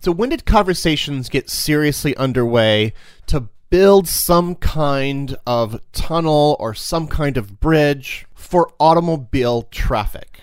So 0.00 0.12
when 0.12 0.28
did 0.28 0.44
conversations 0.46 1.28
get 1.28 1.50
seriously 1.50 2.16
underway 2.16 2.92
to 3.26 3.48
build 3.74 4.06
some 4.06 4.54
kind 4.54 5.36
of 5.48 5.80
tunnel 5.90 6.56
or 6.60 6.74
some 6.74 7.08
kind 7.08 7.36
of 7.36 7.58
bridge 7.58 8.24
for 8.32 8.72
automobile 8.78 9.62
traffic? 9.62 10.38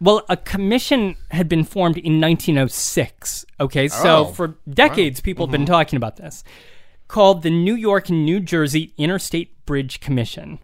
Well, 0.00 0.24
a 0.28 0.36
commission 0.36 1.14
had 1.30 1.48
been 1.48 1.62
formed 1.62 1.96
in 1.96 2.20
1906. 2.20 3.46
Okay, 3.60 3.86
so 3.86 4.26
Oh, 4.26 4.32
for 4.32 4.56
decades, 4.68 5.20
people 5.20 5.46
have 5.46 5.52
been 5.52 5.60
mm-hmm. 5.60 5.70
talking 5.70 5.96
about 5.96 6.16
this, 6.16 6.42
called 7.06 7.42
the 7.42 7.50
New 7.50 7.76
York 7.76 8.08
and 8.08 8.24
New 8.24 8.40
Jersey 8.40 8.94
Interstate 8.98 9.64
Bridge 9.64 10.00
Commission. 10.00 10.58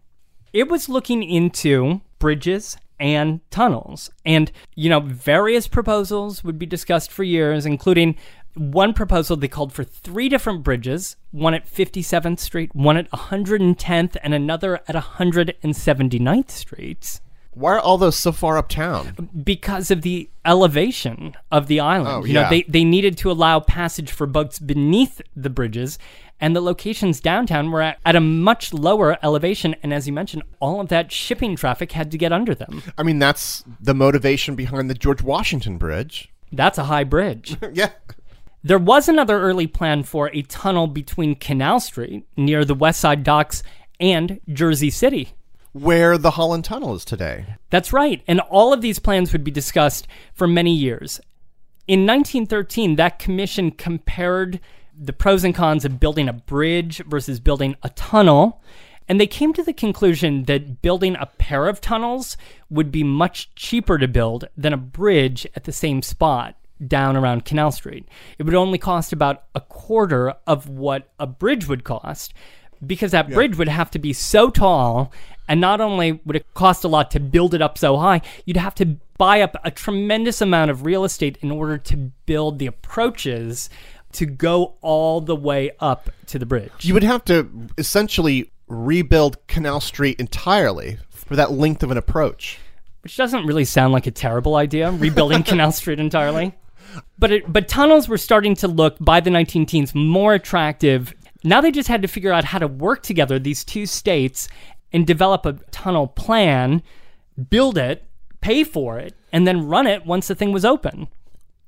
It 0.52 0.68
was 0.68 0.88
looking 0.88 1.22
into 1.22 2.00
bridges 2.18 2.76
and 2.98 3.40
tunnels. 3.50 4.10
And, 4.24 4.50
you 4.74 4.90
know, 4.90 5.00
various 5.00 5.68
proposals 5.68 6.42
would 6.42 6.58
be 6.58 6.66
discussed 6.66 7.12
for 7.12 7.22
years, 7.22 7.64
including 7.64 8.16
one 8.58 8.92
proposal 8.92 9.36
they 9.36 9.48
called 9.48 9.72
for 9.72 9.84
three 9.84 10.28
different 10.28 10.62
bridges 10.62 11.16
one 11.30 11.54
at 11.54 11.66
57th 11.66 12.38
Street, 12.38 12.74
one 12.74 12.96
at 12.96 13.10
110th, 13.10 14.16
and 14.22 14.34
another 14.34 14.76
at 14.88 14.94
179th 14.94 16.50
Street 16.50 17.20
Why 17.52 17.72
are 17.72 17.80
all 17.80 17.98
those 17.98 18.16
so 18.16 18.32
far 18.32 18.56
uptown? 18.58 19.28
because 19.44 19.90
of 19.90 20.02
the 20.02 20.30
elevation 20.44 21.36
of 21.52 21.66
the 21.66 21.80
island. 21.80 22.08
Oh, 22.08 22.24
you 22.24 22.34
know, 22.34 22.42
yeah. 22.42 22.50
they, 22.50 22.62
they 22.62 22.84
needed 22.84 23.16
to 23.18 23.30
allow 23.30 23.60
passage 23.60 24.10
for 24.10 24.26
boats 24.26 24.58
beneath 24.58 25.20
the 25.36 25.50
bridges, 25.50 25.98
and 26.40 26.54
the 26.54 26.60
locations 26.60 27.20
downtown 27.20 27.70
were 27.70 27.82
at, 27.82 27.98
at 28.06 28.16
a 28.16 28.20
much 28.20 28.72
lower 28.72 29.18
elevation. 29.22 29.74
And 29.82 29.92
as 29.92 30.06
you 30.06 30.12
mentioned, 30.12 30.44
all 30.60 30.80
of 30.80 30.88
that 30.88 31.12
shipping 31.12 31.56
traffic 31.56 31.92
had 31.92 32.10
to 32.12 32.18
get 32.18 32.32
under 32.32 32.54
them. 32.54 32.82
I 32.96 33.02
mean, 33.02 33.18
that's 33.18 33.64
the 33.80 33.94
motivation 33.94 34.54
behind 34.54 34.88
the 34.88 34.94
George 34.94 35.20
Washington 35.22 35.78
Bridge. 35.78 36.30
That's 36.52 36.78
a 36.78 36.84
high 36.84 37.04
bridge. 37.04 37.56
yeah. 37.72 37.90
There 38.68 38.78
was 38.78 39.08
another 39.08 39.40
early 39.40 39.66
plan 39.66 40.02
for 40.02 40.28
a 40.34 40.42
tunnel 40.42 40.88
between 40.88 41.36
Canal 41.36 41.80
Street 41.80 42.26
near 42.36 42.66
the 42.66 42.74
West 42.74 43.00
Side 43.00 43.22
docks 43.22 43.62
and 43.98 44.42
Jersey 44.52 44.90
City. 44.90 45.30
Where 45.72 46.18
the 46.18 46.32
Holland 46.32 46.66
Tunnel 46.66 46.94
is 46.94 47.06
today. 47.06 47.46
That's 47.70 47.94
right. 47.94 48.22
And 48.28 48.40
all 48.40 48.74
of 48.74 48.82
these 48.82 48.98
plans 48.98 49.32
would 49.32 49.42
be 49.42 49.50
discussed 49.50 50.06
for 50.34 50.46
many 50.46 50.74
years. 50.74 51.18
In 51.86 52.00
1913, 52.00 52.96
that 52.96 53.18
commission 53.18 53.70
compared 53.70 54.60
the 54.94 55.14
pros 55.14 55.44
and 55.44 55.54
cons 55.54 55.86
of 55.86 55.98
building 55.98 56.28
a 56.28 56.34
bridge 56.34 57.02
versus 57.06 57.40
building 57.40 57.74
a 57.82 57.88
tunnel. 57.88 58.60
And 59.08 59.18
they 59.18 59.26
came 59.26 59.54
to 59.54 59.62
the 59.62 59.72
conclusion 59.72 60.44
that 60.44 60.82
building 60.82 61.16
a 61.18 61.24
pair 61.24 61.68
of 61.68 61.80
tunnels 61.80 62.36
would 62.68 62.92
be 62.92 63.02
much 63.02 63.54
cheaper 63.54 63.96
to 63.96 64.06
build 64.06 64.46
than 64.58 64.74
a 64.74 64.76
bridge 64.76 65.46
at 65.56 65.64
the 65.64 65.72
same 65.72 66.02
spot 66.02 66.57
down 66.86 67.16
around 67.16 67.44
Canal 67.44 67.72
Street. 67.72 68.06
It 68.38 68.44
would 68.44 68.54
only 68.54 68.78
cost 68.78 69.12
about 69.12 69.44
a 69.54 69.60
quarter 69.60 70.34
of 70.46 70.68
what 70.68 71.10
a 71.18 71.26
bridge 71.26 71.66
would 71.66 71.84
cost 71.84 72.34
because 72.86 73.10
that 73.10 73.28
bridge 73.28 73.56
would 73.56 73.68
have 73.68 73.90
to 73.90 73.98
be 73.98 74.12
so 74.12 74.50
tall 74.50 75.12
and 75.48 75.60
not 75.60 75.80
only 75.80 76.12
would 76.24 76.36
it 76.36 76.46
cost 76.54 76.84
a 76.84 76.88
lot 76.88 77.10
to 77.12 77.20
build 77.20 77.54
it 77.54 77.62
up 77.62 77.78
so 77.78 77.96
high, 77.96 78.20
you'd 78.44 78.56
have 78.56 78.74
to 78.76 78.96
buy 79.16 79.40
up 79.40 79.56
a 79.64 79.70
tremendous 79.70 80.40
amount 80.40 80.70
of 80.70 80.84
real 80.84 81.04
estate 81.04 81.38
in 81.40 81.50
order 81.50 81.78
to 81.78 81.96
build 82.26 82.58
the 82.58 82.66
approaches 82.66 83.68
to 84.12 84.26
go 84.26 84.74
all 84.80 85.20
the 85.20 85.34
way 85.34 85.70
up 85.80 86.10
to 86.26 86.38
the 86.38 86.46
bridge. 86.46 86.70
You 86.84 86.94
would 86.94 87.02
have 87.02 87.24
to 87.24 87.50
essentially 87.76 88.50
rebuild 88.68 89.44
Canal 89.48 89.80
Street 89.80 90.20
entirely 90.20 90.98
for 91.10 91.34
that 91.36 91.52
length 91.52 91.82
of 91.82 91.90
an 91.90 91.96
approach. 91.98 92.58
which 93.02 93.16
doesn't 93.16 93.46
really 93.46 93.64
sound 93.64 93.92
like 93.92 94.06
a 94.06 94.10
terrible 94.10 94.56
idea, 94.56 94.90
rebuilding 94.92 95.42
Canal 95.44 95.72
Street 95.72 95.98
entirely. 95.98 96.54
But 97.18 97.32
it, 97.32 97.52
but 97.52 97.68
tunnels 97.68 98.08
were 98.08 98.18
starting 98.18 98.54
to 98.56 98.68
look 98.68 98.96
by 99.00 99.20
the 99.20 99.30
19 99.30 99.66
teens 99.66 99.94
more 99.94 100.34
attractive. 100.34 101.14
Now 101.44 101.60
they 101.60 101.70
just 101.70 101.88
had 101.88 102.02
to 102.02 102.08
figure 102.08 102.32
out 102.32 102.44
how 102.44 102.58
to 102.58 102.68
work 102.68 103.02
together 103.02 103.38
these 103.38 103.64
two 103.64 103.86
states 103.86 104.48
and 104.92 105.06
develop 105.06 105.46
a 105.46 105.54
tunnel 105.70 106.06
plan, 106.06 106.82
build 107.50 107.78
it, 107.78 108.04
pay 108.40 108.64
for 108.64 108.98
it, 108.98 109.14
and 109.32 109.46
then 109.46 109.66
run 109.66 109.86
it 109.86 110.06
once 110.06 110.28
the 110.28 110.34
thing 110.34 110.52
was 110.52 110.64
open. 110.64 111.08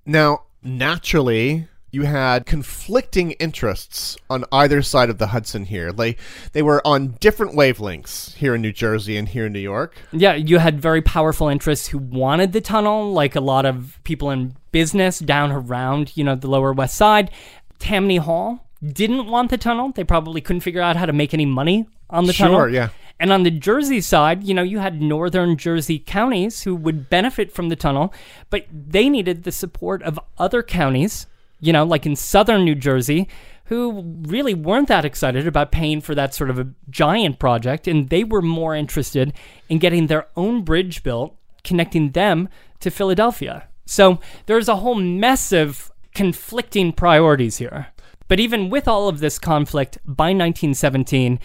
Now, 0.06 0.44
naturally, 0.62 1.68
you 1.92 2.02
had 2.04 2.46
conflicting 2.46 3.32
interests 3.32 4.16
on 4.28 4.44
either 4.52 4.80
side 4.82 5.10
of 5.10 5.18
the 5.18 5.28
Hudson 5.28 5.64
here. 5.64 5.92
They 5.92 6.16
they 6.52 6.62
were 6.62 6.86
on 6.86 7.16
different 7.20 7.54
wavelengths 7.54 8.34
here 8.34 8.54
in 8.54 8.62
New 8.62 8.72
Jersey 8.72 9.16
and 9.16 9.28
here 9.28 9.46
in 9.46 9.52
New 9.52 9.60
York. 9.60 9.96
Yeah, 10.12 10.34
you 10.34 10.58
had 10.58 10.80
very 10.80 11.02
powerful 11.02 11.48
interests 11.48 11.88
who 11.88 11.98
wanted 11.98 12.52
the 12.52 12.60
tunnel, 12.60 13.12
like 13.12 13.34
a 13.34 13.40
lot 13.40 13.66
of 13.66 13.98
people 14.04 14.30
in 14.30 14.56
business 14.72 15.18
down 15.18 15.52
around, 15.52 16.16
you 16.16 16.24
know, 16.24 16.34
the 16.34 16.48
Lower 16.48 16.72
West 16.72 16.94
Side. 16.96 17.30
Tammany 17.78 18.18
Hall 18.18 18.66
didn't 18.82 19.26
want 19.26 19.50
the 19.50 19.58
tunnel. 19.58 19.92
They 19.92 20.04
probably 20.04 20.40
couldn't 20.40 20.60
figure 20.60 20.82
out 20.82 20.96
how 20.96 21.06
to 21.06 21.12
make 21.12 21.34
any 21.34 21.46
money 21.46 21.86
on 22.08 22.26
the 22.26 22.32
Sure, 22.32 22.48
tunnel. 22.48 22.68
yeah. 22.70 22.88
And 23.18 23.32
on 23.32 23.42
the 23.42 23.50
Jersey 23.50 24.00
side, 24.00 24.44
you 24.44 24.54
know, 24.54 24.62
you 24.62 24.78
had 24.78 25.02
northern 25.02 25.58
Jersey 25.58 25.98
counties 25.98 26.62
who 26.62 26.74
would 26.74 27.10
benefit 27.10 27.52
from 27.52 27.68
the 27.68 27.76
tunnel, 27.76 28.14
but 28.48 28.64
they 28.72 29.10
needed 29.10 29.42
the 29.42 29.52
support 29.52 30.02
of 30.02 30.18
other 30.38 30.62
counties, 30.62 31.26
you 31.60 31.70
know, 31.72 31.84
like 31.84 32.06
in 32.06 32.16
southern 32.16 32.64
New 32.64 32.74
Jersey, 32.74 33.28
who 33.66 34.02
really 34.22 34.54
weren't 34.54 34.88
that 34.88 35.04
excited 35.04 35.46
about 35.46 35.70
paying 35.70 36.00
for 36.00 36.14
that 36.14 36.34
sort 36.34 36.48
of 36.48 36.58
a 36.58 36.68
giant 36.88 37.38
project. 37.38 37.86
And 37.86 38.08
they 38.08 38.24
were 38.24 38.40
more 38.42 38.74
interested 38.74 39.34
in 39.68 39.78
getting 39.78 40.06
their 40.06 40.26
own 40.34 40.62
bridge 40.62 41.02
built, 41.02 41.36
connecting 41.62 42.12
them 42.12 42.48
to 42.80 42.90
Philadelphia. 42.90 43.66
So 43.86 44.20
there's 44.46 44.68
a 44.68 44.76
whole 44.76 44.94
mess 44.94 45.52
of 45.52 45.90
conflicting 46.14 46.92
priorities 46.92 47.58
here. 47.58 47.88
But 48.28 48.40
even 48.40 48.70
with 48.70 48.86
all 48.86 49.08
of 49.08 49.18
this 49.20 49.38
conflict, 49.38 49.98
by 50.04 50.28
1917, 50.28 51.40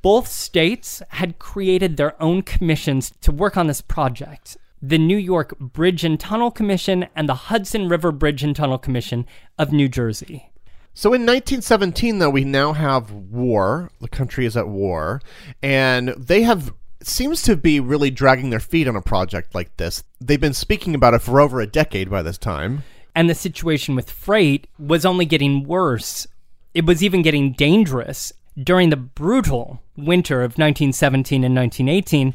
both 0.00 0.28
states 0.28 1.02
had 1.08 1.38
created 1.38 1.96
their 1.96 2.20
own 2.22 2.42
commissions 2.42 3.12
to 3.20 3.32
work 3.32 3.56
on 3.56 3.66
this 3.66 3.80
project 3.80 4.56
the 4.80 4.98
New 4.98 5.16
York 5.16 5.58
Bridge 5.58 6.04
and 6.04 6.20
Tunnel 6.20 6.50
Commission 6.50 7.06
and 7.16 7.26
the 7.26 7.34
Hudson 7.34 7.88
River 7.88 8.12
Bridge 8.12 8.44
and 8.44 8.54
Tunnel 8.54 8.76
Commission 8.76 9.24
of 9.58 9.72
New 9.72 9.88
Jersey. 9.88 10.50
So 10.92 11.08
in 11.14 11.22
1917, 11.22 12.18
though, 12.18 12.28
we 12.28 12.44
now 12.44 12.74
have 12.74 13.10
war. 13.10 13.90
The 14.02 14.08
country 14.08 14.44
is 14.44 14.58
at 14.58 14.68
war, 14.68 15.22
and 15.62 16.10
they 16.10 16.42
have 16.42 16.74
seems 17.06 17.42
to 17.42 17.56
be 17.56 17.80
really 17.80 18.10
dragging 18.10 18.50
their 18.50 18.60
feet 18.60 18.88
on 18.88 18.96
a 18.96 19.02
project 19.02 19.54
like 19.54 19.76
this. 19.76 20.04
They've 20.20 20.40
been 20.40 20.54
speaking 20.54 20.94
about 20.94 21.14
it 21.14 21.22
for 21.22 21.40
over 21.40 21.60
a 21.60 21.66
decade 21.66 22.10
by 22.10 22.22
this 22.22 22.38
time. 22.38 22.84
And 23.14 23.28
the 23.30 23.34
situation 23.34 23.94
with 23.94 24.10
freight 24.10 24.66
was 24.78 25.04
only 25.04 25.24
getting 25.24 25.64
worse. 25.64 26.26
It 26.72 26.84
was 26.84 27.02
even 27.02 27.22
getting 27.22 27.52
dangerous 27.52 28.32
during 28.56 28.90
the 28.90 28.96
brutal 28.96 29.82
winter 29.96 30.42
of 30.42 30.52
1917 30.52 31.44
and 31.44 31.54
1918 31.54 32.34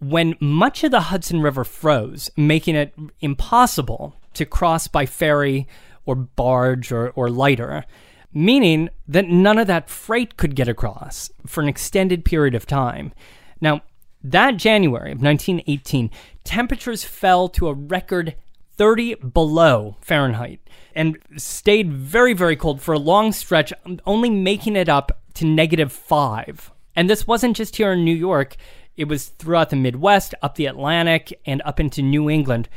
when 0.00 0.36
much 0.40 0.84
of 0.84 0.90
the 0.90 1.00
Hudson 1.02 1.40
River 1.40 1.64
froze, 1.64 2.30
making 2.36 2.76
it 2.76 2.94
impossible 3.20 4.14
to 4.34 4.46
cross 4.46 4.86
by 4.86 5.06
ferry 5.06 5.66
or 6.06 6.14
barge 6.14 6.92
or, 6.92 7.10
or 7.10 7.28
lighter, 7.28 7.84
meaning 8.32 8.88
that 9.08 9.26
none 9.26 9.58
of 9.58 9.66
that 9.66 9.90
freight 9.90 10.36
could 10.36 10.54
get 10.54 10.68
across 10.68 11.30
for 11.46 11.62
an 11.62 11.68
extended 11.68 12.24
period 12.24 12.54
of 12.54 12.66
time. 12.66 13.12
Now, 13.60 13.82
that 14.22 14.56
January 14.56 15.12
of 15.12 15.22
1918, 15.22 16.10
temperatures 16.44 17.04
fell 17.04 17.48
to 17.48 17.68
a 17.68 17.74
record 17.74 18.34
30 18.76 19.16
below 19.16 19.96
Fahrenheit 20.00 20.60
and 20.94 21.18
stayed 21.36 21.92
very, 21.92 22.32
very 22.32 22.56
cold 22.56 22.80
for 22.80 22.92
a 22.92 22.98
long 22.98 23.32
stretch, 23.32 23.72
only 24.06 24.30
making 24.30 24.76
it 24.76 24.88
up 24.88 25.20
to 25.34 25.44
negative 25.44 25.92
five. 25.92 26.70
And 26.96 27.08
this 27.08 27.26
wasn't 27.26 27.56
just 27.56 27.76
here 27.76 27.92
in 27.92 28.04
New 28.04 28.14
York, 28.14 28.56
it 28.96 29.06
was 29.06 29.28
throughout 29.28 29.70
the 29.70 29.76
Midwest, 29.76 30.34
up 30.42 30.56
the 30.56 30.66
Atlantic, 30.66 31.40
and 31.46 31.62
up 31.64 31.78
into 31.78 32.02
New 32.02 32.28
England. 32.28 32.68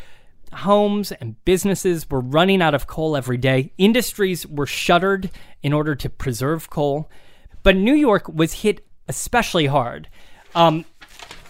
Homes 0.54 1.12
and 1.12 1.44
businesses 1.46 2.08
were 2.10 2.20
running 2.20 2.62
out 2.62 2.76
of 2.76 2.86
coal 2.86 3.18
every 3.18 3.38
day. 3.38 3.74
Industries 3.80 4.46
were 4.46 4.68
shuttered 4.68 5.32
in 5.64 5.74
order 5.74 5.96
to 5.96 6.10
preserve 6.10 6.70
coal. 6.70 7.10
But 7.64 7.76
New 7.76 7.96
York 7.96 8.28
was 8.28 8.62
hit 8.62 8.86
especially 9.08 9.66
hard. 9.66 10.10
Um, 10.54 10.86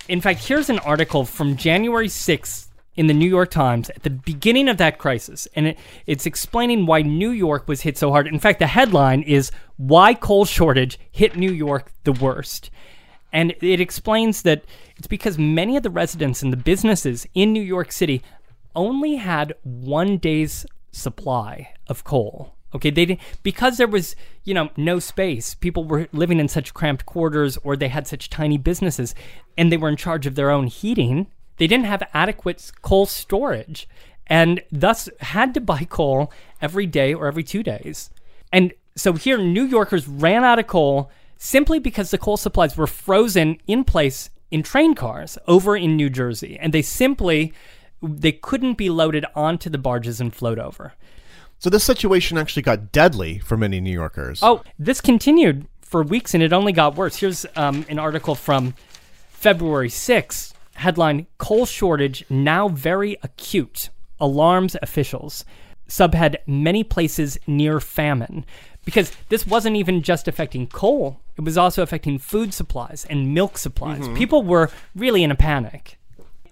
in 0.07 0.21
fact, 0.21 0.47
here's 0.47 0.69
an 0.69 0.79
article 0.79 1.25
from 1.25 1.57
January 1.57 2.07
6th 2.07 2.67
in 2.95 3.07
the 3.07 3.13
New 3.13 3.29
York 3.29 3.49
Times 3.49 3.89
at 3.91 4.03
the 4.03 4.09
beginning 4.09 4.67
of 4.67 4.77
that 4.77 4.97
crisis, 4.97 5.47
and 5.55 5.67
it, 5.67 5.79
it's 6.05 6.25
explaining 6.25 6.85
why 6.85 7.01
New 7.01 7.31
York 7.31 7.67
was 7.67 7.81
hit 7.81 7.97
so 7.97 8.11
hard. 8.11 8.27
In 8.27 8.39
fact, 8.39 8.59
the 8.59 8.67
headline 8.67 9.21
is 9.21 9.51
Why 9.77 10.13
Coal 10.13 10.45
Shortage 10.45 10.99
Hit 11.11 11.35
New 11.37 11.51
York 11.51 11.91
the 12.03 12.11
Worst. 12.11 12.69
And 13.33 13.55
it 13.61 13.79
explains 13.79 14.41
that 14.41 14.63
it's 14.97 15.07
because 15.07 15.37
many 15.37 15.77
of 15.77 15.83
the 15.83 15.89
residents 15.89 16.43
and 16.43 16.51
the 16.51 16.57
businesses 16.57 17.25
in 17.33 17.53
New 17.53 17.63
York 17.63 17.91
City 17.91 18.21
only 18.75 19.15
had 19.15 19.53
one 19.63 20.17
day's 20.17 20.65
supply 20.91 21.73
of 21.87 22.03
coal. 22.03 22.55
Okay, 22.73 22.89
they 22.89 23.05
didn't 23.05 23.21
because 23.43 23.77
there 23.77 23.87
was, 23.87 24.15
you 24.43 24.53
know, 24.53 24.69
no 24.77 24.99
space. 24.99 25.55
People 25.55 25.83
were 25.83 26.07
living 26.13 26.39
in 26.39 26.47
such 26.47 26.73
cramped 26.73 27.05
quarters 27.05 27.57
or 27.63 27.75
they 27.75 27.89
had 27.89 28.07
such 28.07 28.29
tiny 28.29 28.57
businesses 28.57 29.13
and 29.57 29.71
they 29.71 29.77
were 29.77 29.89
in 29.89 29.97
charge 29.97 30.25
of 30.25 30.35
their 30.35 30.49
own 30.49 30.67
heating. 30.67 31.27
They 31.57 31.67
didn't 31.67 31.85
have 31.85 32.03
adequate 32.13 32.71
coal 32.81 33.05
storage 33.05 33.89
and 34.27 34.61
thus 34.71 35.09
had 35.19 35.53
to 35.53 35.61
buy 35.61 35.85
coal 35.89 36.31
every 36.61 36.85
day 36.85 37.13
or 37.13 37.27
every 37.27 37.43
2 37.43 37.61
days. 37.61 38.09
And 38.53 38.73
so 38.95 39.13
here 39.13 39.37
New 39.37 39.65
Yorkers 39.65 40.07
ran 40.07 40.45
out 40.45 40.59
of 40.59 40.67
coal 40.67 41.11
simply 41.37 41.79
because 41.79 42.11
the 42.11 42.17
coal 42.17 42.37
supplies 42.37 42.77
were 42.77 42.87
frozen 42.87 43.57
in 43.67 43.83
place 43.83 44.29
in 44.49 44.63
train 44.63 44.95
cars 44.95 45.37
over 45.47 45.75
in 45.75 45.97
New 45.97 46.09
Jersey 46.09 46.57
and 46.59 46.73
they 46.73 46.81
simply 46.81 47.53
they 48.01 48.31
couldn't 48.31 48.77
be 48.77 48.89
loaded 48.89 49.25
onto 49.35 49.69
the 49.69 49.77
barges 49.77 50.19
and 50.21 50.33
float 50.33 50.57
over. 50.57 50.93
So 51.61 51.69
this 51.69 51.83
situation 51.83 52.39
actually 52.39 52.63
got 52.63 52.91
deadly 52.91 53.37
for 53.37 53.55
many 53.55 53.79
New 53.79 53.91
Yorkers. 53.91 54.39
Oh, 54.41 54.63
this 54.79 54.99
continued 54.99 55.67
for 55.81 56.01
weeks 56.01 56.33
and 56.33 56.41
it 56.41 56.51
only 56.51 56.71
got 56.71 56.95
worse. 56.95 57.17
Here's 57.17 57.45
um, 57.55 57.85
an 57.87 57.99
article 57.99 58.33
from 58.33 58.73
February 59.29 59.89
6, 59.89 60.55
headline 60.73 61.27
Coal 61.37 61.67
shortage 61.67 62.25
now 62.31 62.67
very 62.67 63.15
acute, 63.21 63.91
alarms 64.19 64.75
officials. 64.81 65.45
Subhead 65.87 66.37
Many 66.47 66.83
places 66.83 67.37
near 67.45 67.79
famine. 67.79 68.43
Because 68.83 69.11
this 69.29 69.45
wasn't 69.45 69.75
even 69.75 70.01
just 70.01 70.27
affecting 70.27 70.65
coal, 70.65 71.19
it 71.37 71.43
was 71.43 71.59
also 71.59 71.83
affecting 71.83 72.17
food 72.17 72.55
supplies 72.55 73.05
and 73.07 73.35
milk 73.35 73.59
supplies. 73.59 74.07
People 74.17 74.41
were 74.41 74.71
really 74.95 75.23
in 75.23 75.29
a 75.29 75.35
panic. 75.35 75.99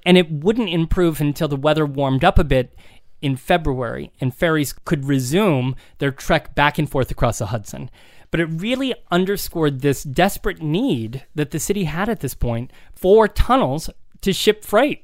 And 0.05 0.19
it 0.19 0.31
wouldn't 0.31 0.69
improve 0.69 1.19
until 1.19 1.47
the 1.47 1.55
weather 1.55 1.85
warmed 1.85 2.23
up 2.23 2.37
a 2.37 2.43
bit 2.43 2.75
in 3.21 3.35
February 3.35 4.11
and 4.19 4.33
ferries 4.33 4.73
could 4.73 5.05
resume 5.05 5.75
their 5.97 6.11
trek 6.11 6.55
back 6.55 6.77
and 6.77 6.89
forth 6.89 7.11
across 7.11 7.39
the 7.39 7.47
Hudson. 7.47 7.89
But 8.31 8.39
it 8.39 8.45
really 8.45 8.93
underscored 9.11 9.81
this 9.81 10.03
desperate 10.03 10.61
need 10.61 11.25
that 11.35 11.51
the 11.51 11.59
city 11.59 11.85
had 11.85 12.09
at 12.09 12.19
this 12.19 12.35
point 12.35 12.71
for 12.93 13.27
tunnels 13.27 13.89
to 14.21 14.33
ship 14.33 14.63
freight. 14.63 15.03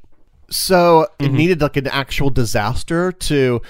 So 0.49 1.07
it 1.19 1.25
mm-hmm. 1.25 1.35
needed 1.35 1.61
like 1.61 1.77
an 1.77 1.87
actual 1.87 2.29
disaster 2.29 3.11
to 3.11 3.61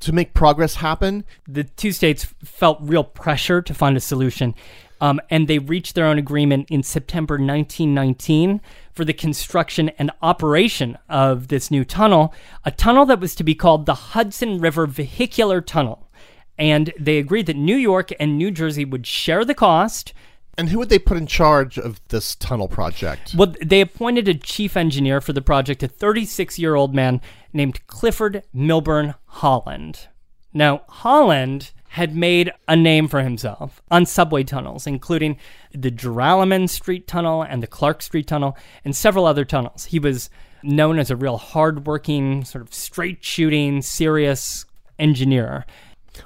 to 0.00 0.12
make 0.12 0.34
progress 0.34 0.76
happen. 0.76 1.24
The 1.46 1.62
two 1.64 1.92
states 1.92 2.34
felt 2.44 2.78
real 2.80 3.04
pressure 3.04 3.62
to 3.62 3.72
find 3.72 3.96
a 3.96 4.00
solution, 4.00 4.54
um, 5.02 5.20
and 5.28 5.48
they 5.48 5.58
reached 5.58 5.96
their 5.96 6.06
own 6.06 6.16
agreement 6.16 6.70
in 6.70 6.84
September 6.84 7.34
1919 7.34 8.60
for 8.92 9.04
the 9.04 9.12
construction 9.12 9.88
and 9.98 10.12
operation 10.22 10.96
of 11.08 11.48
this 11.48 11.72
new 11.72 11.84
tunnel, 11.84 12.32
a 12.64 12.70
tunnel 12.70 13.04
that 13.06 13.18
was 13.18 13.34
to 13.34 13.42
be 13.42 13.56
called 13.56 13.84
the 13.84 13.94
Hudson 13.94 14.60
River 14.60 14.86
Vehicular 14.86 15.60
Tunnel. 15.60 16.08
And 16.56 16.92
they 16.96 17.18
agreed 17.18 17.46
that 17.46 17.56
New 17.56 17.74
York 17.74 18.10
and 18.20 18.38
New 18.38 18.52
Jersey 18.52 18.84
would 18.84 19.04
share 19.04 19.44
the 19.44 19.56
cost. 19.56 20.14
And 20.56 20.68
who 20.68 20.78
would 20.78 20.88
they 20.88 21.00
put 21.00 21.16
in 21.16 21.26
charge 21.26 21.78
of 21.78 22.00
this 22.08 22.36
tunnel 22.36 22.68
project? 22.68 23.34
Well, 23.36 23.56
they 23.60 23.80
appointed 23.80 24.28
a 24.28 24.34
chief 24.34 24.76
engineer 24.76 25.20
for 25.20 25.32
the 25.32 25.42
project, 25.42 25.82
a 25.82 25.88
36 25.88 26.60
year 26.60 26.76
old 26.76 26.94
man 26.94 27.20
named 27.52 27.84
Clifford 27.88 28.44
Milburn 28.52 29.14
Holland. 29.26 30.06
Now, 30.54 30.82
Holland 30.86 31.72
had 31.92 32.16
made 32.16 32.50
a 32.68 32.74
name 32.74 33.06
for 33.06 33.20
himself 33.20 33.82
on 33.90 34.06
subway 34.06 34.42
tunnels, 34.42 34.86
including 34.86 35.36
the 35.72 35.90
Joralemon 35.90 36.66
Street 36.66 37.06
Tunnel 37.06 37.42
and 37.42 37.62
the 37.62 37.66
Clark 37.66 38.00
Street 38.00 38.26
Tunnel, 38.26 38.56
and 38.82 38.96
several 38.96 39.26
other 39.26 39.44
tunnels. 39.44 39.84
He 39.84 39.98
was 39.98 40.30
known 40.62 40.98
as 40.98 41.10
a 41.10 41.16
real 41.16 41.36
hardworking, 41.36 42.46
sort 42.46 42.62
of 42.62 42.72
straight 42.72 43.22
shooting, 43.22 43.82
serious 43.82 44.64
engineer. 44.98 45.66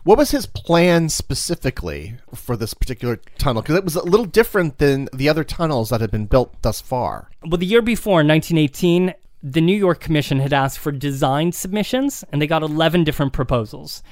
What 0.04 0.18
was 0.18 0.30
his 0.30 0.46
plan 0.46 1.08
specifically 1.08 2.14
for 2.32 2.56
this 2.56 2.72
particular 2.72 3.16
tunnel? 3.36 3.62
Because 3.62 3.74
it 3.74 3.84
was 3.84 3.96
a 3.96 4.04
little 4.04 4.26
different 4.26 4.78
than 4.78 5.08
the 5.12 5.28
other 5.28 5.42
tunnels 5.42 5.90
that 5.90 6.00
had 6.00 6.12
been 6.12 6.26
built 6.26 6.62
thus 6.62 6.80
far. 6.80 7.28
Well, 7.44 7.58
the 7.58 7.66
year 7.66 7.82
before, 7.82 8.20
in 8.20 8.28
1918, 8.28 9.14
the 9.42 9.60
New 9.60 9.76
York 9.76 10.00
Commission 10.00 10.40
had 10.40 10.52
asked 10.52 10.78
for 10.78 10.90
design 10.90 11.52
submissions, 11.52 12.24
and 12.32 12.40
they 12.40 12.46
got 12.46 12.62
11 12.62 13.04
different 13.04 13.32
proposals. 13.32 14.02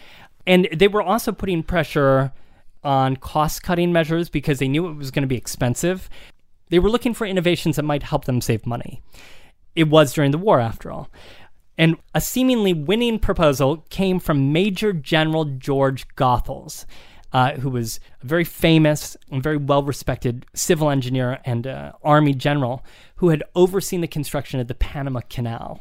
And 0.46 0.68
they 0.72 0.88
were 0.88 1.02
also 1.02 1.32
putting 1.32 1.62
pressure 1.62 2.32
on 2.82 3.16
cost 3.16 3.62
cutting 3.62 3.92
measures 3.92 4.28
because 4.28 4.58
they 4.58 4.68
knew 4.68 4.86
it 4.88 4.94
was 4.94 5.10
going 5.10 5.22
to 5.22 5.28
be 5.28 5.36
expensive. 5.36 6.08
They 6.68 6.78
were 6.78 6.90
looking 6.90 7.14
for 7.14 7.26
innovations 7.26 7.76
that 7.76 7.84
might 7.84 8.02
help 8.02 8.26
them 8.26 8.40
save 8.40 8.66
money. 8.66 9.02
It 9.74 9.88
was 9.88 10.12
during 10.12 10.30
the 10.30 10.38
war, 10.38 10.60
after 10.60 10.90
all. 10.90 11.10
And 11.76 11.96
a 12.14 12.20
seemingly 12.20 12.72
winning 12.72 13.18
proposal 13.18 13.84
came 13.90 14.20
from 14.20 14.52
Major 14.52 14.92
General 14.92 15.44
George 15.44 16.06
Goethals, 16.14 16.84
uh, 17.32 17.52
who 17.54 17.70
was 17.70 17.98
a 18.22 18.26
very 18.26 18.44
famous 18.44 19.16
and 19.30 19.42
very 19.42 19.56
well 19.56 19.82
respected 19.82 20.46
civil 20.54 20.90
engineer 20.90 21.40
and 21.44 21.66
uh, 21.66 21.92
army 22.04 22.32
general 22.34 22.84
who 23.16 23.30
had 23.30 23.42
overseen 23.56 24.02
the 24.02 24.08
construction 24.08 24.60
of 24.60 24.68
the 24.68 24.74
Panama 24.74 25.20
Canal. 25.28 25.80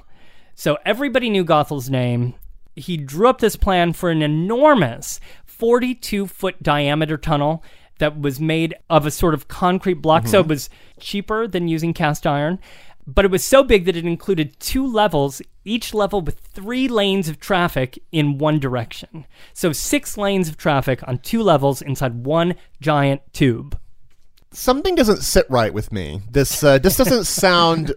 So 0.56 0.78
everybody 0.86 1.30
knew 1.30 1.46
Goethals' 1.46 1.90
name 1.90 2.34
he 2.76 2.98
drew 2.98 3.28
up 3.28 3.40
this 3.40 3.56
plan 3.56 3.94
for 3.94 4.10
an 4.10 4.22
enormous 4.22 5.20
42 5.46 6.28
foot 6.28 6.62
diameter 6.62 7.18
tunnel 7.18 7.64
that 8.00 8.20
was 8.20 8.40
made 8.40 8.76
of 8.90 9.06
a 9.06 9.12
sort 9.12 9.34
of 9.34 9.48
concrete 9.48 9.96
block. 9.96 10.24
Mm-hmm. 10.24 10.32
So 10.32 10.40
it 10.42 10.48
was 10.48 10.70
cheaper 11.00 11.48
than 11.48 11.68
using 11.68 11.94
cast 11.94 12.26
iron. 12.26 12.60
But 13.06 13.26
it 13.26 13.32
was 13.32 13.46
so 13.46 13.64
big 13.64 13.86
that 13.86 13.98
it 13.98 14.06
included 14.06 14.60
two 14.60 14.86
levels, 14.88 15.42
each 15.66 15.94
level 15.94 16.22
with 16.22 16.40
three 16.40 16.88
lanes 16.88 17.28
of 17.28 17.40
traffic 17.40 18.02
in 18.14 18.38
one 18.38 18.60
direction. 18.60 19.26
So 19.54 19.74
six 19.74 20.18
lanes 20.18 20.48
of 20.48 20.56
traffic 20.56 21.06
on 21.08 21.18
two 21.20 21.44
levels 21.44 21.82
inside 21.82 22.26
one 22.26 22.56
giant 22.80 23.22
tube 23.34 23.78
something 24.54 24.96
doesn't 24.96 25.22
sit 25.24 25.46
right 25.50 25.74
with 25.74 25.92
me. 25.92 26.22
This 26.30 26.64
uh, 26.64 26.78
this 26.78 26.98
doesn't 26.98 27.24
sound 27.26 27.94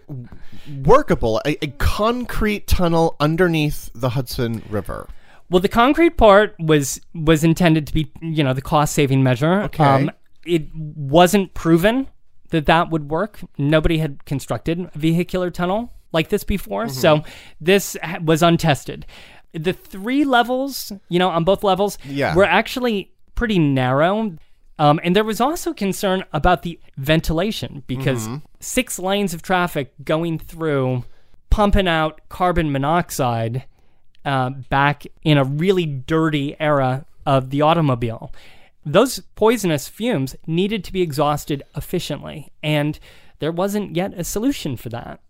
workable. 0.85 1.40
A, 1.46 1.64
a, 1.64 1.68
concrete 1.79 2.66
tunnel 2.66 3.16
underneath 3.20 3.90
the 3.94 4.11
Hudson 4.11 4.62
River. 4.68 5.09
Well, 5.50 5.61
the 5.61 5.68
concrete 5.68 6.16
part 6.16 6.55
was 6.59 7.00
was 7.14 7.44
intended 7.44 7.87
to 7.87 7.94
be, 7.94 8.11
you 8.20 8.42
know, 8.42 8.52
the 8.52 8.62
cost 8.62 8.94
saving 8.94 9.22
measure. 9.22 9.62
Okay. 9.62 9.85
Um, 9.85 10.11
it 10.44 10.74
wasn't 10.74 11.55
proven 11.55 12.09
that 12.50 12.66
that 12.66 12.90
would 12.90 13.11
work. 13.11 13.40
Nobody 13.59 13.98
had 13.98 14.24
constructed 14.24 14.90
a 14.94 14.98
vehicular 14.98 15.50
tunnel 15.50 15.92
like 16.12 16.29
this 16.29 16.44
before, 16.44 16.85
mm-hmm. 16.87 16.94
so 16.94 17.24
this 17.61 17.96
was 18.22 18.42
untested. 18.42 19.07
The 19.52 19.72
three 19.72 20.24
levels, 20.24 20.92
you 21.09 21.18
know, 21.18 21.31
on 21.31 21.44
both 21.44 21.64
levels, 21.64 21.98
yeah. 22.05 22.35
were 22.35 22.44
actually 22.44 23.12
pretty 23.35 23.59
narrow. 23.59 24.37
Um, 24.79 25.01
and 25.03 25.17
there 25.17 25.25
was 25.25 25.41
also 25.41 25.73
concern 25.73 26.25
about 26.33 26.62
the 26.62 26.79
ventilation 26.97 27.83
because 27.87 28.27
mm-hmm. 28.27 28.37
six 28.61 28.99
lanes 28.99 29.33
of 29.33 29.43
traffic 29.43 29.93
going 30.05 30.39
through, 30.39 31.05
pumping 31.51 31.89
out 31.89 32.21
carbon 32.29 32.71
monoxide 32.71 33.65
uh, 34.25 34.51
back 34.51 35.05
in 35.23 35.39
a 35.39 35.45
really 35.45 35.87
dirty 35.87 36.57
era 36.61 37.07
of 37.25 37.51
the 37.51 37.62
automobile. 37.62 38.33
Those 38.85 39.21
poisonous 39.35 39.89
fumes 39.89 40.37
needed 40.47 40.85
to 40.85 40.93
be 40.93 41.03
exhausted 41.03 41.62
efficiently, 41.75 42.53
and 42.62 42.99
there 43.39 43.53
wasn't 43.53 43.97
yet 43.97 44.12
a 44.15 44.25
solution 44.25 44.77
for 44.77 44.91
that. 44.91 45.21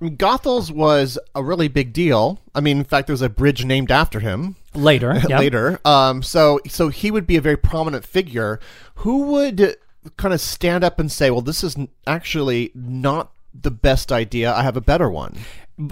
Goethals 0.00 0.70
was 0.70 1.18
a 1.34 1.44
really 1.44 1.68
big 1.68 1.92
deal. 1.92 2.38
I 2.54 2.60
mean, 2.60 2.78
in 2.78 2.84
fact, 2.84 3.06
there's 3.06 3.22
a 3.22 3.28
bridge 3.28 3.64
named 3.64 3.90
after 3.90 4.20
him 4.20 4.56
later. 4.74 5.20
Yep. 5.28 5.40
later, 5.40 5.80
um, 5.84 6.22
so 6.22 6.60
so 6.68 6.88
he 6.88 7.10
would 7.10 7.26
be 7.26 7.36
a 7.36 7.40
very 7.40 7.56
prominent 7.56 8.04
figure. 8.04 8.60
Who 8.96 9.22
would 9.32 9.76
kind 10.16 10.34
of 10.34 10.40
stand 10.40 10.84
up 10.84 10.98
and 10.98 11.10
say, 11.10 11.30
"Well, 11.30 11.40
this 11.40 11.62
is 11.62 11.76
actually 12.06 12.72
not 12.74 13.32
the 13.54 13.70
best 13.70 14.10
idea. 14.10 14.52
I 14.52 14.62
have 14.62 14.76
a 14.76 14.80
better 14.80 15.08
one." 15.08 15.36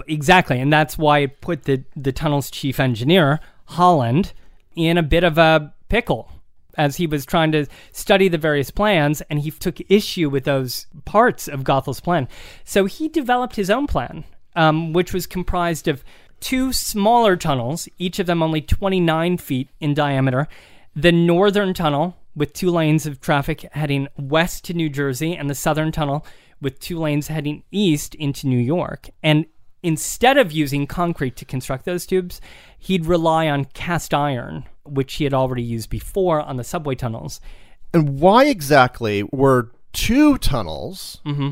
Exactly, 0.07 0.59
and 0.59 0.71
that's 0.71 0.97
why 0.97 1.19
it 1.19 1.41
put 1.41 1.63
the 1.63 1.83
the 1.95 2.11
tunnel's 2.11 2.51
chief 2.51 2.79
engineer 2.79 3.39
Holland 3.65 4.33
in 4.75 4.97
a 4.97 5.03
bit 5.03 5.23
of 5.23 5.37
a 5.37 5.73
pickle 5.89 6.29
as 6.77 6.97
he 6.97 7.07
was 7.07 7.25
trying 7.25 7.51
to 7.51 7.65
study 7.91 8.27
the 8.27 8.37
various 8.37 8.71
plans, 8.71 9.21
and 9.29 9.39
he 9.39 9.51
took 9.51 9.79
issue 9.89 10.29
with 10.29 10.45
those 10.45 10.87
parts 11.05 11.47
of 11.47 11.63
Goethals' 11.63 12.01
plan. 12.01 12.27
So 12.63 12.85
he 12.85 13.07
developed 13.09 13.55
his 13.55 13.69
own 13.69 13.87
plan, 13.87 14.23
um, 14.55 14.93
which 14.93 15.13
was 15.13 15.27
comprised 15.27 15.87
of 15.87 16.03
two 16.41 16.73
smaller 16.73 17.37
tunnels, 17.37 17.87
each 17.97 18.19
of 18.19 18.25
them 18.25 18.43
only 18.43 18.61
29 18.61 19.37
feet 19.37 19.69
in 19.79 19.93
diameter. 19.93 20.47
The 20.93 21.13
northern 21.13 21.73
tunnel, 21.73 22.17
with 22.35 22.51
two 22.51 22.69
lanes 22.69 23.05
of 23.05 23.21
traffic 23.21 23.61
heading 23.71 24.09
west 24.17 24.65
to 24.65 24.73
New 24.73 24.89
Jersey, 24.89 25.35
and 25.35 25.49
the 25.49 25.55
southern 25.55 25.93
tunnel, 25.93 26.25
with 26.61 26.79
two 26.79 26.99
lanes 26.99 27.27
heading 27.27 27.63
east 27.71 28.13
into 28.15 28.47
New 28.47 28.59
York. 28.59 29.09
And 29.23 29.45
instead 29.81 30.37
of 30.37 30.51
using 30.51 30.85
concrete 30.85 31.35
to 31.37 31.45
construct 31.45 31.85
those 31.85 32.05
tubes, 32.05 32.41
he'd 32.77 33.05
rely 33.05 33.47
on 33.47 33.65
cast 33.65 34.13
iron 34.13 34.65
which 34.83 35.15
he 35.15 35.23
had 35.23 35.33
already 35.33 35.63
used 35.63 35.89
before 35.89 36.41
on 36.41 36.57
the 36.57 36.63
subway 36.63 36.95
tunnels. 36.95 37.39
And 37.93 38.19
why 38.19 38.45
exactly 38.45 39.23
were 39.31 39.71
two 39.93 40.37
tunnels 40.37 41.19
mm-hmm. 41.25 41.51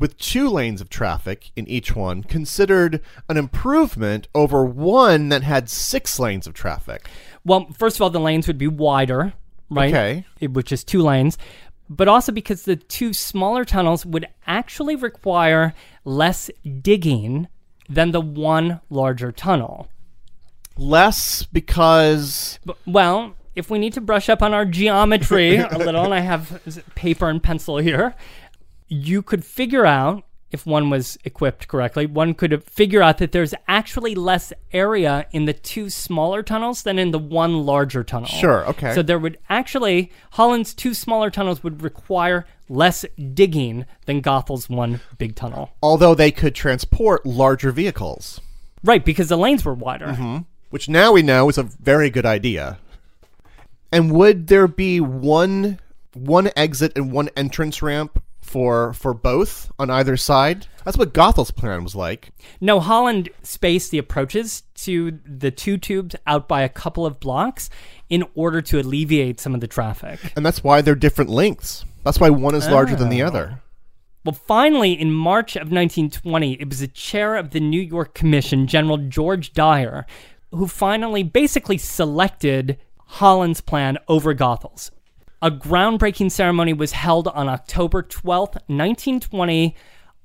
With 0.00 0.18
two 0.18 0.48
lanes 0.48 0.80
of 0.80 0.88
traffic 0.88 1.52
in 1.54 1.68
each 1.68 1.94
one 1.94 2.24
considered 2.24 3.00
an 3.28 3.36
improvement 3.36 4.26
over 4.34 4.64
one 4.64 5.28
that 5.28 5.44
had 5.44 5.70
six 5.70 6.18
lanes 6.18 6.48
of 6.48 6.54
traffic? 6.54 7.08
Well, 7.44 7.68
first 7.78 7.96
of 7.96 8.02
all, 8.02 8.10
the 8.10 8.18
lanes 8.18 8.48
would 8.48 8.58
be 8.58 8.66
wider, 8.66 9.34
right? 9.70 9.94
Okay. 9.94 10.26
It, 10.40 10.52
which 10.52 10.72
is 10.72 10.82
two 10.82 11.02
lanes. 11.02 11.38
But 11.88 12.08
also 12.08 12.32
because 12.32 12.62
the 12.64 12.76
two 12.76 13.12
smaller 13.12 13.64
tunnels 13.64 14.04
would 14.04 14.26
actually 14.46 14.96
require 14.96 15.74
less 16.04 16.50
digging 16.82 17.46
than 17.88 18.10
the 18.10 18.20
one 18.20 18.80
larger 18.90 19.30
tunnel 19.30 19.88
less 20.80 21.42
because 21.44 22.58
well 22.86 23.34
if 23.54 23.68
we 23.68 23.78
need 23.78 23.92
to 23.92 24.00
brush 24.00 24.28
up 24.28 24.42
on 24.42 24.54
our 24.54 24.64
geometry 24.64 25.56
a 25.70 25.78
little 25.78 26.04
and 26.04 26.14
i 26.14 26.20
have 26.20 26.60
paper 26.94 27.28
and 27.28 27.42
pencil 27.42 27.76
here 27.76 28.14
you 28.90 29.22
could 29.22 29.44
figure 29.44 29.86
out 29.86 30.24
if 30.50 30.66
one 30.66 30.90
was 30.90 31.16
equipped 31.24 31.68
correctly 31.68 32.06
one 32.06 32.34
could 32.34 32.62
figure 32.64 33.00
out 33.00 33.18
that 33.18 33.30
there's 33.30 33.54
actually 33.68 34.16
less 34.16 34.52
area 34.72 35.24
in 35.30 35.44
the 35.44 35.52
two 35.52 35.88
smaller 35.88 36.42
tunnels 36.42 36.82
than 36.82 36.98
in 36.98 37.12
the 37.12 37.18
one 37.18 37.64
larger 37.64 38.02
tunnel. 38.02 38.28
Sure 38.28 38.66
okay. 38.66 38.92
So 38.92 39.02
there 39.02 39.18
would 39.18 39.38
actually 39.48 40.10
holland's 40.32 40.74
two 40.74 40.92
smaller 40.92 41.30
tunnels 41.30 41.62
would 41.62 41.82
require 41.82 42.46
less 42.68 43.06
digging 43.32 43.86
than 44.06 44.20
goethal's 44.20 44.68
one 44.68 45.00
big 45.18 45.36
tunnel. 45.36 45.70
Although 45.82 46.14
they 46.14 46.32
could 46.32 46.54
transport 46.54 47.24
larger 47.24 47.70
vehicles. 47.70 48.40
Right 48.82 49.04
because 49.04 49.28
the 49.28 49.38
lanes 49.38 49.64
were 49.64 49.74
wider. 49.74 50.06
Mm-hmm. 50.06 50.38
Which 50.70 50.88
now 50.88 51.12
we 51.12 51.22
know 51.22 51.48
is 51.48 51.58
a 51.58 51.62
very 51.62 52.10
good 52.10 52.26
idea. 52.26 52.78
And 53.92 54.12
would 54.12 54.48
there 54.48 54.68
be 54.68 55.00
one 55.00 55.78
one 56.12 56.50
exit 56.56 56.92
and 56.96 57.12
one 57.12 57.28
entrance 57.36 57.82
ramp 57.82 58.20
for 58.50 58.92
for 58.92 59.14
both 59.14 59.70
on 59.78 59.90
either 59.90 60.16
side? 60.16 60.66
That's 60.84 60.98
what 60.98 61.14
Goethal's 61.14 61.52
plan 61.52 61.84
was 61.84 61.94
like. 61.94 62.30
No, 62.60 62.80
Holland 62.80 63.28
spaced 63.42 63.90
the 63.90 63.98
approaches 63.98 64.64
to 64.76 65.20
the 65.24 65.50
two 65.50 65.78
tubes 65.78 66.16
out 66.26 66.48
by 66.48 66.62
a 66.62 66.68
couple 66.68 67.06
of 67.06 67.20
blocks 67.20 67.70
in 68.08 68.24
order 68.34 68.60
to 68.62 68.80
alleviate 68.80 69.38
some 69.40 69.54
of 69.54 69.60
the 69.60 69.68
traffic. 69.68 70.18
And 70.34 70.44
that's 70.44 70.64
why 70.64 70.80
they're 70.80 70.94
different 70.94 71.30
lengths. 71.30 71.84
That's 72.02 72.18
why 72.18 72.30
one 72.30 72.54
is 72.54 72.68
larger 72.68 72.94
oh. 72.94 72.98
than 72.98 73.08
the 73.08 73.22
oh. 73.22 73.28
other. 73.28 73.62
Well, 74.24 74.34
finally, 74.34 74.92
in 74.92 75.12
March 75.12 75.56
of 75.56 75.70
1920, 75.72 76.54
it 76.54 76.68
was 76.68 76.80
the 76.80 76.88
chair 76.88 77.36
of 77.36 77.50
the 77.50 77.60
New 77.60 77.80
York 77.80 78.14
Commission, 78.14 78.66
General 78.66 78.98
George 78.98 79.52
Dyer, 79.52 80.04
who 80.50 80.66
finally 80.66 81.22
basically 81.22 81.78
selected 81.78 82.78
Holland's 83.06 83.60
plan 83.60 83.96
over 84.08 84.34
Goethals. 84.34 84.90
A 85.42 85.50
groundbreaking 85.50 86.30
ceremony 86.30 86.74
was 86.74 86.92
held 86.92 87.26
on 87.28 87.48
October 87.48 88.02
12, 88.02 88.48
1920, 88.66 89.74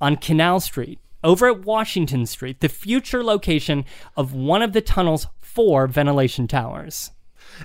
on 0.01 0.17
Canal 0.17 0.59
Street, 0.59 0.99
over 1.23 1.47
at 1.47 1.63
Washington 1.63 2.25
Street, 2.25 2.59
the 2.59 2.67
future 2.67 3.23
location 3.23 3.85
of 4.17 4.33
one 4.33 4.61
of 4.61 4.73
the 4.73 4.81
tunnel's 4.81 5.27
four 5.39 5.87
ventilation 5.87 6.49
towers. 6.49 7.11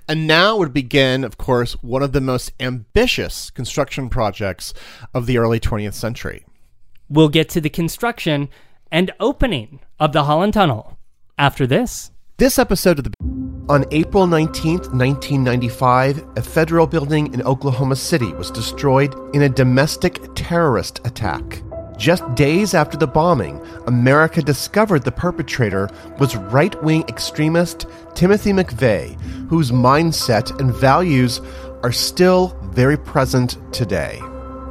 And 0.09 0.29
now 0.29 0.59
would 0.59 0.73
begin, 0.73 1.25
of 1.25 1.39
course, 1.39 1.73
one 1.83 2.05
of 2.05 2.13
the 2.13 2.21
most 2.21 2.53
ambitious 2.61 3.51
construction 3.51 4.09
projects 4.09 4.73
of 5.13 5.27
the 5.27 5.37
early 5.37 5.59
20th 5.59 5.95
century. 5.95 6.47
We'll 7.09 7.29
get 7.29 7.49
to 7.49 7.61
the 7.61 7.69
construction 7.69 8.49
and 8.93 9.11
opening 9.19 9.81
of 9.99 10.13
the 10.13 10.23
Holland 10.23 10.55
Tunnel 10.55 10.99
after 11.37 11.67
this. 11.67 12.13
This 12.37 12.61
episode 12.61 12.99
of 12.99 13.05
the 13.05 13.40
on 13.71 13.85
April 13.93 14.27
19th, 14.27 14.93
1995, 14.93 16.27
a 16.35 16.43
federal 16.43 16.89
building 16.89 17.33
in 17.33 17.41
Oklahoma 17.43 17.95
City 17.95 18.33
was 18.33 18.51
destroyed 18.51 19.15
in 19.33 19.43
a 19.43 19.49
domestic 19.49 20.35
terrorist 20.35 21.01
attack. 21.05 21.63
Just 21.97 22.35
days 22.35 22.75
after 22.75 22.97
the 22.97 23.07
bombing, 23.07 23.65
America 23.87 24.43
discovered 24.43 25.05
the 25.05 25.13
perpetrator 25.13 25.89
was 26.19 26.35
right 26.35 26.83
wing 26.83 27.05
extremist 27.07 27.87
Timothy 28.17 28.51
McVeigh, 28.51 29.15
whose 29.49 29.71
mindset 29.71 30.59
and 30.59 30.75
values 30.75 31.41
are 31.85 31.93
still 31.93 32.59
very 32.73 32.99
present 32.99 33.57
today. 33.73 34.21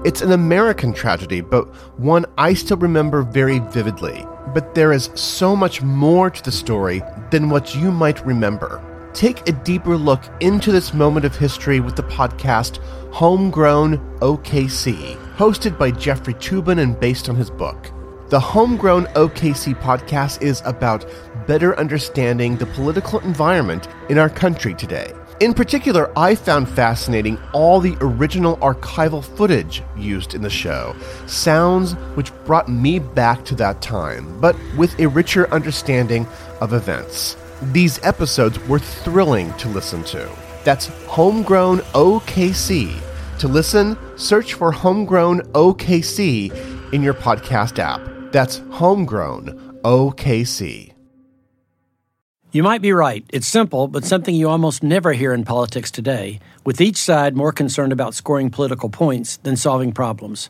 It's 0.03 0.21
an 0.21 0.33
American 0.33 0.91
tragedy, 0.91 1.39
but 1.39 1.73
one 1.97 2.25
I 2.37 2.53
still 2.53 2.75
remember 2.75 3.21
very 3.21 3.59
vividly. 3.59 4.25
But 4.53 4.75
there 4.75 4.91
is 4.91 5.09
so 5.13 5.55
much 5.55 5.81
more 5.81 6.29
to 6.29 6.43
the 6.43 6.51
story 6.51 7.01
than 7.31 7.49
what 7.49 7.75
you 7.75 7.93
might 7.93 8.25
remember. 8.25 8.83
Take 9.19 9.49
a 9.49 9.51
deeper 9.51 9.97
look 9.97 10.23
into 10.39 10.71
this 10.71 10.93
moment 10.93 11.25
of 11.25 11.35
history 11.35 11.81
with 11.81 11.97
the 11.97 12.03
podcast 12.03 12.77
Homegrown 13.11 13.97
OKC, 14.21 15.17
hosted 15.35 15.77
by 15.77 15.91
Jeffrey 15.91 16.35
Toobin 16.35 16.79
and 16.79 16.97
based 16.97 17.27
on 17.27 17.35
his 17.35 17.49
book. 17.49 17.91
The 18.29 18.39
Homegrown 18.39 19.07
OKC 19.07 19.77
podcast 19.81 20.41
is 20.41 20.61
about 20.63 21.05
better 21.47 21.77
understanding 21.77 22.55
the 22.55 22.67
political 22.67 23.19
environment 23.19 23.89
in 24.07 24.17
our 24.17 24.29
country 24.29 24.73
today. 24.73 25.11
In 25.41 25.53
particular, 25.53 26.17
I 26.17 26.33
found 26.33 26.69
fascinating 26.69 27.37
all 27.51 27.81
the 27.81 27.97
original 27.99 28.55
archival 28.59 29.21
footage 29.21 29.83
used 29.97 30.33
in 30.33 30.43
the 30.43 30.49
show, 30.49 30.95
sounds 31.25 31.91
which 32.15 32.31
brought 32.45 32.69
me 32.69 32.99
back 32.99 33.43
to 33.45 33.55
that 33.55 33.81
time, 33.81 34.39
but 34.39 34.55
with 34.77 34.97
a 34.97 35.09
richer 35.09 35.53
understanding 35.53 36.25
of 36.61 36.71
events. 36.71 37.35
These 37.61 37.99
episodes 38.03 38.57
were 38.67 38.79
thrilling 38.79 39.53
to 39.55 39.67
listen 39.67 40.01
to. 40.05 40.29
That's 40.63 40.87
Homegrown 41.07 41.79
OKC. 41.93 42.97
To 43.39 43.47
listen, 43.49 43.97
search 44.17 44.53
for 44.53 44.71
Homegrown 44.71 45.41
OKC 45.51 46.93
in 46.93 47.03
your 47.03 47.13
podcast 47.13 47.77
app. 47.77 47.99
That's 48.31 48.61
Homegrown 48.71 49.79
OKC. 49.83 50.93
You 52.51 52.63
might 52.63 52.81
be 52.81 52.93
right. 52.93 53.25
It's 53.33 53.47
simple, 53.47 53.89
but 53.89 54.05
something 54.05 54.33
you 54.33 54.49
almost 54.49 54.81
never 54.81 55.11
hear 55.11 55.33
in 55.33 55.43
politics 55.43 55.91
today, 55.91 56.39
with 56.63 56.79
each 56.79 56.97
side 56.97 57.35
more 57.35 57.51
concerned 57.51 57.91
about 57.91 58.15
scoring 58.15 58.49
political 58.49 58.89
points 58.89 59.35
than 59.37 59.57
solving 59.57 59.91
problems. 59.91 60.49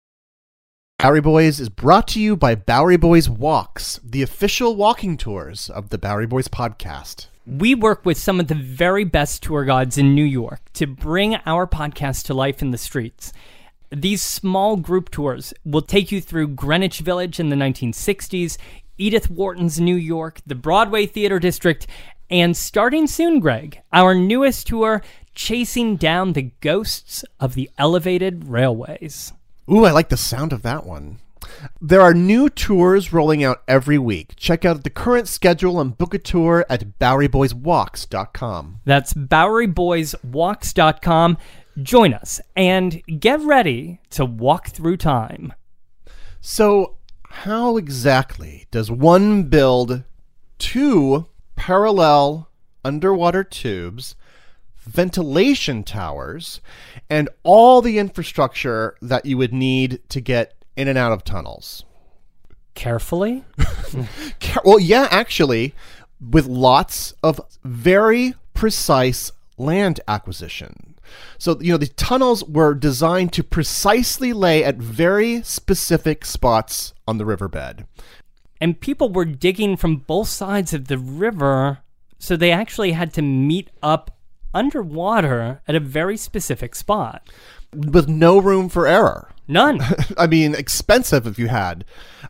Bowery 1.01 1.19
Boys 1.19 1.59
is 1.59 1.69
brought 1.69 2.07
to 2.09 2.21
you 2.21 2.37
by 2.37 2.53
Bowery 2.53 2.95
Boys 2.95 3.27
Walks, 3.27 3.99
the 4.03 4.21
official 4.21 4.75
walking 4.75 5.17
tours 5.17 5.67
of 5.67 5.89
the 5.89 5.97
Bowery 5.97 6.27
Boys 6.27 6.47
podcast. 6.47 7.25
We 7.47 7.73
work 7.73 8.05
with 8.05 8.19
some 8.19 8.39
of 8.39 8.49
the 8.49 8.53
very 8.53 9.03
best 9.03 9.41
tour 9.41 9.65
guides 9.65 9.97
in 9.97 10.13
New 10.13 10.23
York 10.23 10.61
to 10.73 10.85
bring 10.85 11.37
our 11.47 11.65
podcast 11.65 12.25
to 12.25 12.35
life 12.35 12.61
in 12.61 12.69
the 12.69 12.77
streets. 12.77 13.33
These 13.89 14.21
small 14.21 14.77
group 14.77 15.09
tours 15.09 15.55
will 15.65 15.81
take 15.81 16.11
you 16.11 16.21
through 16.21 16.49
Greenwich 16.49 16.99
Village 16.99 17.39
in 17.39 17.49
the 17.49 17.55
1960s, 17.55 18.59
Edith 18.99 19.27
Wharton's 19.27 19.79
New 19.79 19.95
York, 19.95 20.39
the 20.45 20.53
Broadway 20.53 21.07
Theater 21.07 21.39
District, 21.39 21.87
and 22.29 22.55
starting 22.55 23.07
soon, 23.07 23.39
Greg, 23.39 23.81
our 23.91 24.13
newest 24.13 24.67
tour, 24.67 25.01
Chasing 25.33 25.95
Down 25.95 26.33
the 26.33 26.51
Ghosts 26.61 27.25
of 27.39 27.55
the 27.55 27.71
Elevated 27.79 28.47
Railways. 28.47 29.33
Ooh, 29.71 29.85
I 29.85 29.91
like 29.91 30.09
the 30.09 30.17
sound 30.17 30.51
of 30.51 30.63
that 30.63 30.85
one. 30.85 31.19
There 31.79 32.01
are 32.01 32.13
new 32.13 32.49
tours 32.49 33.13
rolling 33.13 33.41
out 33.43 33.63
every 33.67 33.97
week. 33.97 34.33
Check 34.35 34.65
out 34.65 34.83
the 34.83 34.89
current 34.89 35.27
schedule 35.27 35.79
and 35.79 35.97
book 35.97 36.13
a 36.13 36.17
tour 36.17 36.65
at 36.69 36.99
BoweryBoysWalks.com. 36.99 38.81
That's 38.85 39.13
BoweryBoysWalks.com. 39.13 41.37
Join 41.81 42.13
us 42.13 42.41
and 42.55 43.01
get 43.19 43.39
ready 43.41 43.99
to 44.09 44.25
walk 44.25 44.69
through 44.69 44.97
time. 44.97 45.53
So, 46.41 46.97
how 47.29 47.77
exactly 47.77 48.67
does 48.71 48.91
one 48.91 49.43
build 49.43 50.03
two 50.57 51.27
parallel 51.55 52.49
underwater 52.83 53.43
tubes, 53.43 54.15
ventilation 54.83 55.83
towers, 55.83 56.61
and 57.09 57.29
all 57.43 57.81
the 57.81 57.97
infrastructure 57.97 58.95
that 59.01 59.25
you 59.25 59.37
would 59.37 59.53
need 59.53 59.99
to 60.09 60.21
get 60.21 60.53
in 60.75 60.87
and 60.87 60.97
out 60.97 61.11
of 61.11 61.23
tunnels? 61.23 61.83
Carefully? 62.73 63.43
Ca- 64.39 64.61
Well, 64.63 64.79
yeah, 64.79 65.07
actually, 65.11 65.73
with 66.19 66.45
lots 66.47 67.13
of 67.21 67.41
very 67.63 68.33
precise 68.53 69.31
land 69.57 69.99
acquisition. 70.07 70.95
So, 71.37 71.59
you 71.59 71.73
know, 71.73 71.77
the 71.77 71.87
tunnels 71.87 72.43
were 72.45 72.73
designed 72.73 73.33
to 73.33 73.43
precisely 73.43 74.31
lay 74.31 74.63
at 74.63 74.77
very 74.77 75.41
specific 75.43 76.23
spots 76.23 76.93
on 77.07 77.17
the 77.17 77.25
riverbed. 77.25 77.85
and 78.61 78.79
people 78.79 79.09
were 79.11 79.25
digging 79.25 79.75
from 79.75 79.97
both 79.97 80.27
sides 80.29 80.73
of 80.73 80.87
the 80.87 80.97
river, 80.97 81.79
so 82.19 82.37
they 82.37 82.51
actually 82.51 82.91
had 82.93 83.11
to 83.15 83.21
meet 83.21 83.69
up 83.83 84.15
underwater 84.53 85.61
at 85.67 85.75
a 85.75 85.79
very 85.79 86.17
specific 86.17 86.75
spot. 86.75 87.27
with 87.73 88.09
no 88.09 88.37
room 88.37 88.67
for 88.67 88.85
error. 88.85 89.29
None. 89.47 89.81
I 90.17 90.27
mean, 90.27 90.53
expensive 90.55 91.25
if 91.25 91.39
you 91.39 91.47
had. 91.47 91.85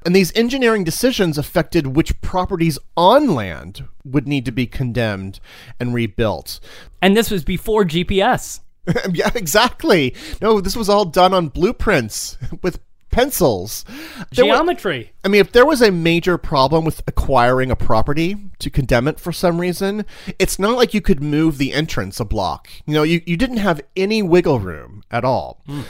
And 0.06 0.16
these 0.16 0.32
engineering 0.36 0.84
decisions 0.84 1.38
affected 1.38 1.88
which 1.96 2.20
properties 2.22 2.78
on 2.96 3.34
land 3.36 3.86
would 4.04 4.28
need 4.28 4.46
to 4.46 4.52
be 4.52 4.66
condemned 4.68 5.40
and 5.80 5.94
rebuilt. 5.94 6.60
and 7.02 7.16
this 7.18 7.32
was 7.32 7.44
before 7.44 7.84
GPS. 7.86 8.60
yeah, 9.14 9.30
exactly. 9.36 10.16
No, 10.42 10.60
this 10.62 10.76
was 10.76 10.90
all 10.90 11.06
done 11.06 11.34
on 11.34 11.50
blueprints 11.50 12.38
with 12.64 12.80
pencils. 13.12 13.86
There 14.32 14.46
Geometry. 14.46 15.12
I 15.24 15.28
mean, 15.28 15.42
if 15.42 15.52
there 15.52 15.66
was 15.66 15.82
a 15.82 15.92
major 15.92 16.38
problem 16.38 16.86
with 16.86 17.02
acquiring 17.08 17.70
a 17.70 17.76
property 17.76 18.36
to 18.60 18.70
condemn 18.70 19.08
it 19.08 19.20
for 19.20 19.32
some 19.32 19.60
reason, 19.60 20.06
it's 20.40 20.58
not 20.58 20.78
like 20.78 20.94
you 20.94 21.02
could 21.02 21.22
move 21.22 21.58
the 21.58 21.74
entrance 21.74 22.20
a 22.20 22.26
block. 22.26 22.70
You 22.86 22.94
know, 22.94 23.04
you, 23.04 23.22
you 23.26 23.38
didn't 23.38 23.58
have 23.58 23.82
any 23.96 24.22
wiggle 24.24 24.60
room 24.60 25.04
at 25.12 25.24
all. 25.24 25.62
Hmm. 25.66 25.82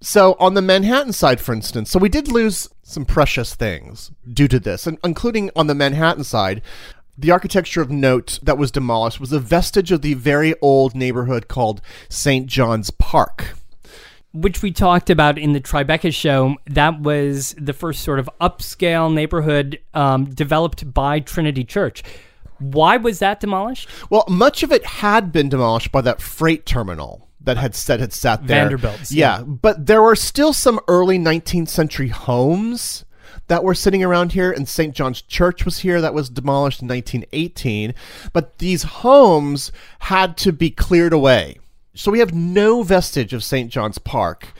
So, 0.00 0.36
on 0.38 0.54
the 0.54 0.62
Manhattan 0.62 1.12
side, 1.12 1.40
for 1.40 1.52
instance, 1.52 1.90
so 1.90 1.98
we 1.98 2.08
did 2.08 2.28
lose 2.28 2.68
some 2.84 3.04
precious 3.04 3.56
things 3.56 4.12
due 4.32 4.46
to 4.46 4.60
this, 4.60 4.86
and 4.86 4.96
including 5.02 5.50
on 5.56 5.66
the 5.66 5.74
Manhattan 5.74 6.24
side. 6.24 6.62
The 7.20 7.32
architecture 7.32 7.82
of 7.82 7.90
note 7.90 8.38
that 8.44 8.58
was 8.58 8.70
demolished 8.70 9.18
was 9.18 9.32
a 9.32 9.40
vestige 9.40 9.90
of 9.90 10.02
the 10.02 10.14
very 10.14 10.54
old 10.62 10.94
neighborhood 10.94 11.48
called 11.48 11.82
St. 12.08 12.46
John's 12.46 12.92
Park. 12.92 13.56
Which 14.40 14.62
we 14.62 14.70
talked 14.70 15.10
about 15.10 15.38
in 15.38 15.52
the 15.52 15.60
Tribeca 15.60 16.12
show, 16.14 16.56
that 16.66 17.00
was 17.00 17.54
the 17.58 17.72
first 17.72 18.02
sort 18.02 18.18
of 18.18 18.28
upscale 18.40 19.12
neighborhood 19.12 19.78
um, 19.94 20.26
developed 20.26 20.92
by 20.92 21.20
Trinity 21.20 21.64
Church. 21.64 22.02
Why 22.58 22.96
was 22.96 23.20
that 23.20 23.40
demolished? 23.40 23.88
Well, 24.10 24.24
much 24.28 24.62
of 24.62 24.72
it 24.72 24.84
had 24.84 25.32
been 25.32 25.48
demolished 25.48 25.92
by 25.92 26.00
that 26.02 26.20
freight 26.20 26.66
terminal 26.66 27.28
that 27.40 27.56
had 27.56 27.74
said 27.74 28.00
had 28.00 28.12
sat 28.12 28.46
there. 28.46 28.62
Vanderbilts, 28.64 29.12
Yeah. 29.12 29.38
yeah. 29.38 29.44
But 29.44 29.86
there 29.86 30.02
were 30.02 30.16
still 30.16 30.52
some 30.52 30.80
early 30.88 31.18
19th 31.18 31.68
century 31.68 32.08
homes 32.08 33.04
that 33.46 33.64
were 33.64 33.74
sitting 33.74 34.02
around 34.04 34.32
here, 34.32 34.50
and 34.50 34.68
St. 34.68 34.94
John's 34.94 35.22
Church 35.22 35.64
was 35.64 35.78
here 35.78 36.00
that 36.00 36.14
was 36.14 36.28
demolished 36.28 36.82
in 36.82 36.88
1918. 36.88 37.94
But 38.32 38.58
these 38.58 38.82
homes 38.82 39.72
had 40.00 40.36
to 40.38 40.52
be 40.52 40.70
cleared 40.70 41.12
away. 41.12 41.58
So 41.98 42.12
we 42.12 42.20
have 42.20 42.32
no 42.32 42.84
vestige 42.84 43.32
of 43.32 43.42
St. 43.42 43.72
John's 43.72 43.98
Park. 43.98 44.52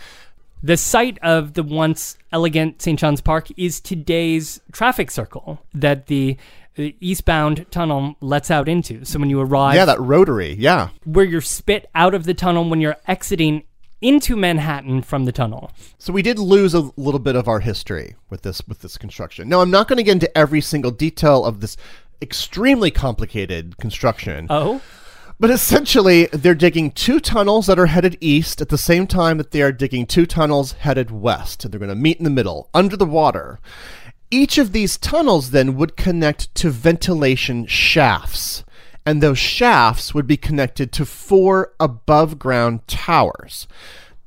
The 0.60 0.76
site 0.76 1.18
of 1.22 1.54
the 1.54 1.62
once 1.62 2.18
elegant 2.32 2.82
St. 2.82 2.98
John's 2.98 3.20
Park 3.20 3.46
is 3.56 3.78
today's 3.78 4.60
traffic 4.72 5.08
circle 5.08 5.62
that 5.72 6.08
the, 6.08 6.36
the 6.74 6.96
eastbound 7.00 7.64
tunnel 7.70 8.16
lets 8.20 8.50
out 8.50 8.68
into. 8.68 9.04
So 9.04 9.20
when 9.20 9.30
you 9.30 9.40
arrive, 9.40 9.76
Yeah, 9.76 9.84
that 9.84 10.00
rotary. 10.00 10.54
Yeah. 10.54 10.88
where 11.04 11.24
you're 11.24 11.40
spit 11.40 11.88
out 11.94 12.12
of 12.12 12.24
the 12.24 12.34
tunnel 12.34 12.68
when 12.68 12.80
you're 12.80 12.96
exiting 13.06 13.62
into 14.00 14.34
Manhattan 14.34 15.02
from 15.02 15.24
the 15.24 15.30
tunnel. 15.32 15.70
So 15.96 16.12
we 16.12 16.22
did 16.22 16.40
lose 16.40 16.74
a 16.74 16.90
little 16.96 17.20
bit 17.20 17.36
of 17.36 17.46
our 17.46 17.60
history 17.60 18.16
with 18.30 18.42
this 18.42 18.60
with 18.66 18.80
this 18.80 18.98
construction. 18.98 19.48
Now 19.48 19.60
I'm 19.60 19.70
not 19.70 19.86
going 19.86 19.98
to 19.98 20.02
get 20.02 20.12
into 20.12 20.36
every 20.36 20.60
single 20.60 20.90
detail 20.90 21.44
of 21.44 21.60
this 21.60 21.76
extremely 22.20 22.90
complicated 22.90 23.76
construction. 23.78 24.48
Oh, 24.50 24.80
But 25.40 25.50
essentially, 25.50 26.26
they're 26.32 26.54
digging 26.54 26.90
two 26.90 27.20
tunnels 27.20 27.66
that 27.66 27.78
are 27.78 27.86
headed 27.86 28.18
east 28.20 28.60
at 28.60 28.70
the 28.70 28.78
same 28.78 29.06
time 29.06 29.38
that 29.38 29.52
they 29.52 29.62
are 29.62 29.70
digging 29.70 30.04
two 30.04 30.26
tunnels 30.26 30.72
headed 30.72 31.12
west. 31.12 31.64
And 31.64 31.72
they're 31.72 31.78
going 31.78 31.90
to 31.90 31.94
meet 31.94 32.18
in 32.18 32.24
the 32.24 32.30
middle, 32.30 32.68
under 32.74 32.96
the 32.96 33.06
water. 33.06 33.60
Each 34.32 34.58
of 34.58 34.72
these 34.72 34.98
tunnels 34.98 35.52
then 35.52 35.76
would 35.76 35.96
connect 35.96 36.52
to 36.56 36.70
ventilation 36.70 37.66
shafts. 37.66 38.64
And 39.06 39.22
those 39.22 39.38
shafts 39.38 40.12
would 40.12 40.26
be 40.26 40.36
connected 40.36 40.90
to 40.92 41.06
four 41.06 41.72
above 41.78 42.38
ground 42.38 42.86
towers. 42.88 43.68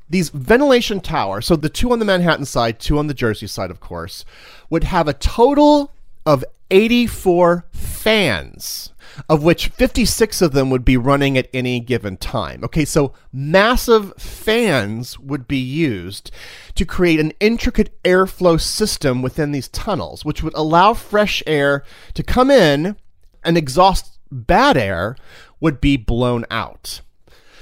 These 0.09 0.29
ventilation 0.29 1.01
towers, 1.01 1.45
so 1.45 1.55
the 1.57 1.69
two 1.69 1.91
on 1.91 1.99
the 1.99 2.05
Manhattan 2.05 2.45
side, 2.45 2.79
two 2.79 2.97
on 2.97 3.07
the 3.07 3.13
Jersey 3.13 3.47
side, 3.47 3.69
of 3.69 3.81
course, 3.81 4.23
would 4.69 4.85
have 4.85 5.07
a 5.07 5.13
total 5.13 5.91
of 6.25 6.45
84 6.71 7.65
fans, 7.71 8.90
of 9.29 9.43
which 9.43 9.67
56 9.67 10.41
of 10.41 10.51
them 10.51 10.69
would 10.69 10.85
be 10.85 10.97
running 10.97 11.37
at 11.37 11.49
any 11.53 11.79
given 11.79 12.17
time. 12.17 12.63
Okay, 12.63 12.85
so 12.85 13.13
massive 13.31 14.13
fans 14.17 15.19
would 15.19 15.47
be 15.47 15.57
used 15.57 16.31
to 16.75 16.85
create 16.85 17.19
an 17.19 17.33
intricate 17.39 18.01
airflow 18.03 18.59
system 18.59 19.21
within 19.21 19.51
these 19.51 19.67
tunnels, 19.67 20.25
which 20.25 20.43
would 20.43 20.53
allow 20.53 20.93
fresh 20.93 21.43
air 21.45 21.83
to 22.13 22.23
come 22.23 22.49
in 22.49 22.95
and 23.43 23.57
exhaust 23.57 24.19
bad 24.31 24.77
air 24.77 25.15
would 25.59 25.81
be 25.81 25.97
blown 25.97 26.45
out. 26.49 27.01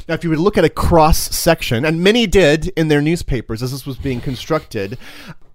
Now, 0.08 0.16
if 0.16 0.24
you 0.24 0.30
would 0.32 0.40
look 0.40 0.58
at 0.58 0.66
a 0.66 0.70
cross 0.70 1.18
section, 1.18 1.86
and 1.86 2.02
many 2.02 2.26
did 2.26 2.68
in 2.70 2.88
their 2.88 3.02
newspapers 3.02 3.62
as 3.62 3.72
this 3.72 3.86
was 3.86 3.98
being 3.98 4.22
constructed, 4.22 4.98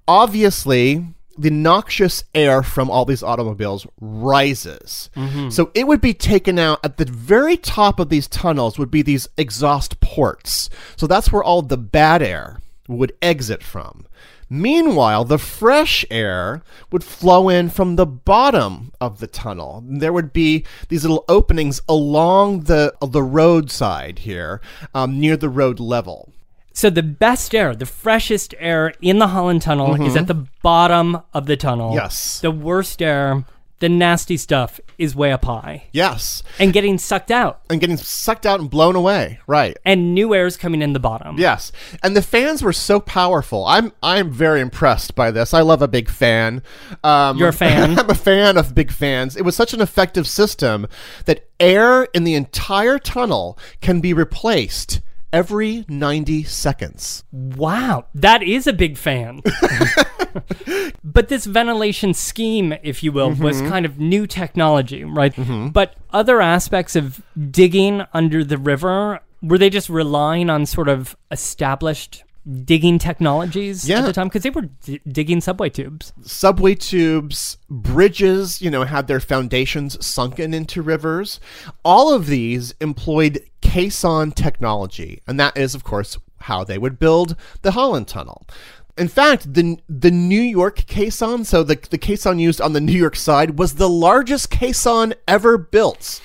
obviously 0.07 1.14
the 1.37 1.51
noxious 1.51 2.25
air 2.35 2.63
from 2.63 2.91
all 2.91 3.05
these 3.05 3.23
automobiles 3.23 3.87
rises. 4.01 5.11
So 5.51 5.71
it 5.75 5.87
would 5.87 6.01
be 6.01 6.15
taken 6.15 6.59
out 6.59 6.81
at 6.85 6.97
the 6.97 7.05
very 7.05 7.57
top 7.57 7.99
of 8.01 8.09
these 8.09 8.29
tunnels 8.29 8.79
would 8.79 8.91
be 8.91 9.03
these 9.03 9.29
exhaust 9.37 10.01
ports. 10.01 10.71
So 10.97 11.07
that's 11.07 11.33
where 11.33 11.43
all 11.43 11.63
the 11.63 11.77
bad 11.77 12.23
air 12.23 12.61
would 12.89 13.15
exit 13.23 13.63
from. 13.63 14.07
Meanwhile, 14.51 15.25
the 15.25 15.39
fresh 15.39 16.05
air 16.11 16.63
would 16.93 17.03
flow 17.03 17.49
in 17.49 17.71
from 17.71 17.97
the 17.97 18.07
bottom 18.07 18.93
of 19.01 19.19
the 19.19 19.27
tunnel. 19.27 19.83
There 19.87 20.13
would 20.13 20.33
be 20.35 20.65
these 20.89 21.03
little 21.03 21.25
openings 21.29 21.81
along 21.89 22.65
the 22.65 22.95
the 23.01 23.23
roadside 23.23 24.21
here, 24.21 24.61
um, 24.95 25.19
near 25.19 25.37
the 25.39 25.49
road 25.49 25.81
level. 25.81 26.34
So 26.75 26.91
the 26.91 27.03
best 27.03 27.55
air, 27.55 27.75
the 27.75 27.87
freshest 27.87 28.55
air 28.59 28.93
in 29.01 29.19
the 29.19 29.29
Holland 29.29 29.63
Tunnel 29.63 30.05
is 30.07 30.17
at 30.17 30.27
the 30.27 30.45
bottom 30.63 31.21
of 31.33 31.47
the 31.47 31.57
tunnel. 31.57 31.91
Mm-hmm. 31.91 31.99
Yes. 31.99 32.41
The 32.41 32.51
worst 32.51 33.01
air, 33.01 33.45
the 33.79 33.89
nasty 33.89 34.37
stuff, 34.37 34.81
is 34.99 35.17
way 35.17 35.33
up 35.33 35.45
high 35.45 35.85
Yes, 35.93 36.43
and 36.61 36.73
getting 36.73 36.99
sucked 36.99 37.31
out. 37.33 37.61
and 37.69 37.81
getting 37.81 37.97
sucked 37.97 38.47
out 38.47 38.61
and 38.61 38.69
blown 38.71 38.95
away. 38.95 39.41
Right. 39.49 39.77
And 39.85 40.15
new 40.15 40.33
air 40.35 40.47
is 40.47 40.57
coming 40.57 40.83
in 40.83 40.93
the 40.93 41.01
bottom. 41.01 41.37
Yes, 41.39 41.73
and 42.03 42.17
the 42.17 42.23
fans 42.23 42.63
were 42.63 42.73
so 42.73 43.01
powerful. 43.01 43.65
I'm 43.67 43.91
I'm 44.03 44.31
very 44.31 44.61
impressed 44.61 45.15
by 45.17 45.31
this. 45.33 45.53
I 45.55 45.63
love 45.63 45.83
a 45.83 45.89
big 45.89 46.09
fan. 46.09 46.63
Um, 47.03 47.39
You're 47.39 47.49
a 47.49 47.53
fan? 47.53 47.99
I'm 47.99 48.11
a 48.11 48.15
fan 48.15 48.57
of 48.57 48.75
big 48.75 48.93
fans. 48.93 49.37
It 49.37 49.43
was 49.45 49.57
such 49.57 49.75
an 49.75 49.81
effective 49.81 50.29
system 50.29 50.87
that 51.25 51.49
air 51.59 52.05
in 52.15 52.23
the 52.25 52.35
entire 52.35 52.99
tunnel 53.01 53.59
can 53.81 54.01
be 54.01 54.13
replaced 54.13 55.01
every 55.35 55.85
90 55.89 56.45
seconds. 56.45 57.25
Wow, 57.33 58.07
that 58.15 58.43
is 58.43 58.67
a 58.69 58.73
big 58.73 58.97
fan. 58.97 59.43
but 61.05 61.29
this 61.29 61.45
ventilation 61.45 62.15
scheme, 62.15 62.75
if 62.83 63.03
you 63.03 63.13
will, 63.13 63.31
was 63.31 63.55
Mm-hmm. 63.59 63.69
kind 63.69 63.87
of 63.87 63.99
new 63.99 64.27
technology, 64.27 65.05
right? 65.05 65.35
But 65.73 65.95
other 66.13 66.41
aspects 66.41 66.97
of 66.97 67.23
digging 67.51 68.03
under 68.13 68.43
the 68.45 68.59
river, 68.59 69.21
were 69.43 69.59
they 69.59 69.71
just 69.71 69.89
relying 69.89 70.51
on 70.51 70.67
sort 70.67 70.89
of 70.89 71.17
established 71.31 72.25
digging 72.65 72.99
technologies 72.99 73.89
Yeah. 73.89 74.01
at 74.01 74.07
the 74.07 74.13
time? 74.13 74.29
Because 74.29 74.43
they 74.43 74.51
were 74.51 74.69
d- 74.85 75.01
digging 75.07 75.41
subway 75.41 75.71
tubes. 75.71 76.13
subway 76.23 76.75
tubes, 76.75 77.57
bridges, 77.71 78.61
you 78.61 78.71
know, 78.71 78.85
had 78.85 79.07
their 79.07 79.21
foundations 79.21 80.05
sunken 80.05 80.53
into 80.53 80.83
rivers. 80.83 81.41
All 81.85 82.13
of 82.13 82.27
these 82.27 82.75
employed 82.81 83.41
caisson 83.63 84.33
technology, 84.33 85.21
and 85.27 85.41
that 85.41 85.57
is, 85.57 85.75
of 85.75 85.85
course, 85.85 86.19
how 86.41 86.65
they 86.65 86.77
would 86.77 86.99
build 86.99 87.37
the 87.63 87.71
Holland 87.73 88.07
Tunnel. 88.09 88.47
In 88.97 89.09
fact, 89.09 89.55
the 89.55 89.79
the 89.89 90.11
New 90.11 90.41
York 90.41 90.85
caisson, 90.87 91.45
so 91.45 91.65
the 91.65 91.77
the 91.91 91.99
caisson 91.99 92.39
used 92.39 92.61
on 92.61 92.75
the 92.75 92.81
New 92.81 92.93
York 92.93 93.17
side, 93.17 93.59
was 93.59 93.75
the 93.75 93.89
largest 93.89 94.51
caisson 94.51 95.15
ever 95.27 95.59
built. 95.59 96.21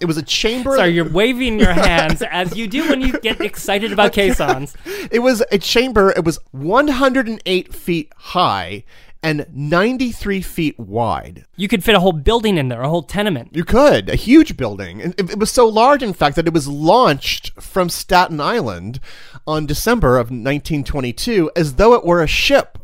It 0.00 0.06
was 0.06 0.16
a 0.16 0.22
chamber. 0.22 0.76
Sorry, 0.76 0.90
you're 0.90 1.08
waving 1.08 1.58
your 1.60 1.72
hands 1.88 2.22
as 2.22 2.56
you 2.56 2.66
do 2.68 2.88
when 2.88 3.02
you 3.02 3.20
get 3.20 3.40
excited 3.40 3.92
about 3.92 4.12
caissons. 4.12 4.74
It 5.10 5.20
was 5.20 5.42
a 5.52 5.58
chamber. 5.58 6.10
It 6.10 6.24
was 6.24 6.38
108 6.50 7.74
feet 7.74 8.12
high 8.16 8.84
and 9.22 9.46
93 9.52 10.40
feet 10.40 10.78
wide. 10.78 11.44
You 11.56 11.68
could 11.68 11.82
fit 11.82 11.94
a 11.94 12.00
whole 12.00 12.12
building 12.12 12.58
in 12.58 12.68
there, 12.68 12.82
a 12.82 12.88
whole 12.88 13.02
tenement. 13.02 13.50
You 13.54 13.64
could. 13.64 14.08
A 14.08 14.16
huge 14.16 14.56
building. 14.56 15.02
And 15.02 15.14
It, 15.18 15.30
it 15.30 15.38
was 15.38 15.50
so 15.50 15.66
large, 15.66 16.02
in 16.02 16.12
fact, 16.12 16.36
that 16.36 16.46
it 16.46 16.52
was 16.52 16.68
launched 16.68 17.50
from 17.60 17.88
Staten 17.88 18.40
Island 18.40 19.00
on 19.46 19.66
December 19.66 20.16
of 20.16 20.26
1922 20.26 21.50
as 21.56 21.74
though 21.74 21.94
it 21.94 22.04
were 22.04 22.22
a 22.22 22.26
ship. 22.26 22.78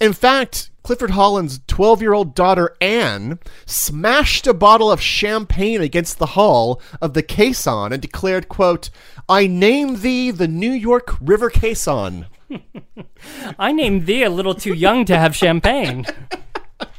In 0.00 0.12
fact, 0.12 0.70
Clifford 0.82 1.12
Holland's 1.12 1.60
12 1.66 2.02
year 2.02 2.12
old 2.12 2.34
daughter 2.34 2.76
Anne 2.80 3.38
smashed 3.64 4.46
a 4.46 4.54
bottle 4.54 4.90
of 4.90 5.00
champagne 5.00 5.80
against 5.80 6.18
the 6.18 6.26
hull 6.26 6.80
of 7.00 7.14
the 7.14 7.22
caisson 7.22 7.92
and 7.92 8.02
declared, 8.02 8.48
quote, 8.48 8.90
I 9.28 9.46
name 9.46 10.00
thee 10.00 10.30
the 10.30 10.48
New 10.48 10.72
York 10.72 11.16
River 11.20 11.50
Caisson. 11.50 12.26
I 13.58 13.72
named 13.72 14.04
thee 14.06 14.22
a 14.22 14.30
little 14.30 14.54
too 14.54 14.74
young 14.74 15.06
to 15.06 15.16
have 15.16 15.34
champagne. 15.34 16.04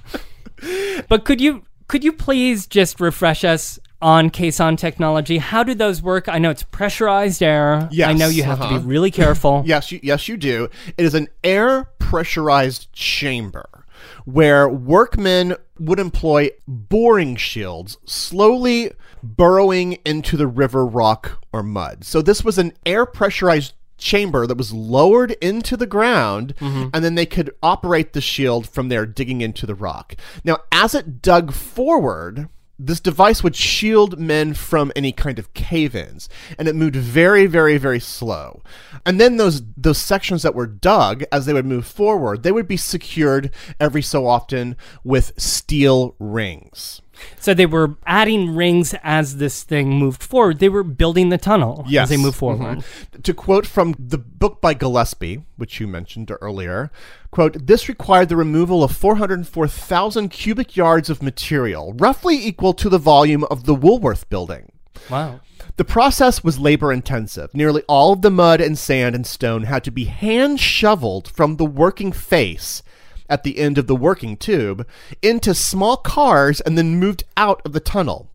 but 1.07 1.25
could 1.25 1.39
you 1.39 1.63
could 1.87 2.03
you 2.03 2.11
please 2.11 2.65
just 2.65 2.99
refresh 2.99 3.43
us 3.43 3.77
on 4.01 4.29
caisson 4.29 4.75
technology? 4.75 5.37
How 5.37 5.63
do 5.63 5.73
those 5.73 6.01
work? 6.01 6.27
I 6.27 6.37
know 6.37 6.49
it's 6.49 6.63
pressurized 6.63 7.41
air. 7.41 7.87
Yes, 7.91 8.09
I 8.09 8.13
know 8.13 8.27
you 8.27 8.43
have 8.43 8.59
to 8.59 8.65
uh-huh. 8.65 8.79
be 8.79 8.85
really 8.85 9.11
careful. 9.11 9.63
Yes, 9.75 9.91
you, 9.91 9.99
yes, 10.03 10.27
you 10.27 10.37
do. 10.37 10.69
It 10.97 11.05
is 11.05 11.15
an 11.15 11.27
air 11.43 11.85
pressurized 11.97 12.91
chamber 12.93 13.85
where 14.25 14.69
workmen 14.69 15.55
would 15.79 15.99
employ 15.99 16.49
boring 16.67 17.35
shields, 17.35 17.97
slowly 18.05 18.91
burrowing 19.23 19.93
into 20.05 20.37
the 20.37 20.47
river 20.47 20.85
rock 20.85 21.43
or 21.51 21.63
mud. 21.63 22.03
So 22.03 22.21
this 22.21 22.43
was 22.43 22.57
an 22.57 22.73
air 22.85 23.05
pressurized 23.05 23.73
chamber 23.97 24.45
that 24.45 24.57
was 24.57 24.73
lowered 24.73 25.31
into 25.41 25.77
the 25.77 25.87
ground 25.87 26.53
and 26.59 26.91
then 26.93 27.15
they 27.15 27.25
could 27.25 27.49
operate 27.63 28.13
the 28.13 28.21
shield 28.21 28.67
from 28.67 28.89
there 28.89 29.05
digging 29.05 29.41
into 29.41 29.65
the 29.65 29.75
rock. 29.75 30.15
Now, 30.43 30.59
as 30.71 30.93
it 30.93 31.21
dug 31.21 31.53
forward, 31.53 32.49
this 32.77 32.99
device 32.99 33.43
would 33.43 33.55
shield 33.55 34.19
men 34.19 34.53
from 34.53 34.91
any 34.95 35.11
kind 35.11 35.39
of 35.39 35.53
cave-ins 35.53 36.27
and 36.57 36.67
it 36.67 36.75
moved 36.75 36.95
very 36.95 37.45
very 37.45 37.77
very 37.77 37.99
slow. 37.99 38.61
And 39.05 39.19
then 39.19 39.37
those 39.37 39.63
those 39.77 39.97
sections 39.97 40.41
that 40.43 40.55
were 40.55 40.67
dug 40.67 41.23
as 41.31 41.45
they 41.45 41.53
would 41.53 41.65
move 41.65 41.85
forward 41.85 42.43
they 42.43 42.51
would 42.51 42.67
be 42.67 42.77
secured 42.77 43.51
every 43.79 44.01
so 44.01 44.27
often 44.27 44.75
with 45.03 45.33
steel 45.37 46.15
rings 46.19 47.01
So 47.39 47.53
they 47.53 47.65
were 47.65 47.95
adding 48.05 48.55
rings 48.55 48.93
as 49.03 49.37
this 49.37 49.63
thing 49.63 49.91
moved 49.97 50.23
forward. 50.23 50.59
They 50.59 50.69
were 50.69 50.83
building 50.83 51.29
the 51.29 51.37
tunnel 51.37 51.85
as 51.97 52.09
they 52.09 52.17
moved 52.17 52.37
forward. 52.37 52.79
Mhm. 52.79 53.23
To 53.23 53.33
quote 53.33 53.65
from 53.65 53.95
the 53.97 54.17
book 54.17 54.61
by 54.61 54.73
Gillespie, 54.73 55.43
which 55.57 55.79
you 55.79 55.87
mentioned 55.87 56.31
earlier, 56.41 56.91
quote, 57.31 57.67
this 57.67 57.87
required 57.87 58.29
the 58.29 58.35
removal 58.35 58.83
of 58.83 58.91
404,000 58.91 60.29
cubic 60.29 60.75
yards 60.75 61.09
of 61.09 61.21
material, 61.21 61.93
roughly 61.97 62.35
equal 62.35 62.73
to 62.73 62.89
the 62.89 62.97
volume 62.97 63.43
of 63.45 63.65
the 63.65 63.75
Woolworth 63.75 64.29
building. 64.29 64.71
Wow. 65.09 65.41
The 65.77 65.85
process 65.85 66.43
was 66.43 66.57
labor 66.59 66.93
intensive. 66.93 67.53
Nearly 67.53 67.81
all 67.87 68.13
of 68.13 68.21
the 68.21 68.31
mud 68.31 68.61
and 68.61 68.77
sand 68.77 69.13
and 69.13 69.27
stone 69.27 69.63
had 69.63 69.83
to 69.83 69.91
be 69.91 70.05
hand 70.05 70.59
shoveled 70.59 71.27
from 71.27 71.57
the 71.57 71.65
working 71.65 72.11
face 72.11 72.81
at 73.29 73.43
the 73.43 73.59
end 73.59 73.77
of 73.77 73.87
the 73.87 73.95
working 73.95 74.37
tube 74.37 74.87
into 75.21 75.53
small 75.53 75.97
cars 75.97 76.61
and 76.61 76.77
then 76.77 76.99
moved 76.99 77.23
out 77.37 77.61
of 77.65 77.73
the 77.73 77.79
tunnel. 77.79 78.29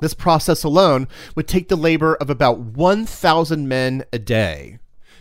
This 0.00 0.14
process 0.14 0.64
alone 0.64 1.06
would 1.36 1.46
take 1.46 1.68
the 1.68 1.76
labor 1.76 2.14
of 2.16 2.28
about 2.28 2.58
1,000 2.58 3.68
men 3.68 4.04
a 4.12 4.18
day. 4.18 4.78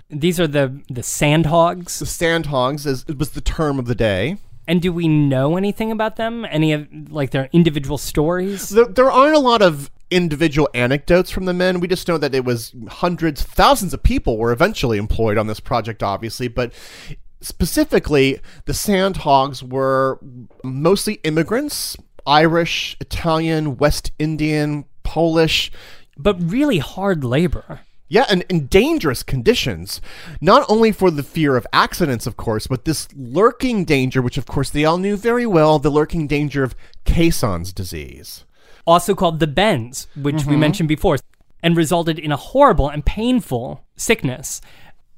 These 0.09 0.39
are 0.39 0.47
the 0.47 0.82
the 0.89 1.01
sandhogs. 1.01 1.99
The 1.99 2.05
sandhogs 2.05 2.86
is, 2.86 3.07
was 3.07 3.30
the 3.30 3.41
term 3.41 3.80
of 3.80 3.86
the 3.86 3.95
day. 3.95 4.38
And 4.68 4.82
do 4.82 4.91
we 4.91 5.07
know 5.07 5.55
anything 5.55 5.91
about 5.91 6.18
them? 6.18 6.45
Any 6.49 6.74
of 6.74 6.88
like 7.09 7.32
their 7.32 7.49
individual 7.53 7.97
stories? 7.97 8.70
There, 8.70 8.86
there 8.86 9.12
aren't 9.12 9.36
a 9.36 9.39
lot 9.39 9.62
of 9.62 9.89
individual 10.12 10.70
anecdotes 10.74 11.32
from 11.32 11.45
the 11.45 11.53
men. 11.53 11.80
We 11.80 11.88
just 11.88 12.07
know 12.07 12.18
that 12.18 12.36
it 12.36 12.43
was 12.43 12.74
hundreds, 12.89 13.41
thousands 13.41 13.93
of 13.93 14.03
people 14.03 14.38
were 14.38 14.51
eventually 14.51 14.97
employed 14.97 15.38
on 15.38 15.47
this 15.47 15.62
project, 15.62 16.03
obviously, 16.03 16.49
but 16.49 16.74
specifically, 17.41 18.39
the 18.65 18.73
Sandhogs 18.73 19.61
were 19.61 20.19
mostly 20.63 21.15
immigrants 21.23 21.97
Irish, 22.25 22.95
Italian, 22.99 23.77
West 23.77 24.11
Indian, 24.19 24.85
Polish. 25.03 25.71
But 26.17 26.41
really 26.41 26.77
hard 26.77 27.23
labor. 27.23 27.81
Yeah, 28.07 28.25
and 28.29 28.43
in 28.49 28.67
dangerous 28.67 29.23
conditions. 29.23 30.01
Not 30.41 30.65
only 30.69 30.91
for 30.91 31.09
the 31.09 31.23
fear 31.23 31.55
of 31.55 31.65
accidents, 31.71 32.27
of 32.27 32.35
course, 32.35 32.67
but 32.67 32.83
this 32.83 33.07
lurking 33.15 33.85
danger, 33.85 34.21
which 34.21 34.37
of 34.37 34.45
course 34.45 34.69
they 34.69 34.83
all 34.83 34.97
knew 34.97 35.15
very 35.15 35.45
well, 35.45 35.79
the 35.79 35.89
lurking 35.89 36.27
danger 36.27 36.63
of 36.63 36.75
Caisson's 37.05 37.71
disease. 37.71 38.43
Also 38.85 39.15
called 39.15 39.39
the 39.39 39.47
bends, 39.47 40.07
which 40.15 40.43
we 40.45 40.53
mm-hmm. 40.53 40.59
mentioned 40.59 40.89
before, 40.89 41.17
and 41.63 41.77
resulted 41.77 42.19
in 42.19 42.33
a 42.33 42.37
horrible 42.37 42.89
and 42.89 43.05
painful 43.05 43.85
sickness, 43.95 44.59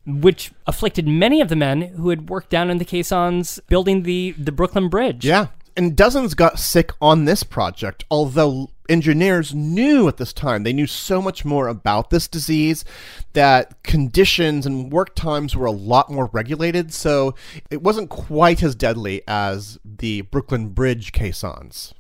which 0.06 0.52
afflicted 0.68 1.08
many 1.08 1.42
of 1.42 1.50
the 1.50 1.56
men 1.56 1.82
who 1.82 2.10
had 2.10 2.30
worked 2.30 2.50
down 2.50 2.70
in 2.70 2.78
the 2.78 2.86
caissons 2.86 3.60
building 3.68 4.04
the, 4.04 4.32
the 4.38 4.52
Brooklyn 4.52 4.90
Bridge. 4.90 5.26
Yeah. 5.26 5.48
And 5.76 5.96
dozens 5.96 6.36
got 6.36 6.60
sick 6.60 6.92
on 7.02 7.26
this 7.26 7.42
project, 7.42 8.04
although 8.12 8.70
engineers 8.90 9.56
knew 9.56 10.08
at 10.08 10.18
this 10.18 10.34
time, 10.34 10.64
they 10.64 10.74
knew 10.74 10.86
so 10.86 11.22
much 11.22 11.46
more 11.46 11.68
about 11.68 12.10
this 12.10 12.28
disease 12.28 12.86
that 13.34 13.82
conditions 13.82 14.66
and 14.68 14.92
work 14.92 15.16
times 15.16 15.56
were 15.56 15.66
a 15.66 15.72
lot 15.72 16.12
more 16.12 16.30
regulated, 16.32 16.94
so 16.94 17.34
it 17.72 17.82
wasn't 17.82 18.10
quite 18.10 18.62
as 18.62 18.76
deadly 18.76 19.24
as 19.28 19.80
the 19.84 20.22
Brooklyn 20.22 20.70
Bridge 20.70 21.12
caissons. 21.12 21.94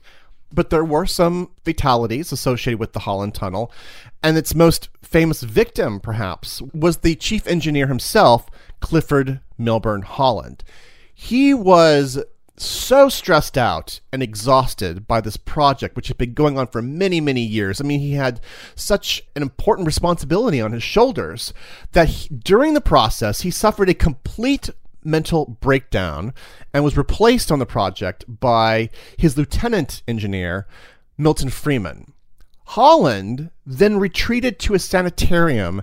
But 0.53 0.69
there 0.69 0.85
were 0.85 1.07
some 1.07 1.49
fatalities 1.65 2.31
associated 2.31 2.79
with 2.79 2.93
the 2.93 2.99
Holland 2.99 3.33
Tunnel, 3.33 3.71
and 4.21 4.37
its 4.37 4.53
most 4.53 4.89
famous 5.01 5.41
victim, 5.41 5.99
perhaps, 5.99 6.61
was 6.73 6.97
the 6.97 7.15
chief 7.15 7.47
engineer 7.47 7.87
himself, 7.87 8.49
Clifford 8.79 9.39
Milburn 9.57 10.03
Holland. 10.03 10.63
He 11.13 11.53
was 11.53 12.23
so 12.55 13.09
stressed 13.09 13.57
out 13.57 13.99
and 14.11 14.21
exhausted 14.21 15.07
by 15.07 15.21
this 15.21 15.37
project, 15.37 15.95
which 15.95 16.07
had 16.07 16.17
been 16.17 16.33
going 16.33 16.57
on 16.57 16.67
for 16.67 16.81
many, 16.81 17.19
many 17.19 17.41
years. 17.41 17.81
I 17.81 17.83
mean, 17.83 17.99
he 17.99 18.13
had 18.13 18.39
such 18.75 19.23
an 19.35 19.41
important 19.41 19.87
responsibility 19.87 20.61
on 20.61 20.71
his 20.71 20.83
shoulders 20.83 21.53
that 21.93 22.09
he, 22.09 22.29
during 22.29 22.73
the 22.73 22.81
process, 22.81 23.41
he 23.41 23.51
suffered 23.51 23.89
a 23.89 23.95
complete 23.95 24.69
mental 25.05 25.57
breakdown 25.61 26.33
and 26.73 26.83
was 26.83 26.97
replaced 26.97 27.51
on 27.51 27.59
the 27.59 27.65
project 27.65 28.25
by 28.27 28.89
his 29.17 29.37
lieutenant 29.37 30.01
engineer, 30.07 30.67
Milton 31.17 31.49
Freeman. 31.49 32.13
Holland 32.65 33.51
then 33.65 33.99
retreated 33.99 34.59
to 34.59 34.73
a 34.73 34.79
sanitarium 34.79 35.81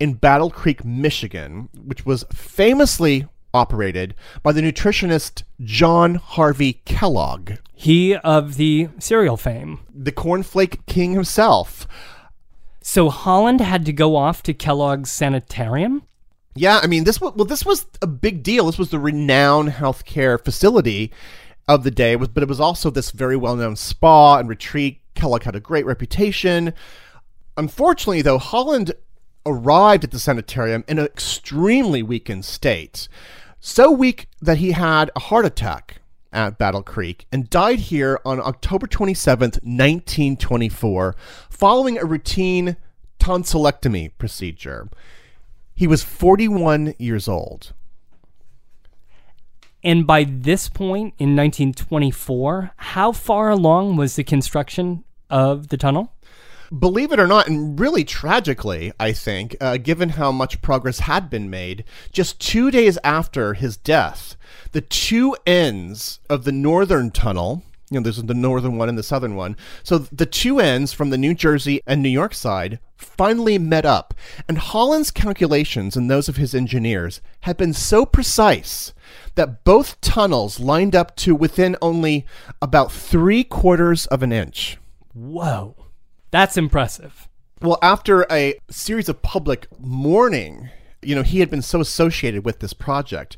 in 0.00 0.14
Battle 0.14 0.50
Creek, 0.50 0.84
Michigan, 0.84 1.68
which 1.84 2.04
was 2.04 2.24
famously 2.32 3.28
operated 3.54 4.14
by 4.42 4.50
the 4.50 4.62
nutritionist 4.62 5.42
John 5.62 6.14
Harvey 6.16 6.80
Kellogg, 6.84 7.52
He 7.74 8.16
of 8.16 8.56
the 8.56 8.88
cereal 8.98 9.36
fame. 9.36 9.80
the 9.94 10.10
cornflake 10.10 10.86
king 10.86 11.12
himself. 11.12 11.86
So 12.80 13.10
Holland 13.10 13.60
had 13.60 13.84
to 13.84 13.92
go 13.92 14.16
off 14.16 14.42
to 14.44 14.54
Kellogg's 14.54 15.10
sanitarium? 15.10 16.02
Yeah, 16.54 16.80
I 16.82 16.86
mean 16.86 17.04
this 17.04 17.20
was 17.20 17.34
well 17.34 17.46
this 17.46 17.64
was 17.64 17.86
a 18.00 18.06
big 18.06 18.42
deal. 18.42 18.66
This 18.66 18.78
was 18.78 18.90
the 18.90 18.98
renowned 18.98 19.70
healthcare 19.70 20.42
facility 20.42 21.12
of 21.68 21.84
the 21.84 21.90
day, 21.90 22.14
but 22.14 22.42
it 22.42 22.48
was 22.48 22.60
also 22.60 22.90
this 22.90 23.10
very 23.10 23.36
well-known 23.36 23.76
spa 23.76 24.38
and 24.38 24.48
retreat. 24.48 25.00
Kellogg 25.14 25.44
had 25.44 25.56
a 25.56 25.60
great 25.60 25.86
reputation. 25.86 26.74
Unfortunately, 27.56 28.22
though, 28.22 28.38
Holland 28.38 28.92
arrived 29.46 30.04
at 30.04 30.10
the 30.10 30.18
sanitarium 30.18 30.84
in 30.88 30.98
an 30.98 31.04
extremely 31.04 32.02
weakened 32.02 32.44
state. 32.44 33.08
So 33.60 33.90
weak 33.90 34.28
that 34.40 34.58
he 34.58 34.72
had 34.72 35.10
a 35.14 35.20
heart 35.20 35.46
attack 35.46 36.00
at 36.32 36.58
Battle 36.58 36.82
Creek 36.82 37.26
and 37.30 37.50
died 37.50 37.78
here 37.78 38.18
on 38.24 38.40
October 38.40 38.86
27th, 38.86 39.62
1924, 39.62 41.14
following 41.50 41.98
a 41.98 42.04
routine 42.04 42.76
tonsillectomy 43.20 44.10
procedure. 44.18 44.88
He 45.82 45.88
was 45.88 46.04
41 46.04 46.94
years 47.00 47.26
old. 47.26 47.72
And 49.82 50.06
by 50.06 50.22
this 50.22 50.68
point 50.68 51.14
in 51.18 51.34
1924, 51.34 52.70
how 52.76 53.10
far 53.10 53.50
along 53.50 53.96
was 53.96 54.14
the 54.14 54.22
construction 54.22 55.02
of 55.28 55.70
the 55.70 55.76
tunnel? 55.76 56.12
Believe 56.70 57.10
it 57.10 57.18
or 57.18 57.26
not, 57.26 57.48
and 57.48 57.80
really 57.80 58.04
tragically, 58.04 58.92
I 59.00 59.10
think, 59.10 59.56
uh, 59.60 59.76
given 59.76 60.10
how 60.10 60.30
much 60.30 60.62
progress 60.62 61.00
had 61.00 61.28
been 61.28 61.50
made, 61.50 61.82
just 62.12 62.38
two 62.38 62.70
days 62.70 62.96
after 63.02 63.54
his 63.54 63.76
death, 63.76 64.36
the 64.70 64.82
two 64.82 65.36
ends 65.44 66.20
of 66.30 66.44
the 66.44 66.52
northern 66.52 67.10
tunnel, 67.10 67.64
you 67.92 68.00
know, 68.00 68.04
there's 68.04 68.22
the 68.22 68.34
northern 68.34 68.76
one 68.76 68.88
and 68.88 68.96
the 68.96 69.02
southern 69.02 69.34
one, 69.34 69.56
so 69.82 69.98
the 69.98 70.26
two 70.26 70.60
ends 70.60 70.92
from 70.92 71.10
the 71.10 71.18
New 71.18 71.34
Jersey 71.34 71.80
and 71.86 72.02
New 72.02 72.08
York 72.08 72.34
side 72.34 72.78
finally 72.96 73.58
met 73.58 73.84
up. 73.84 74.14
And 74.48 74.58
Holland's 74.58 75.10
calculations 75.10 75.96
and 75.96 76.10
those 76.10 76.28
of 76.28 76.36
his 76.36 76.54
engineers 76.54 77.20
had 77.40 77.56
been 77.56 77.72
so 77.72 78.06
precise 78.06 78.92
that 79.34 79.64
both 79.64 80.00
tunnels 80.00 80.60
lined 80.60 80.94
up 80.94 81.16
to 81.16 81.34
within 81.34 81.76
only 81.82 82.26
about 82.60 82.92
three 82.92 83.44
quarters 83.44 84.06
of 84.06 84.22
an 84.22 84.32
inch. 84.32 84.78
Whoa. 85.12 85.76
That's 86.30 86.56
impressive. 86.56 87.28
Well, 87.60 87.78
after 87.82 88.26
a 88.30 88.58
series 88.70 89.08
of 89.08 89.22
public 89.22 89.66
mourning, 89.78 90.70
you 91.02 91.14
know, 91.14 91.22
he 91.22 91.40
had 91.40 91.50
been 91.50 91.62
so 91.62 91.80
associated 91.80 92.44
with 92.44 92.60
this 92.60 92.72
project 92.72 93.36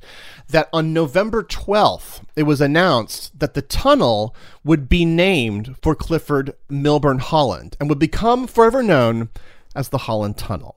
that 0.49 0.69
on 0.73 0.93
November 0.93 1.43
12th, 1.43 2.23
it 2.37 2.45
was 2.45 2.61
announced 2.61 3.39
that 3.39 3.55
the 3.55 3.63
tunnel 3.63 4.35
would 4.63 4.89
be 4.89 5.05
named 5.05 5.77
for 5.83 5.95
Clifford 5.95 6.55
Milburn 6.69 7.19
Holland 7.19 7.77
and 7.81 7.89
would 7.89 7.99
become 7.99 8.47
forever 8.47 8.83
known 8.83 9.31
as 9.75 9.89
the 9.89 9.99
Holland 9.99 10.37
Tunnel. 10.37 10.77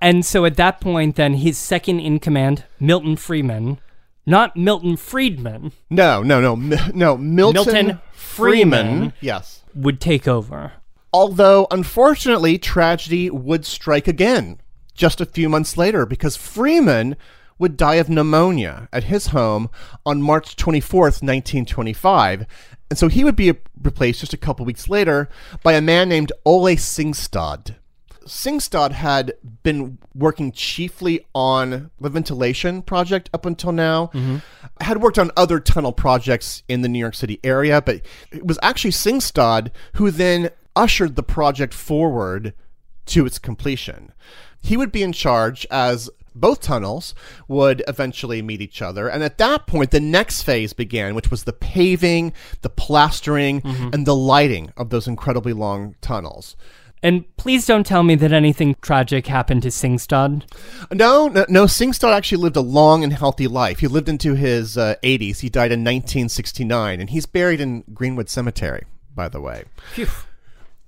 And 0.00 0.24
so 0.24 0.44
at 0.44 0.56
that 0.56 0.80
point, 0.80 1.16
then 1.16 1.34
his 1.34 1.58
second 1.58 2.00
in 2.00 2.20
command, 2.20 2.64
Milton 2.78 3.16
Freeman, 3.16 3.80
not 4.24 4.56
Milton 4.56 4.96
Friedman, 4.96 5.72
No, 5.90 6.22
no, 6.22 6.40
no, 6.40 6.54
no, 6.94 7.16
Milton, 7.16 7.54
Milton 7.54 8.00
Freeman. 8.12 8.86
Freeman. 8.86 9.12
Yes. 9.20 9.64
would 9.74 10.00
take 10.00 10.28
over. 10.28 10.74
Although, 11.12 11.66
unfortunately, 11.70 12.58
tragedy 12.58 13.30
would 13.30 13.64
strike 13.64 14.06
again 14.06 14.60
just 14.98 15.20
a 15.20 15.26
few 15.26 15.48
months 15.48 15.76
later 15.76 16.04
because 16.04 16.36
Freeman 16.36 17.16
would 17.58 17.76
die 17.76 17.94
of 17.94 18.10
pneumonia 18.10 18.88
at 18.92 19.04
his 19.04 19.28
home 19.28 19.70
on 20.04 20.20
March 20.20 20.56
24th, 20.56 21.22
1925. 21.22 22.46
And 22.90 22.98
so 22.98 23.08
he 23.08 23.24
would 23.24 23.36
be 23.36 23.54
replaced 23.80 24.20
just 24.20 24.34
a 24.34 24.38
couple 24.38 24.66
weeks 24.66 24.88
later 24.88 25.28
by 25.62 25.74
a 25.74 25.80
man 25.80 26.08
named 26.08 26.32
Ole 26.44 26.76
Singstad. 26.76 27.76
Singstad 28.24 28.92
had 28.92 29.32
been 29.62 29.98
working 30.14 30.52
chiefly 30.52 31.24
on 31.34 31.90
the 31.98 32.10
ventilation 32.10 32.82
project 32.82 33.30
up 33.32 33.46
until 33.46 33.72
now. 33.72 34.08
Mm-hmm. 34.08 34.38
Had 34.82 35.00
worked 35.00 35.18
on 35.18 35.30
other 35.36 35.60
tunnel 35.60 35.92
projects 35.92 36.62
in 36.68 36.82
the 36.82 36.88
New 36.88 36.98
York 36.98 37.14
City 37.14 37.40
area, 37.42 37.80
but 37.80 38.02
it 38.30 38.46
was 38.46 38.58
actually 38.62 38.90
Singstad 38.90 39.70
who 39.94 40.10
then 40.10 40.50
ushered 40.76 41.16
the 41.16 41.22
project 41.22 41.72
forward 41.72 42.52
to 43.06 43.24
its 43.24 43.38
completion. 43.38 44.12
He 44.60 44.76
would 44.76 44.92
be 44.92 45.02
in 45.02 45.12
charge 45.12 45.66
as 45.70 46.10
both 46.34 46.60
tunnels 46.60 47.14
would 47.48 47.82
eventually 47.88 48.42
meet 48.42 48.60
each 48.60 48.80
other. 48.80 49.08
And 49.08 49.22
at 49.22 49.38
that 49.38 49.66
point, 49.66 49.90
the 49.90 50.00
next 50.00 50.42
phase 50.42 50.72
began, 50.72 51.14
which 51.14 51.30
was 51.30 51.44
the 51.44 51.52
paving, 51.52 52.32
the 52.62 52.70
plastering, 52.70 53.62
and 53.64 54.06
the 54.06 54.14
lighting 54.14 54.72
of 54.76 54.90
those 54.90 55.08
incredibly 55.08 55.52
long 55.52 55.96
tunnels. 56.00 56.56
And 57.02 57.24
please 57.36 57.64
don't 57.66 57.86
tell 57.86 58.02
me 58.02 58.16
that 58.16 58.32
anything 58.32 58.74
tragic 58.80 59.28
happened 59.28 59.62
to 59.62 59.68
Singstad. 59.68 60.42
No, 60.92 61.28
no, 61.28 61.46
no. 61.48 61.64
Singstad 61.64 62.12
actually 62.12 62.42
lived 62.42 62.56
a 62.56 62.60
long 62.60 63.04
and 63.04 63.12
healthy 63.12 63.46
life. 63.46 63.78
He 63.78 63.86
lived 63.86 64.08
into 64.08 64.34
his 64.34 64.76
uh, 64.76 64.96
80s. 65.04 65.40
He 65.40 65.48
died 65.48 65.70
in 65.70 65.80
1969, 65.80 67.00
and 67.00 67.10
he's 67.10 67.26
buried 67.26 67.60
in 67.60 67.84
Greenwood 67.94 68.28
Cemetery, 68.28 68.84
by 69.14 69.28
the 69.28 69.40
way. 69.40 69.64
Phew. 69.94 70.08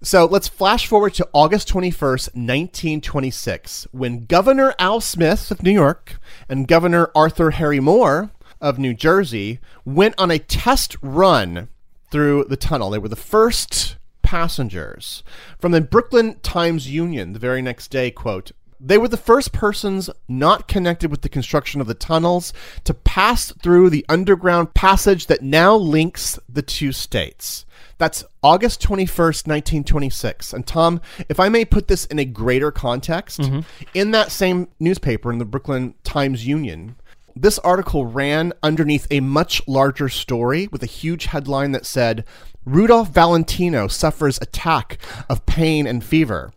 So 0.02 0.24
let's 0.24 0.48
flash 0.48 0.86
forward 0.86 1.12
to 1.14 1.28
August 1.34 1.68
21st, 1.68 2.34
1926, 2.34 3.86
when 3.92 4.24
Governor 4.24 4.74
Al 4.78 5.02
Smith 5.02 5.50
of 5.50 5.62
New 5.62 5.70
York 5.70 6.18
and 6.48 6.66
Governor 6.66 7.10
Arthur 7.14 7.50
Harry 7.50 7.80
Moore 7.80 8.30
of 8.62 8.78
New 8.78 8.94
Jersey 8.94 9.58
went 9.84 10.14
on 10.16 10.30
a 10.30 10.38
test 10.38 10.96
run 11.02 11.68
through 12.10 12.44
the 12.44 12.56
tunnel. 12.56 12.88
They 12.88 12.98
were 12.98 13.08
the 13.10 13.14
first 13.14 13.98
passengers. 14.22 15.22
From 15.58 15.72
the 15.72 15.82
Brooklyn 15.82 16.40
Times 16.40 16.88
Union, 16.88 17.34
the 17.34 17.38
very 17.38 17.60
next 17.60 17.88
day, 17.88 18.10
quote, 18.10 18.52
they 18.80 18.96
were 18.96 19.08
the 19.08 19.18
first 19.18 19.52
persons 19.52 20.08
not 20.26 20.66
connected 20.66 21.10
with 21.10 21.20
the 21.20 21.28
construction 21.28 21.78
of 21.82 21.86
the 21.86 21.92
tunnels 21.92 22.54
to 22.84 22.94
pass 22.94 23.52
through 23.62 23.90
the 23.90 24.06
underground 24.08 24.72
passage 24.72 25.26
that 25.26 25.42
now 25.42 25.76
links 25.76 26.38
the 26.48 26.62
two 26.62 26.90
states. 26.90 27.66
That's 28.00 28.24
August 28.42 28.80
21st, 28.80 29.46
1926. 29.46 30.54
And 30.54 30.66
Tom, 30.66 31.02
if 31.28 31.38
I 31.38 31.50
may 31.50 31.66
put 31.66 31.86
this 31.86 32.06
in 32.06 32.18
a 32.18 32.24
greater 32.24 32.72
context, 32.72 33.40
mm-hmm. 33.40 33.60
in 33.92 34.12
that 34.12 34.32
same 34.32 34.68
newspaper, 34.80 35.30
in 35.30 35.38
the 35.38 35.44
Brooklyn 35.44 35.92
Times 36.02 36.46
Union, 36.46 36.96
this 37.36 37.58
article 37.58 38.06
ran 38.06 38.54
underneath 38.62 39.06
a 39.10 39.20
much 39.20 39.60
larger 39.68 40.08
story 40.08 40.66
with 40.72 40.82
a 40.82 40.86
huge 40.86 41.26
headline 41.26 41.72
that 41.72 41.84
said, 41.84 42.24
Rudolph 42.64 43.10
Valentino 43.10 43.86
suffers 43.86 44.38
attack 44.40 44.96
of 45.28 45.44
pain 45.44 45.86
and 45.86 46.02
fever. 46.02 46.54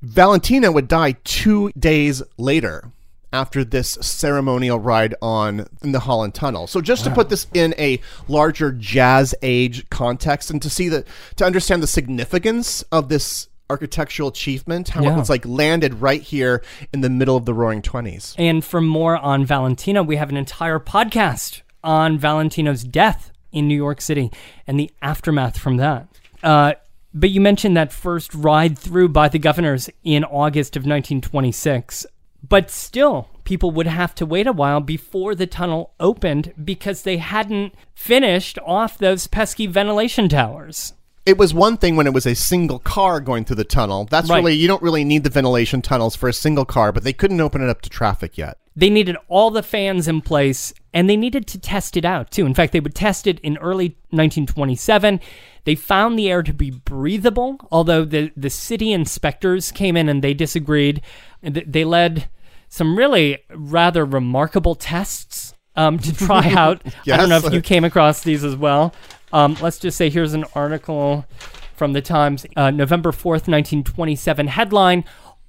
Valentino 0.00 0.72
would 0.72 0.88
die 0.88 1.12
two 1.24 1.70
days 1.78 2.22
later 2.38 2.90
after 3.32 3.64
this 3.64 3.90
ceremonial 4.00 4.78
ride 4.78 5.14
on 5.22 5.66
in 5.82 5.92
the 5.92 6.00
Holland 6.00 6.34
Tunnel. 6.34 6.66
So 6.66 6.80
just 6.80 7.04
to 7.04 7.10
put 7.10 7.28
this 7.28 7.46
in 7.54 7.74
a 7.78 8.00
larger 8.28 8.72
jazz 8.72 9.34
age 9.42 9.88
context 9.90 10.50
and 10.50 10.60
to 10.62 10.70
see 10.70 10.88
the 10.88 11.04
to 11.36 11.44
understand 11.44 11.82
the 11.82 11.86
significance 11.86 12.82
of 12.90 13.08
this 13.08 13.48
architectural 13.68 14.28
achievement, 14.28 14.88
how 14.88 15.02
Yeah. 15.02 15.14
it 15.14 15.16
was 15.16 15.30
like 15.30 15.46
landed 15.46 16.00
right 16.00 16.20
here 16.22 16.60
in 16.92 17.02
the 17.02 17.10
middle 17.10 17.36
of 17.36 17.44
the 17.44 17.54
roaring 17.54 17.82
20s. 17.82 18.34
And 18.36 18.64
for 18.64 18.80
more 18.80 19.16
on 19.16 19.44
Valentino, 19.46 20.02
we 20.02 20.16
have 20.16 20.28
an 20.28 20.36
entire 20.36 20.80
podcast 20.80 21.62
on 21.84 22.18
Valentino's 22.18 22.82
death 22.82 23.30
in 23.52 23.68
New 23.68 23.76
York 23.76 24.00
City 24.00 24.30
and 24.66 24.78
the 24.78 24.90
aftermath 25.02 25.56
from 25.56 25.76
that. 25.76 26.08
Uh, 26.42 26.72
but 27.14 27.30
you 27.30 27.40
mentioned 27.40 27.76
that 27.76 27.92
first 27.92 28.34
ride 28.34 28.76
through 28.78 29.08
by 29.10 29.28
the 29.28 29.38
governors 29.38 29.88
in 30.02 30.24
August 30.24 30.76
of 30.76 30.80
1926. 30.82 32.06
But 32.46 32.70
still, 32.70 33.28
people 33.44 33.70
would 33.72 33.86
have 33.86 34.14
to 34.16 34.26
wait 34.26 34.46
a 34.46 34.52
while 34.52 34.80
before 34.80 35.34
the 35.34 35.46
tunnel 35.46 35.92
opened 36.00 36.52
because 36.62 37.02
they 37.02 37.18
hadn't 37.18 37.74
finished 37.94 38.58
off 38.64 38.98
those 38.98 39.26
pesky 39.26 39.66
ventilation 39.66 40.28
towers. 40.28 40.94
It 41.26 41.36
was 41.36 41.52
one 41.52 41.76
thing 41.76 41.96
when 41.96 42.06
it 42.06 42.14
was 42.14 42.26
a 42.26 42.34
single 42.34 42.78
car 42.78 43.20
going 43.20 43.44
through 43.44 43.56
the 43.56 43.64
tunnel. 43.64 44.06
That's 44.10 44.30
Right. 44.30 44.38
really 44.38 44.54
you 44.54 44.66
don't 44.66 44.82
really 44.82 45.04
need 45.04 45.22
the 45.22 45.30
ventilation 45.30 45.82
tunnels 45.82 46.16
for 46.16 46.28
a 46.28 46.32
single 46.32 46.64
car, 46.64 46.92
but 46.92 47.04
they 47.04 47.12
couldn't 47.12 47.40
open 47.40 47.62
it 47.62 47.68
up 47.68 47.82
to 47.82 47.90
traffic 47.90 48.38
yet. 48.38 48.56
They 48.74 48.88
needed 48.88 49.16
all 49.28 49.50
the 49.50 49.62
fans 49.62 50.08
in 50.08 50.22
place 50.22 50.72
and 50.94 51.10
they 51.10 51.16
needed 51.16 51.46
to 51.48 51.58
test 51.58 51.96
it 51.96 52.04
out 52.06 52.30
too. 52.30 52.46
In 52.46 52.54
fact, 52.54 52.72
they 52.72 52.80
would 52.80 52.94
test 52.94 53.26
it 53.26 53.38
in 53.40 53.58
early 53.58 53.96
1927. 54.10 55.20
They 55.64 55.74
found 55.74 56.18
the 56.18 56.30
air 56.30 56.42
to 56.42 56.52
be 56.52 56.70
breathable, 56.70 57.58
although 57.70 58.04
the, 58.04 58.32
the 58.36 58.50
city 58.50 58.92
inspectors 58.92 59.72
came 59.72 59.96
in 59.96 60.08
and 60.08 60.22
they 60.22 60.34
disagreed. 60.34 61.02
They 61.42 61.84
led 61.84 62.28
some 62.68 62.96
really 62.96 63.38
rather 63.50 64.04
remarkable 64.04 64.74
tests 64.74 65.54
um, 65.76 65.98
to 65.98 66.14
try 66.14 66.50
out. 66.56 66.82
I 67.14 67.16
don't 67.16 67.28
know 67.28 67.38
if 67.38 67.52
you 67.52 67.60
came 67.60 67.84
across 67.84 68.22
these 68.22 68.44
as 68.44 68.56
well. 68.56 68.94
Um, 69.32 69.56
let's 69.60 69.78
just 69.78 69.96
say 69.96 70.10
here's 70.10 70.34
an 70.34 70.44
article 70.54 71.24
from 71.76 71.92
the 71.92 72.02
Times, 72.02 72.46
uh, 72.56 72.70
November 72.70 73.10
4th, 73.10 73.48
1927. 73.48 74.48
Headline 74.48 75.04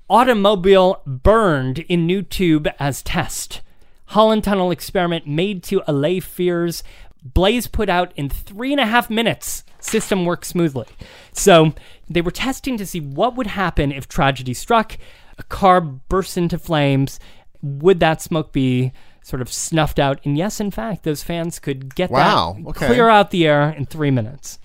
Automobile 0.09 1.01
burned 1.05 1.79
in 1.79 2.05
new 2.05 2.21
tube 2.21 2.67
as 2.79 3.01
test. 3.01 3.61
Holland 4.07 4.43
Tunnel 4.43 4.69
experiment 4.69 5.25
made 5.25 5.63
to 5.63 5.81
allay 5.87 6.19
fears. 6.19 6.83
Blaze 7.23 7.67
put 7.67 7.89
out 7.89 8.11
in 8.15 8.29
three 8.29 8.71
and 8.71 8.79
a 8.81 8.85
half 8.85 9.09
minutes. 9.09 9.63
System 9.79 10.25
works 10.25 10.49
smoothly. 10.49 10.87
So 11.33 11.73
they 12.09 12.21
were 12.21 12.31
testing 12.31 12.77
to 12.77 12.85
see 12.85 12.99
what 12.99 13.35
would 13.35 13.47
happen 13.47 13.91
if 13.91 14.07
tragedy 14.07 14.53
struck. 14.53 14.97
A 15.37 15.43
car 15.43 15.81
bursts 15.81 16.37
into 16.37 16.57
flames. 16.57 17.19
Would 17.61 17.99
that 17.99 18.21
smoke 18.21 18.51
be 18.51 18.91
sort 19.21 19.41
of 19.41 19.51
snuffed 19.51 19.99
out? 19.99 20.19
And 20.23 20.37
yes, 20.37 20.59
in 20.59 20.71
fact, 20.71 21.03
those 21.03 21.23
fans 21.23 21.59
could 21.59 21.95
get 21.95 22.09
Wow, 22.11 22.55
that 22.57 22.67
okay. 22.69 22.87
clear 22.87 23.09
out 23.09 23.31
the 23.31 23.45
air 23.47 23.69
in 23.69 23.85
three 23.85 24.11
minutes. 24.11 24.59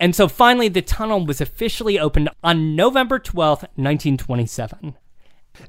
And 0.00 0.14
so 0.14 0.28
finally, 0.28 0.68
the 0.68 0.82
tunnel 0.82 1.26
was 1.26 1.40
officially 1.40 1.98
opened 1.98 2.30
on 2.42 2.76
November 2.76 3.18
12th, 3.18 3.66
1927. 3.74 4.96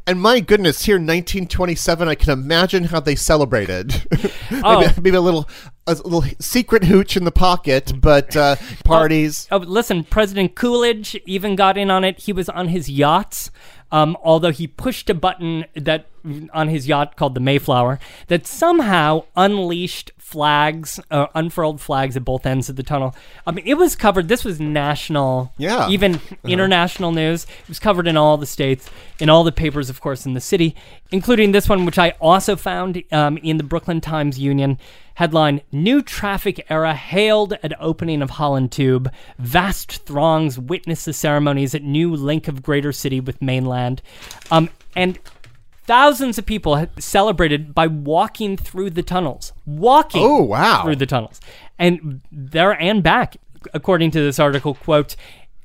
And 0.07 0.21
my 0.21 0.39
goodness, 0.39 0.85
here 0.85 0.95
1927, 0.95 2.07
I 2.07 2.15
can 2.15 2.31
imagine 2.31 2.85
how 2.85 2.99
they 2.99 3.15
celebrated. 3.15 4.05
Oh. 4.61 4.81
maybe, 4.81 4.93
maybe 5.01 5.15
a 5.15 5.21
little, 5.21 5.47
a 5.85 5.93
little 5.93 6.23
secret 6.39 6.85
hooch 6.85 7.15
in 7.15 7.23
the 7.23 7.31
pocket, 7.31 7.93
but 7.95 8.35
uh, 8.35 8.55
parties. 8.83 9.47
Oh, 9.51 9.57
listen, 9.57 10.03
President 10.03 10.55
Coolidge 10.55 11.15
even 11.27 11.55
got 11.55 11.77
in 11.77 11.91
on 11.91 12.03
it. 12.03 12.21
He 12.21 12.33
was 12.33 12.49
on 12.49 12.69
his 12.69 12.89
yachts, 12.89 13.51
um, 13.91 14.17
although 14.23 14.51
he 14.51 14.67
pushed 14.67 15.09
a 15.09 15.13
button 15.13 15.65
that 15.75 16.07
on 16.53 16.67
his 16.67 16.87
yacht 16.87 17.15
called 17.15 17.33
the 17.33 17.39
Mayflower 17.39 17.97
that 18.27 18.45
somehow 18.45 19.23
unleashed 19.37 20.11
flags, 20.17 20.99
uh, 21.09 21.27
unfurled 21.33 21.81
flags 21.81 22.15
at 22.15 22.23
both 22.25 22.45
ends 22.45 22.69
of 22.69 22.75
the 22.75 22.83
tunnel. 22.83 23.15
I 23.47 23.51
mean, 23.51 23.65
it 23.65 23.75
was 23.75 23.95
covered. 23.95 24.27
This 24.27 24.43
was 24.43 24.59
national, 24.59 25.53
Yeah. 25.57 25.89
even 25.89 26.19
international 26.43 27.11
news. 27.11 27.45
It 27.45 27.67
was 27.69 27.79
covered 27.79 28.05
in 28.05 28.15
all 28.17 28.37
the 28.37 28.45
states, 28.45 28.89
in 29.19 29.29
all 29.29 29.43
the 29.43 29.51
papers, 29.51 29.89
of 29.89 30.01
course, 30.01 30.25
in 30.25 30.33
the 30.35 30.41
city, 30.41 30.75
including 31.09 31.51
this 31.51 31.67
one, 31.67 31.85
which 31.85 31.97
I 31.97 32.11
also 32.21 32.55
found 32.55 33.01
um, 33.11 33.37
in 33.37 33.57
the 33.57 33.63
Brooklyn 33.63 34.01
Times 34.01 34.37
Union. 34.37 34.77
Headline 35.19 35.59
New 35.73 36.01
traffic 36.01 36.65
era 36.69 36.93
hailed 36.93 37.51
at 37.61 37.73
opening 37.81 38.21
of 38.21 38.29
Holland 38.29 38.71
Tube. 38.71 39.11
Vast 39.37 40.05
throngs 40.05 40.57
witness 40.57 41.03
the 41.03 41.11
ceremonies 41.11 41.75
at 41.75 41.83
new 41.83 42.15
link 42.15 42.47
of 42.47 42.63
greater 42.63 42.93
city 42.93 43.19
with 43.19 43.41
mainland. 43.41 44.01
Um, 44.49 44.69
and 44.95 45.19
thousands 45.83 46.37
of 46.37 46.45
people 46.45 46.87
celebrated 46.99 47.75
by 47.75 47.85
walking 47.85 48.55
through 48.55 48.91
the 48.91 49.03
tunnels. 49.03 49.51
Walking 49.65 50.23
Oh, 50.23 50.41
wow. 50.43 50.83
through 50.83 50.95
the 50.95 51.05
tunnels. 51.05 51.41
And 51.77 52.21
there 52.31 52.81
and 52.81 53.03
back, 53.03 53.35
according 53.73 54.11
to 54.11 54.21
this 54.21 54.39
article, 54.39 54.73
quote, 54.75 55.17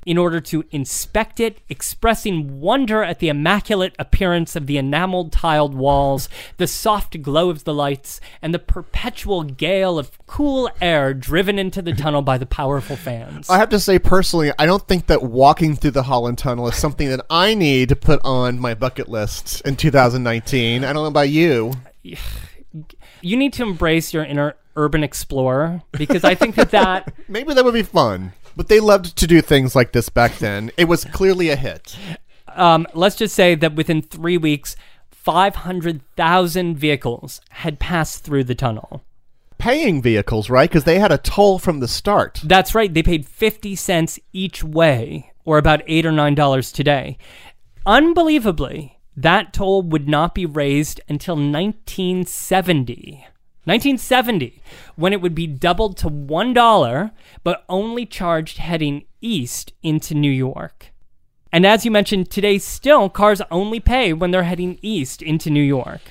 in 0.05 0.17
order 0.17 0.39
to 0.39 0.63
inspect 0.71 1.39
it, 1.39 1.57
expressing 1.67 2.59
wonder 2.61 3.03
at 3.03 3.19
the 3.19 3.27
immaculate 3.27 3.95
appearance 3.97 4.55
of 4.55 4.67
the 4.67 4.77
enameled 4.77 5.31
tiled 5.31 5.73
walls, 5.73 6.29
the 6.57 6.67
soft 6.67 7.21
glow 7.21 7.49
of 7.49 7.63
the 7.63 7.73
lights, 7.73 8.21
and 8.41 8.53
the 8.53 8.59
perpetual 8.59 9.43
gale 9.43 9.97
of 9.97 10.11
cool 10.27 10.69
air 10.79 11.13
driven 11.13 11.57
into 11.57 11.81
the 11.81 11.93
tunnel 11.93 12.21
by 12.21 12.37
the 12.37 12.45
powerful 12.45 12.95
fans. 12.95 13.49
I 13.49 13.57
have 13.57 13.69
to 13.69 13.79
say 13.79 13.97
personally, 13.97 14.51
I 14.59 14.65
don't 14.65 14.87
think 14.87 15.07
that 15.07 15.23
walking 15.23 15.75
through 15.75 15.91
the 15.91 16.03
Holland 16.03 16.37
Tunnel 16.37 16.67
is 16.67 16.75
something 16.75 17.09
that 17.09 17.25
I 17.29 17.55
need 17.55 17.89
to 17.89 17.95
put 17.95 18.21
on 18.23 18.59
my 18.59 18.75
bucket 18.75 19.09
list 19.09 19.61
in 19.61 19.75
2019. 19.75 20.83
I 20.83 20.93
don't 20.93 21.03
know 21.03 21.05
about 21.05 21.29
you. 21.29 21.73
you 22.03 23.37
need 23.37 23.53
to 23.53 23.63
embrace 23.63 24.13
your 24.13 24.23
inner 24.23 24.55
urban 24.75 25.03
explorer 25.03 25.81
because 25.93 26.23
I 26.23 26.35
think 26.35 26.55
that 26.55 26.71
that 26.71 27.13
Maybe 27.27 27.53
that 27.53 27.63
would 27.63 27.73
be 27.73 27.83
fun. 27.83 28.33
But 28.55 28.67
they 28.67 28.79
loved 28.79 29.17
to 29.17 29.27
do 29.27 29.41
things 29.41 29.75
like 29.75 29.91
this 29.91 30.09
back 30.09 30.37
then. 30.37 30.71
It 30.77 30.85
was 30.85 31.05
clearly 31.05 31.49
a 31.49 31.55
hit. 31.55 31.97
um, 32.55 32.87
let's 32.93 33.15
just 33.15 33.35
say 33.35 33.55
that 33.55 33.75
within 33.75 34.01
three 34.01 34.37
weeks, 34.37 34.75
500,000 35.11 36.77
vehicles 36.77 37.41
had 37.49 37.79
passed 37.79 38.23
through 38.23 38.43
the 38.45 38.55
tunnel. 38.55 39.03
Paying 39.57 40.01
vehicles, 40.01 40.49
right? 40.49 40.69
Because 40.69 40.83
they 40.83 40.99
had 40.99 41.11
a 41.11 41.17
toll 41.17 41.57
from 41.59 41.79
the 41.79 41.87
start. 41.87 42.41
That's 42.43 42.75
right, 42.75 42.93
they 42.93 43.01
paid 43.03 43.25
50 43.25 43.75
cents 43.75 44.19
each 44.33 44.63
way, 44.63 45.31
or 45.43 45.57
about 45.57 45.81
8 45.87 46.05
or 46.05 46.11
$9 46.11 46.73
today. 46.73 47.17
Unbelievably, 47.85 48.99
that 49.17 49.53
toll 49.53 49.81
would 49.81 50.07
not 50.07 50.35
be 50.35 50.45
raised 50.45 51.01
until 51.07 51.35
1970. 51.35 53.25
1970, 53.65 54.61
when 54.95 55.13
it 55.13 55.21
would 55.21 55.35
be 55.35 55.47
doubled 55.47 55.97
to 55.97 56.09
$1, 56.09 57.11
but 57.43 57.65
only 57.67 58.05
charged 58.05 58.57
heading 58.57 59.05
east 59.21 59.73
into 59.83 60.13
New 60.13 60.31
York. 60.31 60.91
And 61.51 61.65
as 61.65 61.85
you 61.85 61.91
mentioned, 61.91 62.29
today 62.29 62.57
still 62.57 63.09
cars 63.09 63.41
only 63.49 63.79
pay 63.79 64.13
when 64.13 64.31
they're 64.31 64.43
heading 64.43 64.77
east 64.81 65.21
into 65.21 65.49
New 65.49 65.63
York. 65.63 66.01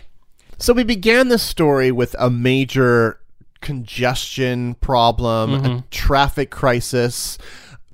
So 0.59 0.73
we 0.73 0.85
began 0.85 1.29
this 1.29 1.43
story 1.43 1.93
with 1.93 2.17
a 2.19 2.31
major 2.31 3.21
congestion 3.61 4.75
problem, 4.77 5.55
a 5.55 5.59
mm-hmm. 5.59 5.79
traffic 5.91 6.51
crisis. 6.51 7.39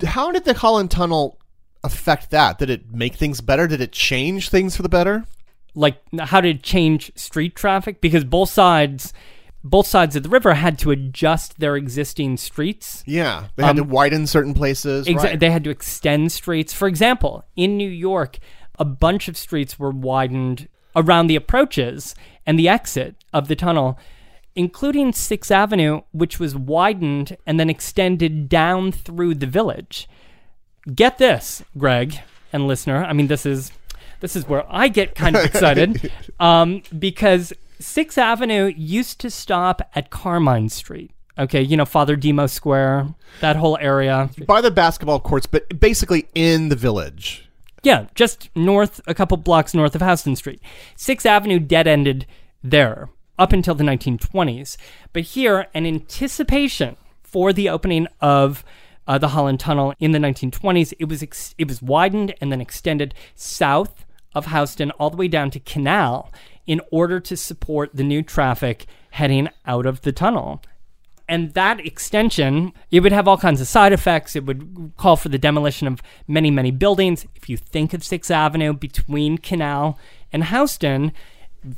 How 0.05 0.31
did 0.31 0.45
the 0.45 0.55
Holland 0.55 0.91
Tunnel 0.91 1.39
affect 1.83 2.31
that? 2.31 2.59
Did 2.59 2.71
it 2.71 2.93
make 2.93 3.15
things 3.15 3.41
better? 3.41 3.67
Did 3.67 3.81
it 3.81 3.93
change 3.93 4.49
things 4.49 4.77
for 4.77 4.83
the 4.83 4.89
better? 4.89 5.27
like 5.75 6.01
how 6.21 6.41
did 6.41 6.57
it 6.57 6.63
change 6.63 7.13
street 7.15 7.55
traffic 7.55 8.01
because 8.01 8.25
both 8.25 8.51
sides 8.51 9.13
both 9.63 9.87
sides 9.87 10.17
of 10.17 10.23
the 10.23 10.29
river 10.29 10.55
had 10.55 10.79
to 10.81 10.91
adjust 10.91 11.61
their 11.61 11.77
existing 11.77 12.37
streets. 12.37 13.03
Yeah, 13.07 13.49
they 13.57 13.65
had 13.65 13.77
to 13.77 13.85
widen 13.85 14.27
certain 14.27 14.55
places. 14.55 15.07
Exa- 15.07 15.17
right. 15.23 15.41
They 15.41 15.51
had 15.51 15.65
to 15.65 15.71
extend 15.71 16.33
streets. 16.33 16.73
For 16.73 16.89
example, 16.89 17.45
in 17.57 17.77
New 17.77 17.89
York, 17.89 18.39
a 18.79 18.85
bunch 18.85 19.29
of 19.29 19.37
streets 19.37 19.79
were 19.79 19.91
widened 19.91 20.69
around 20.97 21.27
the 21.27 21.37
approaches 21.37 22.15
and 22.47 22.59
the 22.59 22.69
exit 22.69 23.17
of 23.33 23.49
the 23.49 23.57
tunnel, 23.57 23.99
including 24.55 25.13
Sixth 25.13 25.51
Avenue, 25.51 26.01
which 26.13 26.41
was 26.41 26.57
widened 26.57 27.37
and 27.47 27.61
then 27.61 27.71
extended 27.71 28.49
down 28.49 28.93
through 28.93 29.35
the 29.35 29.47
village. 29.47 30.09
Get 30.95 31.19
this, 31.19 31.63
Greg 31.77 32.19
and 32.53 32.67
listener. 32.67 33.05
I 33.05 33.13
mean, 33.13 33.27
this 33.27 33.45
is 33.45 33.73
this 34.21 34.37
is 34.37 34.49
where 34.49 34.65
I 34.69 34.89
get 34.89 35.15
kind 35.15 35.37
of 35.37 35.45
excited 35.55 36.11
um, 36.39 36.83
because 36.99 37.53
Sixth 37.81 38.19
Avenue 38.19 38.73
used 38.77 39.21
to 39.21 39.31
stop 39.31 39.83
at 39.95 40.11
Carmine 40.11 40.69
Street. 40.69 41.13
Okay, 41.39 41.63
you 41.63 41.77
know 41.77 41.87
Father 41.87 42.17
Demo 42.17 42.47
Square, 42.47 43.15
that 43.41 43.57
whole 43.57 43.79
area. 43.81 44.29
By 44.47 44.61
the 44.61 44.71
basketball 44.71 45.21
courts, 45.21 45.47
but 45.47 45.81
basically 45.81 46.29
in 46.35 46.69
the 46.69 46.77
village. 46.77 47.49
Yeah, 47.83 48.07
just 48.15 48.51
north, 48.55 49.01
a 49.07 49.15
couple 49.15 49.39
blocks 49.39 49.73
north 49.73 49.95
of 49.95 50.03
Houston 50.03 50.37
Street. 50.37 50.61
Sixth 50.97 51.25
Avenue 51.25 51.59
dead 51.59 51.87
ended 51.87 52.27
there 52.63 53.09
up 53.39 53.55
until 53.55 53.75
the 53.75 53.85
1920s. 53.85 54.77
But 55.15 55.23
here, 55.23 55.67
an 55.73 55.87
anticipation 55.87 56.97
for 57.23 57.53
the 57.53 57.71
opening 57.71 58.07
of 58.21 58.63
uh, 59.09 59.17
the 59.17 59.29
Holland 59.29 59.59
Tunnel 59.59 59.95
in 59.99 60.13
the 60.13 60.19
1920s, 60.19 60.93
it 60.99 61.09
was 61.09 61.23
ex- 61.23 61.55
it 61.57 61.67
was 61.67 61.81
widened 61.81 62.35
and 62.41 62.53
then 62.53 62.61
extended 62.61 63.15
south 63.35 64.05
of 64.35 64.47
Houston 64.47 64.91
all 64.93 65.11
the 65.11 65.17
way 65.17 65.27
down 65.27 65.51
to 65.53 65.59
Canal 65.61 66.31
in 66.71 66.81
order 66.93 67.19
to 67.19 67.37
support 67.37 67.91
the 67.93 68.05
new 68.05 68.23
traffic 68.23 68.87
heading 69.11 69.49
out 69.67 69.87
of 69.87 70.03
the 70.03 70.13
tunnel. 70.13 70.63
And 71.29 71.53
that 71.55 71.85
extension 71.85 72.73
it 72.93 73.01
would 73.01 73.11
have 73.11 73.27
all 73.27 73.37
kinds 73.37 73.61
of 73.61 73.67
side 73.67 73.93
effects. 73.93 74.37
It 74.37 74.47
would 74.47 74.93
call 74.97 75.17
for 75.17 75.31
the 75.31 75.37
demolition 75.37 75.89
of 75.89 76.01
many 76.29 76.49
many 76.49 76.71
buildings. 76.71 77.27
If 77.35 77.49
you 77.49 77.57
think 77.57 77.93
of 77.93 78.03
6th 78.03 78.31
avenue 78.31 78.73
between 78.73 79.39
canal 79.39 79.99
and 80.33 80.45
houston 80.45 81.11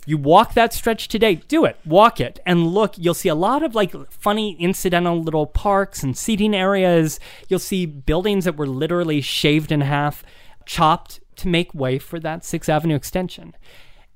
you 0.04 0.18
walk 0.18 0.52
that 0.52 0.74
stretch 0.74 1.08
today 1.08 1.36
do 1.36 1.64
it 1.64 1.78
walk 1.86 2.20
it. 2.20 2.38
And 2.44 2.66
look 2.66 2.98
you'll 2.98 3.14
see 3.14 3.30
a 3.30 3.34
lot 3.34 3.62
of 3.62 3.74
like 3.74 3.94
funny 4.12 4.56
incidental 4.60 5.22
little 5.22 5.46
parks 5.46 6.02
and 6.02 6.14
seating 6.14 6.54
areas. 6.54 7.18
You'll 7.48 7.60
see 7.60 7.86
buildings 7.86 8.44
that 8.44 8.56
were 8.56 8.66
literally 8.66 9.22
shaved 9.22 9.72
in 9.72 9.80
half 9.80 10.22
chopped 10.66 11.20
to 11.36 11.48
make 11.48 11.74
way 11.74 11.98
for 11.98 12.20
that 12.20 12.42
6th 12.42 12.68
avenue 12.68 12.94
extension 12.94 13.54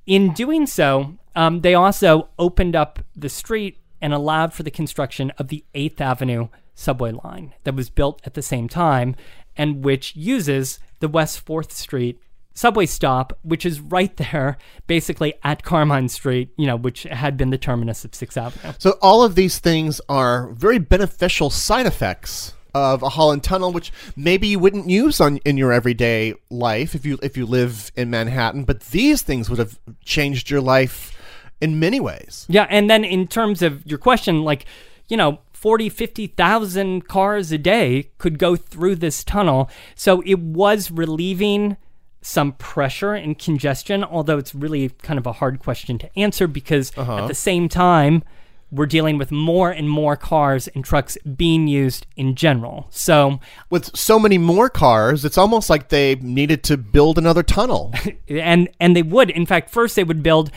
in 0.06 0.32
doing 0.32 0.66
so 0.66 1.16
um, 1.34 1.60
they 1.60 1.74
also 1.74 2.30
opened 2.38 2.74
up 2.74 3.00
the 3.14 3.28
street 3.28 3.78
and 4.00 4.12
allowed 4.12 4.52
for 4.52 4.62
the 4.62 4.70
construction 4.70 5.32
of 5.38 5.48
the 5.48 5.64
8th 5.74 6.00
Avenue 6.00 6.48
subway 6.74 7.12
line 7.12 7.54
that 7.64 7.74
was 7.74 7.90
built 7.90 8.20
at 8.24 8.34
the 8.34 8.42
same 8.42 8.68
time 8.68 9.16
and 9.56 9.84
which 9.84 10.14
uses 10.16 10.78
the 11.00 11.08
West 11.08 11.44
4th 11.44 11.72
Street 11.72 12.20
subway 12.54 12.86
stop, 12.86 13.38
which 13.42 13.66
is 13.66 13.80
right 13.80 14.16
there, 14.16 14.56
basically 14.86 15.34
at 15.44 15.62
Carmine 15.62 16.08
Street, 16.08 16.50
you 16.56 16.66
know, 16.66 16.76
which 16.76 17.04
had 17.04 17.36
been 17.36 17.50
the 17.50 17.58
terminus 17.58 18.04
of 18.04 18.12
6th 18.12 18.36
Avenue. 18.36 18.74
So 18.78 18.92
all 19.02 19.22
of 19.22 19.34
these 19.34 19.58
things 19.58 20.00
are 20.08 20.48
very 20.52 20.78
beneficial 20.78 21.50
side 21.50 21.86
effects 21.86 22.54
of 22.76 23.02
a 23.02 23.08
Holland 23.08 23.42
Tunnel, 23.42 23.72
which 23.72 23.92
maybe 24.16 24.46
you 24.46 24.58
wouldn't 24.58 24.88
use 24.88 25.20
on 25.20 25.38
in 25.38 25.56
your 25.56 25.72
everyday 25.72 26.34
life 26.50 26.94
if 26.94 27.04
you 27.04 27.18
if 27.22 27.36
you 27.36 27.46
live 27.46 27.90
in 27.96 28.10
Manhattan. 28.10 28.64
But 28.64 28.80
these 28.80 29.22
things 29.22 29.48
would 29.50 29.58
have 29.58 29.78
changed 30.04 30.50
your 30.50 30.60
life 30.60 31.12
in 31.60 31.78
many 31.78 32.00
ways. 32.00 32.46
Yeah, 32.48 32.66
and 32.68 32.88
then 32.90 33.04
in 33.04 33.26
terms 33.26 33.62
of 33.62 33.86
your 33.86 33.98
question, 33.98 34.42
like, 34.42 34.66
you 35.08 35.16
know, 35.16 35.40
40, 35.52 35.88
50,000 35.88 37.08
cars 37.08 37.50
a 37.50 37.58
day 37.58 38.10
could 38.18 38.38
go 38.38 38.56
through 38.56 38.96
this 38.96 39.24
tunnel. 39.24 39.70
So 39.94 40.20
it 40.26 40.38
was 40.38 40.90
relieving 40.90 41.76
some 42.20 42.52
pressure 42.52 43.14
and 43.14 43.38
congestion, 43.38 44.04
although 44.04 44.36
it's 44.36 44.54
really 44.54 44.90
kind 44.90 45.18
of 45.18 45.26
a 45.26 45.32
hard 45.32 45.60
question 45.60 45.96
to 45.98 46.18
answer 46.18 46.46
because 46.46 46.90
at 46.90 46.98
uh-huh. 46.98 47.26
the 47.26 47.34
same 47.34 47.68
time, 47.68 48.22
we're 48.70 48.86
dealing 48.86 49.18
with 49.18 49.30
more 49.30 49.70
and 49.70 49.88
more 49.88 50.16
cars 50.16 50.68
and 50.68 50.84
trucks 50.84 51.16
being 51.36 51.68
used 51.68 52.06
in 52.16 52.34
general. 52.34 52.88
So, 52.90 53.40
With 53.70 53.96
so 53.96 54.18
many 54.18 54.38
more 54.38 54.68
cars, 54.68 55.24
it's 55.24 55.38
almost 55.38 55.70
like 55.70 55.88
they 55.88 56.16
needed 56.16 56.62
to 56.64 56.76
build 56.76 57.18
another 57.18 57.42
tunnel. 57.42 57.92
and 58.28 58.68
and 58.80 58.96
they 58.96 59.02
would 59.02 59.30
in 59.30 59.46
fact 59.46 59.70
first 59.70 59.96
they 59.96 60.04
would 60.04 60.22
build 60.22 60.50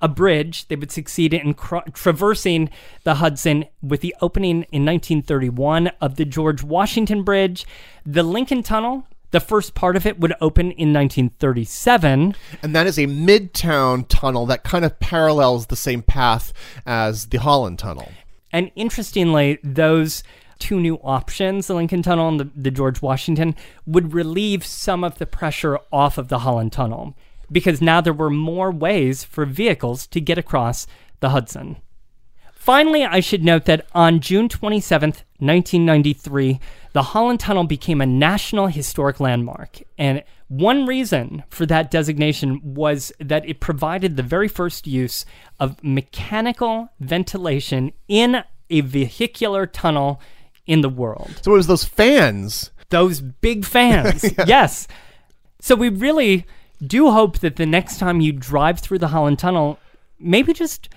a 0.00 0.08
bridge 0.08 0.68
they 0.68 0.76
would 0.76 0.92
succeed 0.92 1.32
in 1.32 1.54
cr- 1.54 1.78
traversing 1.92 2.68
the 3.04 3.14
hudson 3.14 3.64
with 3.82 4.00
the 4.00 4.14
opening 4.20 4.62
in 4.70 4.84
1931 4.84 5.88
of 6.00 6.16
the 6.16 6.24
george 6.24 6.62
washington 6.62 7.22
bridge 7.22 7.66
the 8.04 8.22
lincoln 8.22 8.62
tunnel 8.62 9.06
the 9.30 9.40
first 9.40 9.74
part 9.74 9.96
of 9.96 10.06
it 10.06 10.18
would 10.20 10.34
open 10.40 10.66
in 10.72 10.92
1937 10.92 12.34
and 12.62 12.74
that 12.74 12.86
is 12.86 12.98
a 12.98 13.06
midtown 13.06 14.06
tunnel 14.08 14.46
that 14.46 14.64
kind 14.64 14.84
of 14.84 14.98
parallels 15.00 15.66
the 15.66 15.76
same 15.76 16.02
path 16.02 16.52
as 16.86 17.26
the 17.26 17.38
Holland 17.38 17.78
Tunnel. 17.78 18.10
And 18.52 18.70
interestingly, 18.74 19.58
those 19.62 20.22
two 20.58 20.80
new 20.80 20.96
options, 20.96 21.66
the 21.66 21.74
Lincoln 21.74 22.02
Tunnel 22.02 22.28
and 22.28 22.40
the, 22.40 22.50
the 22.56 22.70
George 22.70 23.02
Washington, 23.02 23.54
would 23.86 24.14
relieve 24.14 24.64
some 24.64 25.04
of 25.04 25.18
the 25.18 25.26
pressure 25.26 25.78
off 25.92 26.18
of 26.18 26.28
the 26.28 26.40
Holland 26.40 26.72
Tunnel 26.72 27.14
because 27.50 27.80
now 27.80 28.00
there 28.00 28.12
were 28.12 28.30
more 28.30 28.70
ways 28.70 29.24
for 29.24 29.44
vehicles 29.44 30.06
to 30.08 30.20
get 30.20 30.38
across 30.38 30.86
the 31.20 31.30
Hudson. 31.30 31.76
Finally, 32.66 33.04
I 33.04 33.20
should 33.20 33.44
note 33.44 33.66
that 33.66 33.86
on 33.94 34.18
June 34.18 34.48
27th, 34.48 35.22
1993, 35.38 36.58
the 36.94 37.02
Holland 37.02 37.38
Tunnel 37.38 37.62
became 37.62 38.00
a 38.00 38.06
National 38.06 38.66
Historic 38.66 39.20
Landmark. 39.20 39.82
And 39.96 40.24
one 40.48 40.84
reason 40.84 41.44
for 41.48 41.64
that 41.66 41.92
designation 41.92 42.60
was 42.74 43.12
that 43.20 43.48
it 43.48 43.60
provided 43.60 44.16
the 44.16 44.24
very 44.24 44.48
first 44.48 44.88
use 44.88 45.24
of 45.60 45.80
mechanical 45.84 46.88
ventilation 46.98 47.92
in 48.08 48.42
a 48.68 48.80
vehicular 48.80 49.68
tunnel 49.68 50.20
in 50.66 50.80
the 50.80 50.88
world. 50.88 51.38
So 51.42 51.52
it 51.52 51.58
was 51.58 51.68
those 51.68 51.84
fans. 51.84 52.72
Those 52.88 53.20
big 53.20 53.64
fans. 53.76 54.24
Yes. 54.44 54.88
So 55.60 55.76
we 55.76 55.88
really 55.88 56.44
do 56.84 57.12
hope 57.12 57.38
that 57.38 57.54
the 57.54 57.64
next 57.64 57.98
time 57.98 58.20
you 58.20 58.32
drive 58.32 58.80
through 58.80 58.98
the 58.98 59.08
Holland 59.08 59.38
Tunnel, 59.38 59.78
maybe 60.18 60.52
just 60.52 60.88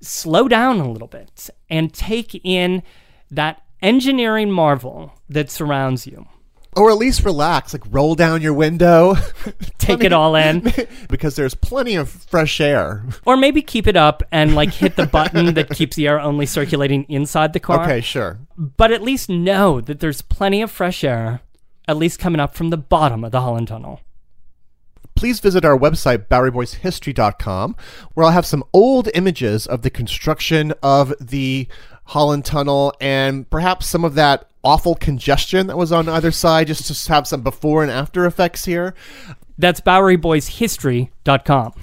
slow 0.00 0.48
down 0.48 0.80
a 0.80 0.90
little 0.90 1.08
bit 1.08 1.50
and 1.68 1.92
take 1.92 2.40
in 2.44 2.82
that 3.30 3.62
engineering 3.82 4.50
marvel 4.50 5.14
that 5.28 5.50
surrounds 5.50 6.06
you. 6.06 6.26
Or 6.76 6.90
at 6.90 6.98
least 6.98 7.24
relax, 7.24 7.72
like 7.72 7.82
roll 7.90 8.14
down 8.14 8.42
your 8.42 8.54
window. 8.54 9.16
Take 9.78 10.04
it 10.04 10.12
all 10.12 10.36
in. 10.36 10.72
because 11.08 11.34
there's 11.34 11.54
plenty 11.54 11.96
of 11.96 12.08
fresh 12.08 12.60
air. 12.60 13.04
Or 13.26 13.36
maybe 13.36 13.60
keep 13.60 13.88
it 13.88 13.96
up 13.96 14.22
and 14.30 14.54
like 14.54 14.72
hit 14.72 14.94
the 14.94 15.06
button 15.06 15.54
that 15.54 15.70
keeps 15.70 15.96
the 15.96 16.06
air 16.06 16.20
only 16.20 16.46
circulating 16.46 17.04
inside 17.08 17.54
the 17.54 17.60
car. 17.60 17.82
Okay, 17.82 18.00
sure. 18.00 18.38
But 18.56 18.92
at 18.92 19.02
least 19.02 19.28
know 19.28 19.80
that 19.80 19.98
there's 19.98 20.22
plenty 20.22 20.62
of 20.62 20.70
fresh 20.70 21.02
air, 21.02 21.40
at 21.88 21.96
least 21.96 22.20
coming 22.20 22.40
up 22.40 22.54
from 22.54 22.70
the 22.70 22.76
bottom 22.76 23.24
of 23.24 23.32
the 23.32 23.40
Holland 23.40 23.66
Tunnel. 23.66 24.00
Please 25.20 25.38
visit 25.38 25.66
our 25.66 25.78
website, 25.78 26.28
BoweryBoysHistory.com, 26.28 27.76
where 28.14 28.24
I'll 28.24 28.32
have 28.32 28.46
some 28.46 28.64
old 28.72 29.10
images 29.12 29.66
of 29.66 29.82
the 29.82 29.90
construction 29.90 30.72
of 30.82 31.12
the 31.20 31.68
Holland 32.04 32.46
Tunnel 32.46 32.94
and 33.02 33.48
perhaps 33.50 33.86
some 33.86 34.02
of 34.02 34.14
that 34.14 34.48
awful 34.64 34.94
congestion 34.94 35.66
that 35.66 35.76
was 35.76 35.92
on 35.92 36.08
either 36.08 36.30
side, 36.30 36.68
just 36.68 36.86
to 36.86 37.12
have 37.12 37.28
some 37.28 37.42
before 37.42 37.82
and 37.82 37.92
after 37.92 38.24
effects 38.24 38.64
here. 38.64 38.94
That's 39.58 39.82
BoweryBoysHistory.com. 39.82 41.74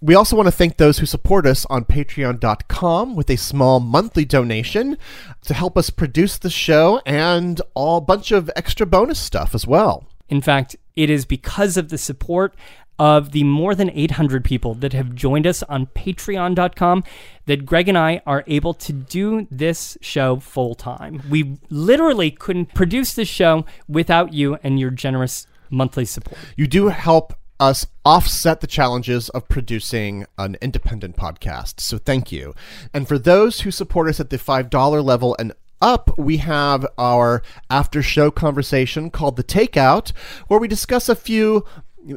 We 0.00 0.14
also 0.14 0.36
want 0.36 0.46
to 0.46 0.52
thank 0.52 0.76
those 0.76 0.98
who 0.98 1.06
support 1.06 1.46
us 1.46 1.66
on 1.68 1.86
patreon.com 1.86 3.16
with 3.16 3.28
a 3.28 3.34
small 3.34 3.80
monthly 3.80 4.24
donation 4.24 4.98
to 5.42 5.52
help 5.52 5.76
us 5.76 5.90
produce 5.90 6.38
the 6.38 6.48
show 6.48 7.02
and 7.04 7.60
a 7.74 8.00
bunch 8.00 8.30
of 8.30 8.52
extra 8.54 8.86
bonus 8.86 9.18
stuff 9.18 9.52
as 9.52 9.66
well. 9.66 10.06
In 10.28 10.40
fact, 10.40 10.76
it 10.96 11.10
is 11.10 11.24
because 11.24 11.76
of 11.76 11.88
the 11.88 11.98
support 11.98 12.54
of 12.98 13.32
the 13.32 13.44
more 13.44 13.74
than 13.74 13.90
800 13.90 14.44
people 14.44 14.74
that 14.74 14.92
have 14.92 15.14
joined 15.14 15.46
us 15.46 15.62
on 15.64 15.86
patreon.com 15.86 17.04
that 17.46 17.66
Greg 17.66 17.88
and 17.88 17.98
I 17.98 18.22
are 18.26 18.44
able 18.46 18.74
to 18.74 18.92
do 18.92 19.46
this 19.50 19.98
show 20.00 20.38
full 20.38 20.74
time. 20.74 21.22
We 21.28 21.58
literally 21.70 22.30
couldn't 22.30 22.74
produce 22.74 23.14
this 23.14 23.28
show 23.28 23.66
without 23.88 24.32
you 24.32 24.58
and 24.62 24.78
your 24.78 24.90
generous 24.90 25.46
monthly 25.70 26.04
support. 26.04 26.38
You 26.56 26.66
do 26.66 26.88
help 26.88 27.34
us 27.60 27.86
offset 28.04 28.60
the 28.60 28.66
challenges 28.66 29.28
of 29.30 29.48
producing 29.48 30.26
an 30.38 30.56
independent 30.60 31.16
podcast. 31.16 31.80
So 31.80 31.98
thank 31.98 32.32
you. 32.32 32.54
And 32.92 33.06
for 33.06 33.18
those 33.18 33.60
who 33.60 33.70
support 33.70 34.08
us 34.08 34.20
at 34.20 34.30
the 34.30 34.38
$5 34.38 35.04
level 35.04 35.36
and 35.38 35.52
up, 35.80 36.16
we 36.18 36.38
have 36.38 36.86
our 36.96 37.42
after 37.68 38.02
show 38.02 38.30
conversation 38.30 39.10
called 39.10 39.36
The 39.36 39.44
Takeout, 39.44 40.12
where 40.48 40.58
we 40.58 40.66
discuss 40.66 41.08
a 41.08 41.16
few 41.16 41.64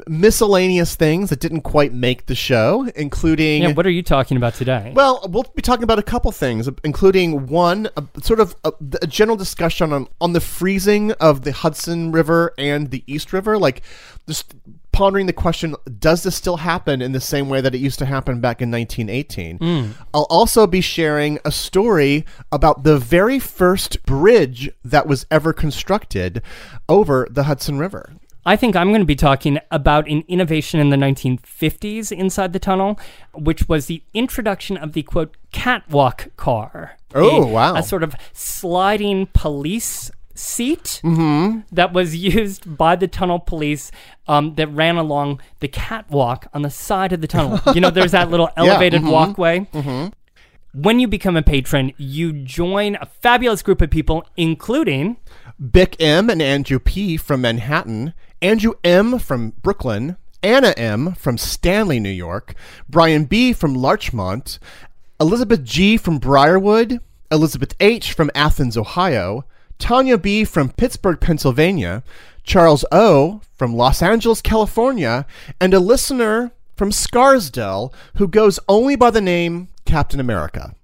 miscellaneous 0.06 0.94
things 0.94 1.30
that 1.30 1.40
didn't 1.40 1.62
quite 1.62 1.92
make 1.92 2.26
the 2.26 2.34
show, 2.34 2.88
including. 2.94 3.62
Yeah, 3.62 3.72
what 3.72 3.86
are 3.86 3.90
you 3.90 4.02
talking 4.02 4.36
about 4.36 4.54
today? 4.54 4.92
Well, 4.94 5.26
we'll 5.28 5.46
be 5.54 5.62
talking 5.62 5.84
about 5.84 5.98
a 5.98 6.02
couple 6.02 6.30
things, 6.32 6.68
including 6.84 7.46
one, 7.46 7.88
a, 7.96 8.04
sort 8.22 8.40
of 8.40 8.54
a, 8.64 8.72
a 9.02 9.06
general 9.06 9.36
discussion 9.36 9.92
on, 9.92 10.08
on 10.20 10.32
the 10.32 10.40
freezing 10.40 11.12
of 11.12 11.42
the 11.42 11.52
Hudson 11.52 12.12
River 12.12 12.52
and 12.58 12.90
the 12.90 13.02
East 13.06 13.32
River. 13.32 13.58
Like, 13.58 13.82
just 14.26 14.54
pondering 14.92 15.26
the 15.26 15.32
question 15.32 15.76
does 16.00 16.24
this 16.24 16.34
still 16.34 16.56
happen 16.56 17.00
in 17.00 17.12
the 17.12 17.20
same 17.20 17.48
way 17.48 17.60
that 17.60 17.72
it 17.72 17.78
used 17.78 18.00
to 18.00 18.04
happen 18.04 18.40
back 18.40 18.60
in 18.60 18.70
1918? 18.70 19.58
Mm. 19.58 19.92
I'll 20.12 20.26
also 20.28 20.66
be 20.66 20.80
sharing 20.80 21.38
a 21.44 21.52
story 21.52 22.26
about 22.52 22.84
the 22.84 22.98
very 22.98 23.38
first 23.38 24.04
bridge 24.04 24.70
that 24.84 25.06
was 25.06 25.24
ever 25.30 25.52
constructed 25.52 26.42
over 26.88 27.26
the 27.30 27.44
Hudson 27.44 27.78
River. 27.78 28.12
I 28.48 28.56
think 28.56 28.76
I'm 28.76 28.88
going 28.88 29.02
to 29.02 29.06
be 29.06 29.14
talking 29.14 29.60
about 29.70 30.08
an 30.08 30.24
innovation 30.26 30.80
in 30.80 30.88
the 30.88 30.96
1950s 30.96 32.10
inside 32.10 32.54
the 32.54 32.58
tunnel, 32.58 32.98
which 33.34 33.68
was 33.68 33.88
the 33.88 34.02
introduction 34.14 34.78
of 34.78 34.94
the 34.94 35.02
quote 35.02 35.36
catwalk 35.52 36.34
car. 36.38 36.96
Oh, 37.14 37.42
A- 37.42 37.46
wow. 37.46 37.76
A 37.76 37.82
sort 37.82 38.02
of 38.02 38.14
sliding 38.32 39.26
police 39.34 40.10
seat 40.34 41.02
mm-hmm. 41.04 41.60
that 41.70 41.92
was 41.92 42.16
used 42.16 42.78
by 42.78 42.96
the 42.96 43.06
tunnel 43.06 43.38
police 43.38 43.90
um, 44.26 44.54
that 44.54 44.68
ran 44.68 44.96
along 44.96 45.42
the 45.60 45.68
catwalk 45.68 46.46
on 46.54 46.62
the 46.62 46.70
side 46.70 47.12
of 47.12 47.20
the 47.20 47.26
tunnel. 47.26 47.60
you 47.74 47.82
know, 47.82 47.90
there's 47.90 48.12
that 48.12 48.30
little 48.30 48.48
elevated 48.56 49.02
mm-hmm. 49.02 49.10
walkway. 49.10 49.60
Mm-hmm. 49.74 50.08
When 50.80 51.00
you 51.00 51.08
become 51.08 51.36
a 51.36 51.42
patron, 51.42 51.92
you 51.96 52.32
join 52.32 52.94
a 53.00 53.06
fabulous 53.06 53.62
group 53.62 53.82
of 53.82 53.90
people, 53.90 54.24
including 54.36 55.16
Bick 55.72 55.96
M 56.00 56.30
and 56.30 56.40
Andrew 56.40 56.78
P 56.78 57.16
from 57.16 57.40
Manhattan, 57.40 58.14
Andrew 58.40 58.74
M 58.84 59.18
from 59.18 59.54
Brooklyn, 59.60 60.16
Anna 60.40 60.68
M 60.76 61.14
from 61.14 61.36
Stanley, 61.36 61.98
New 61.98 62.08
York, 62.08 62.54
Brian 62.88 63.24
B 63.24 63.52
from 63.52 63.74
Larchmont, 63.74 64.60
Elizabeth 65.20 65.64
G 65.64 65.96
from 65.96 66.20
Briarwood, 66.20 67.00
Elizabeth 67.32 67.74
H 67.80 68.12
from 68.12 68.30
Athens, 68.36 68.76
Ohio, 68.76 69.44
Tanya 69.80 70.16
B 70.16 70.44
from 70.44 70.70
Pittsburgh, 70.70 71.18
Pennsylvania, 71.18 72.04
Charles 72.44 72.84
O 72.92 73.40
from 73.56 73.74
Los 73.74 74.00
Angeles, 74.00 74.40
California, 74.40 75.26
and 75.60 75.74
a 75.74 75.80
listener 75.80 76.52
from 76.76 76.92
Scarsdale 76.92 77.92
who 78.14 78.28
goes 78.28 78.60
only 78.68 78.94
by 78.94 79.10
the 79.10 79.20
name 79.20 79.66
Captain 79.88 80.20
America. 80.20 80.74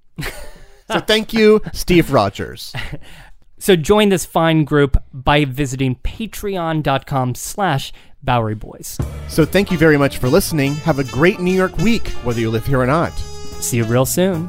so 0.91 0.99
thank 1.01 1.33
you, 1.33 1.61
Steve 1.73 2.11
Rogers. 2.11 2.73
So 3.59 3.77
join 3.77 4.09
this 4.09 4.25
fine 4.25 4.65
group 4.65 4.97
by 5.13 5.45
visiting 5.45 5.97
patreon.com 5.97 7.35
slash 7.35 7.93
Bowery 8.23 8.55
Boys. 8.55 8.99
So 9.29 9.45
thank 9.45 9.71
you 9.71 9.79
very 9.79 9.99
much 9.99 10.19
for 10.19 10.29
listening. 10.29 10.75
Have 10.77 10.99
a 10.99 11.05
great 11.05 11.41
New 11.41 11.55
York 11.55 11.77
week, 11.79 12.09
whether 12.25 12.41
you 12.41 12.51
live 12.51 12.67
here 12.67 12.81
or 12.81 12.87
not. 12.87 13.13
See 13.61 13.77
you 13.77 13.85
real 13.85 14.07
soon. 14.07 14.49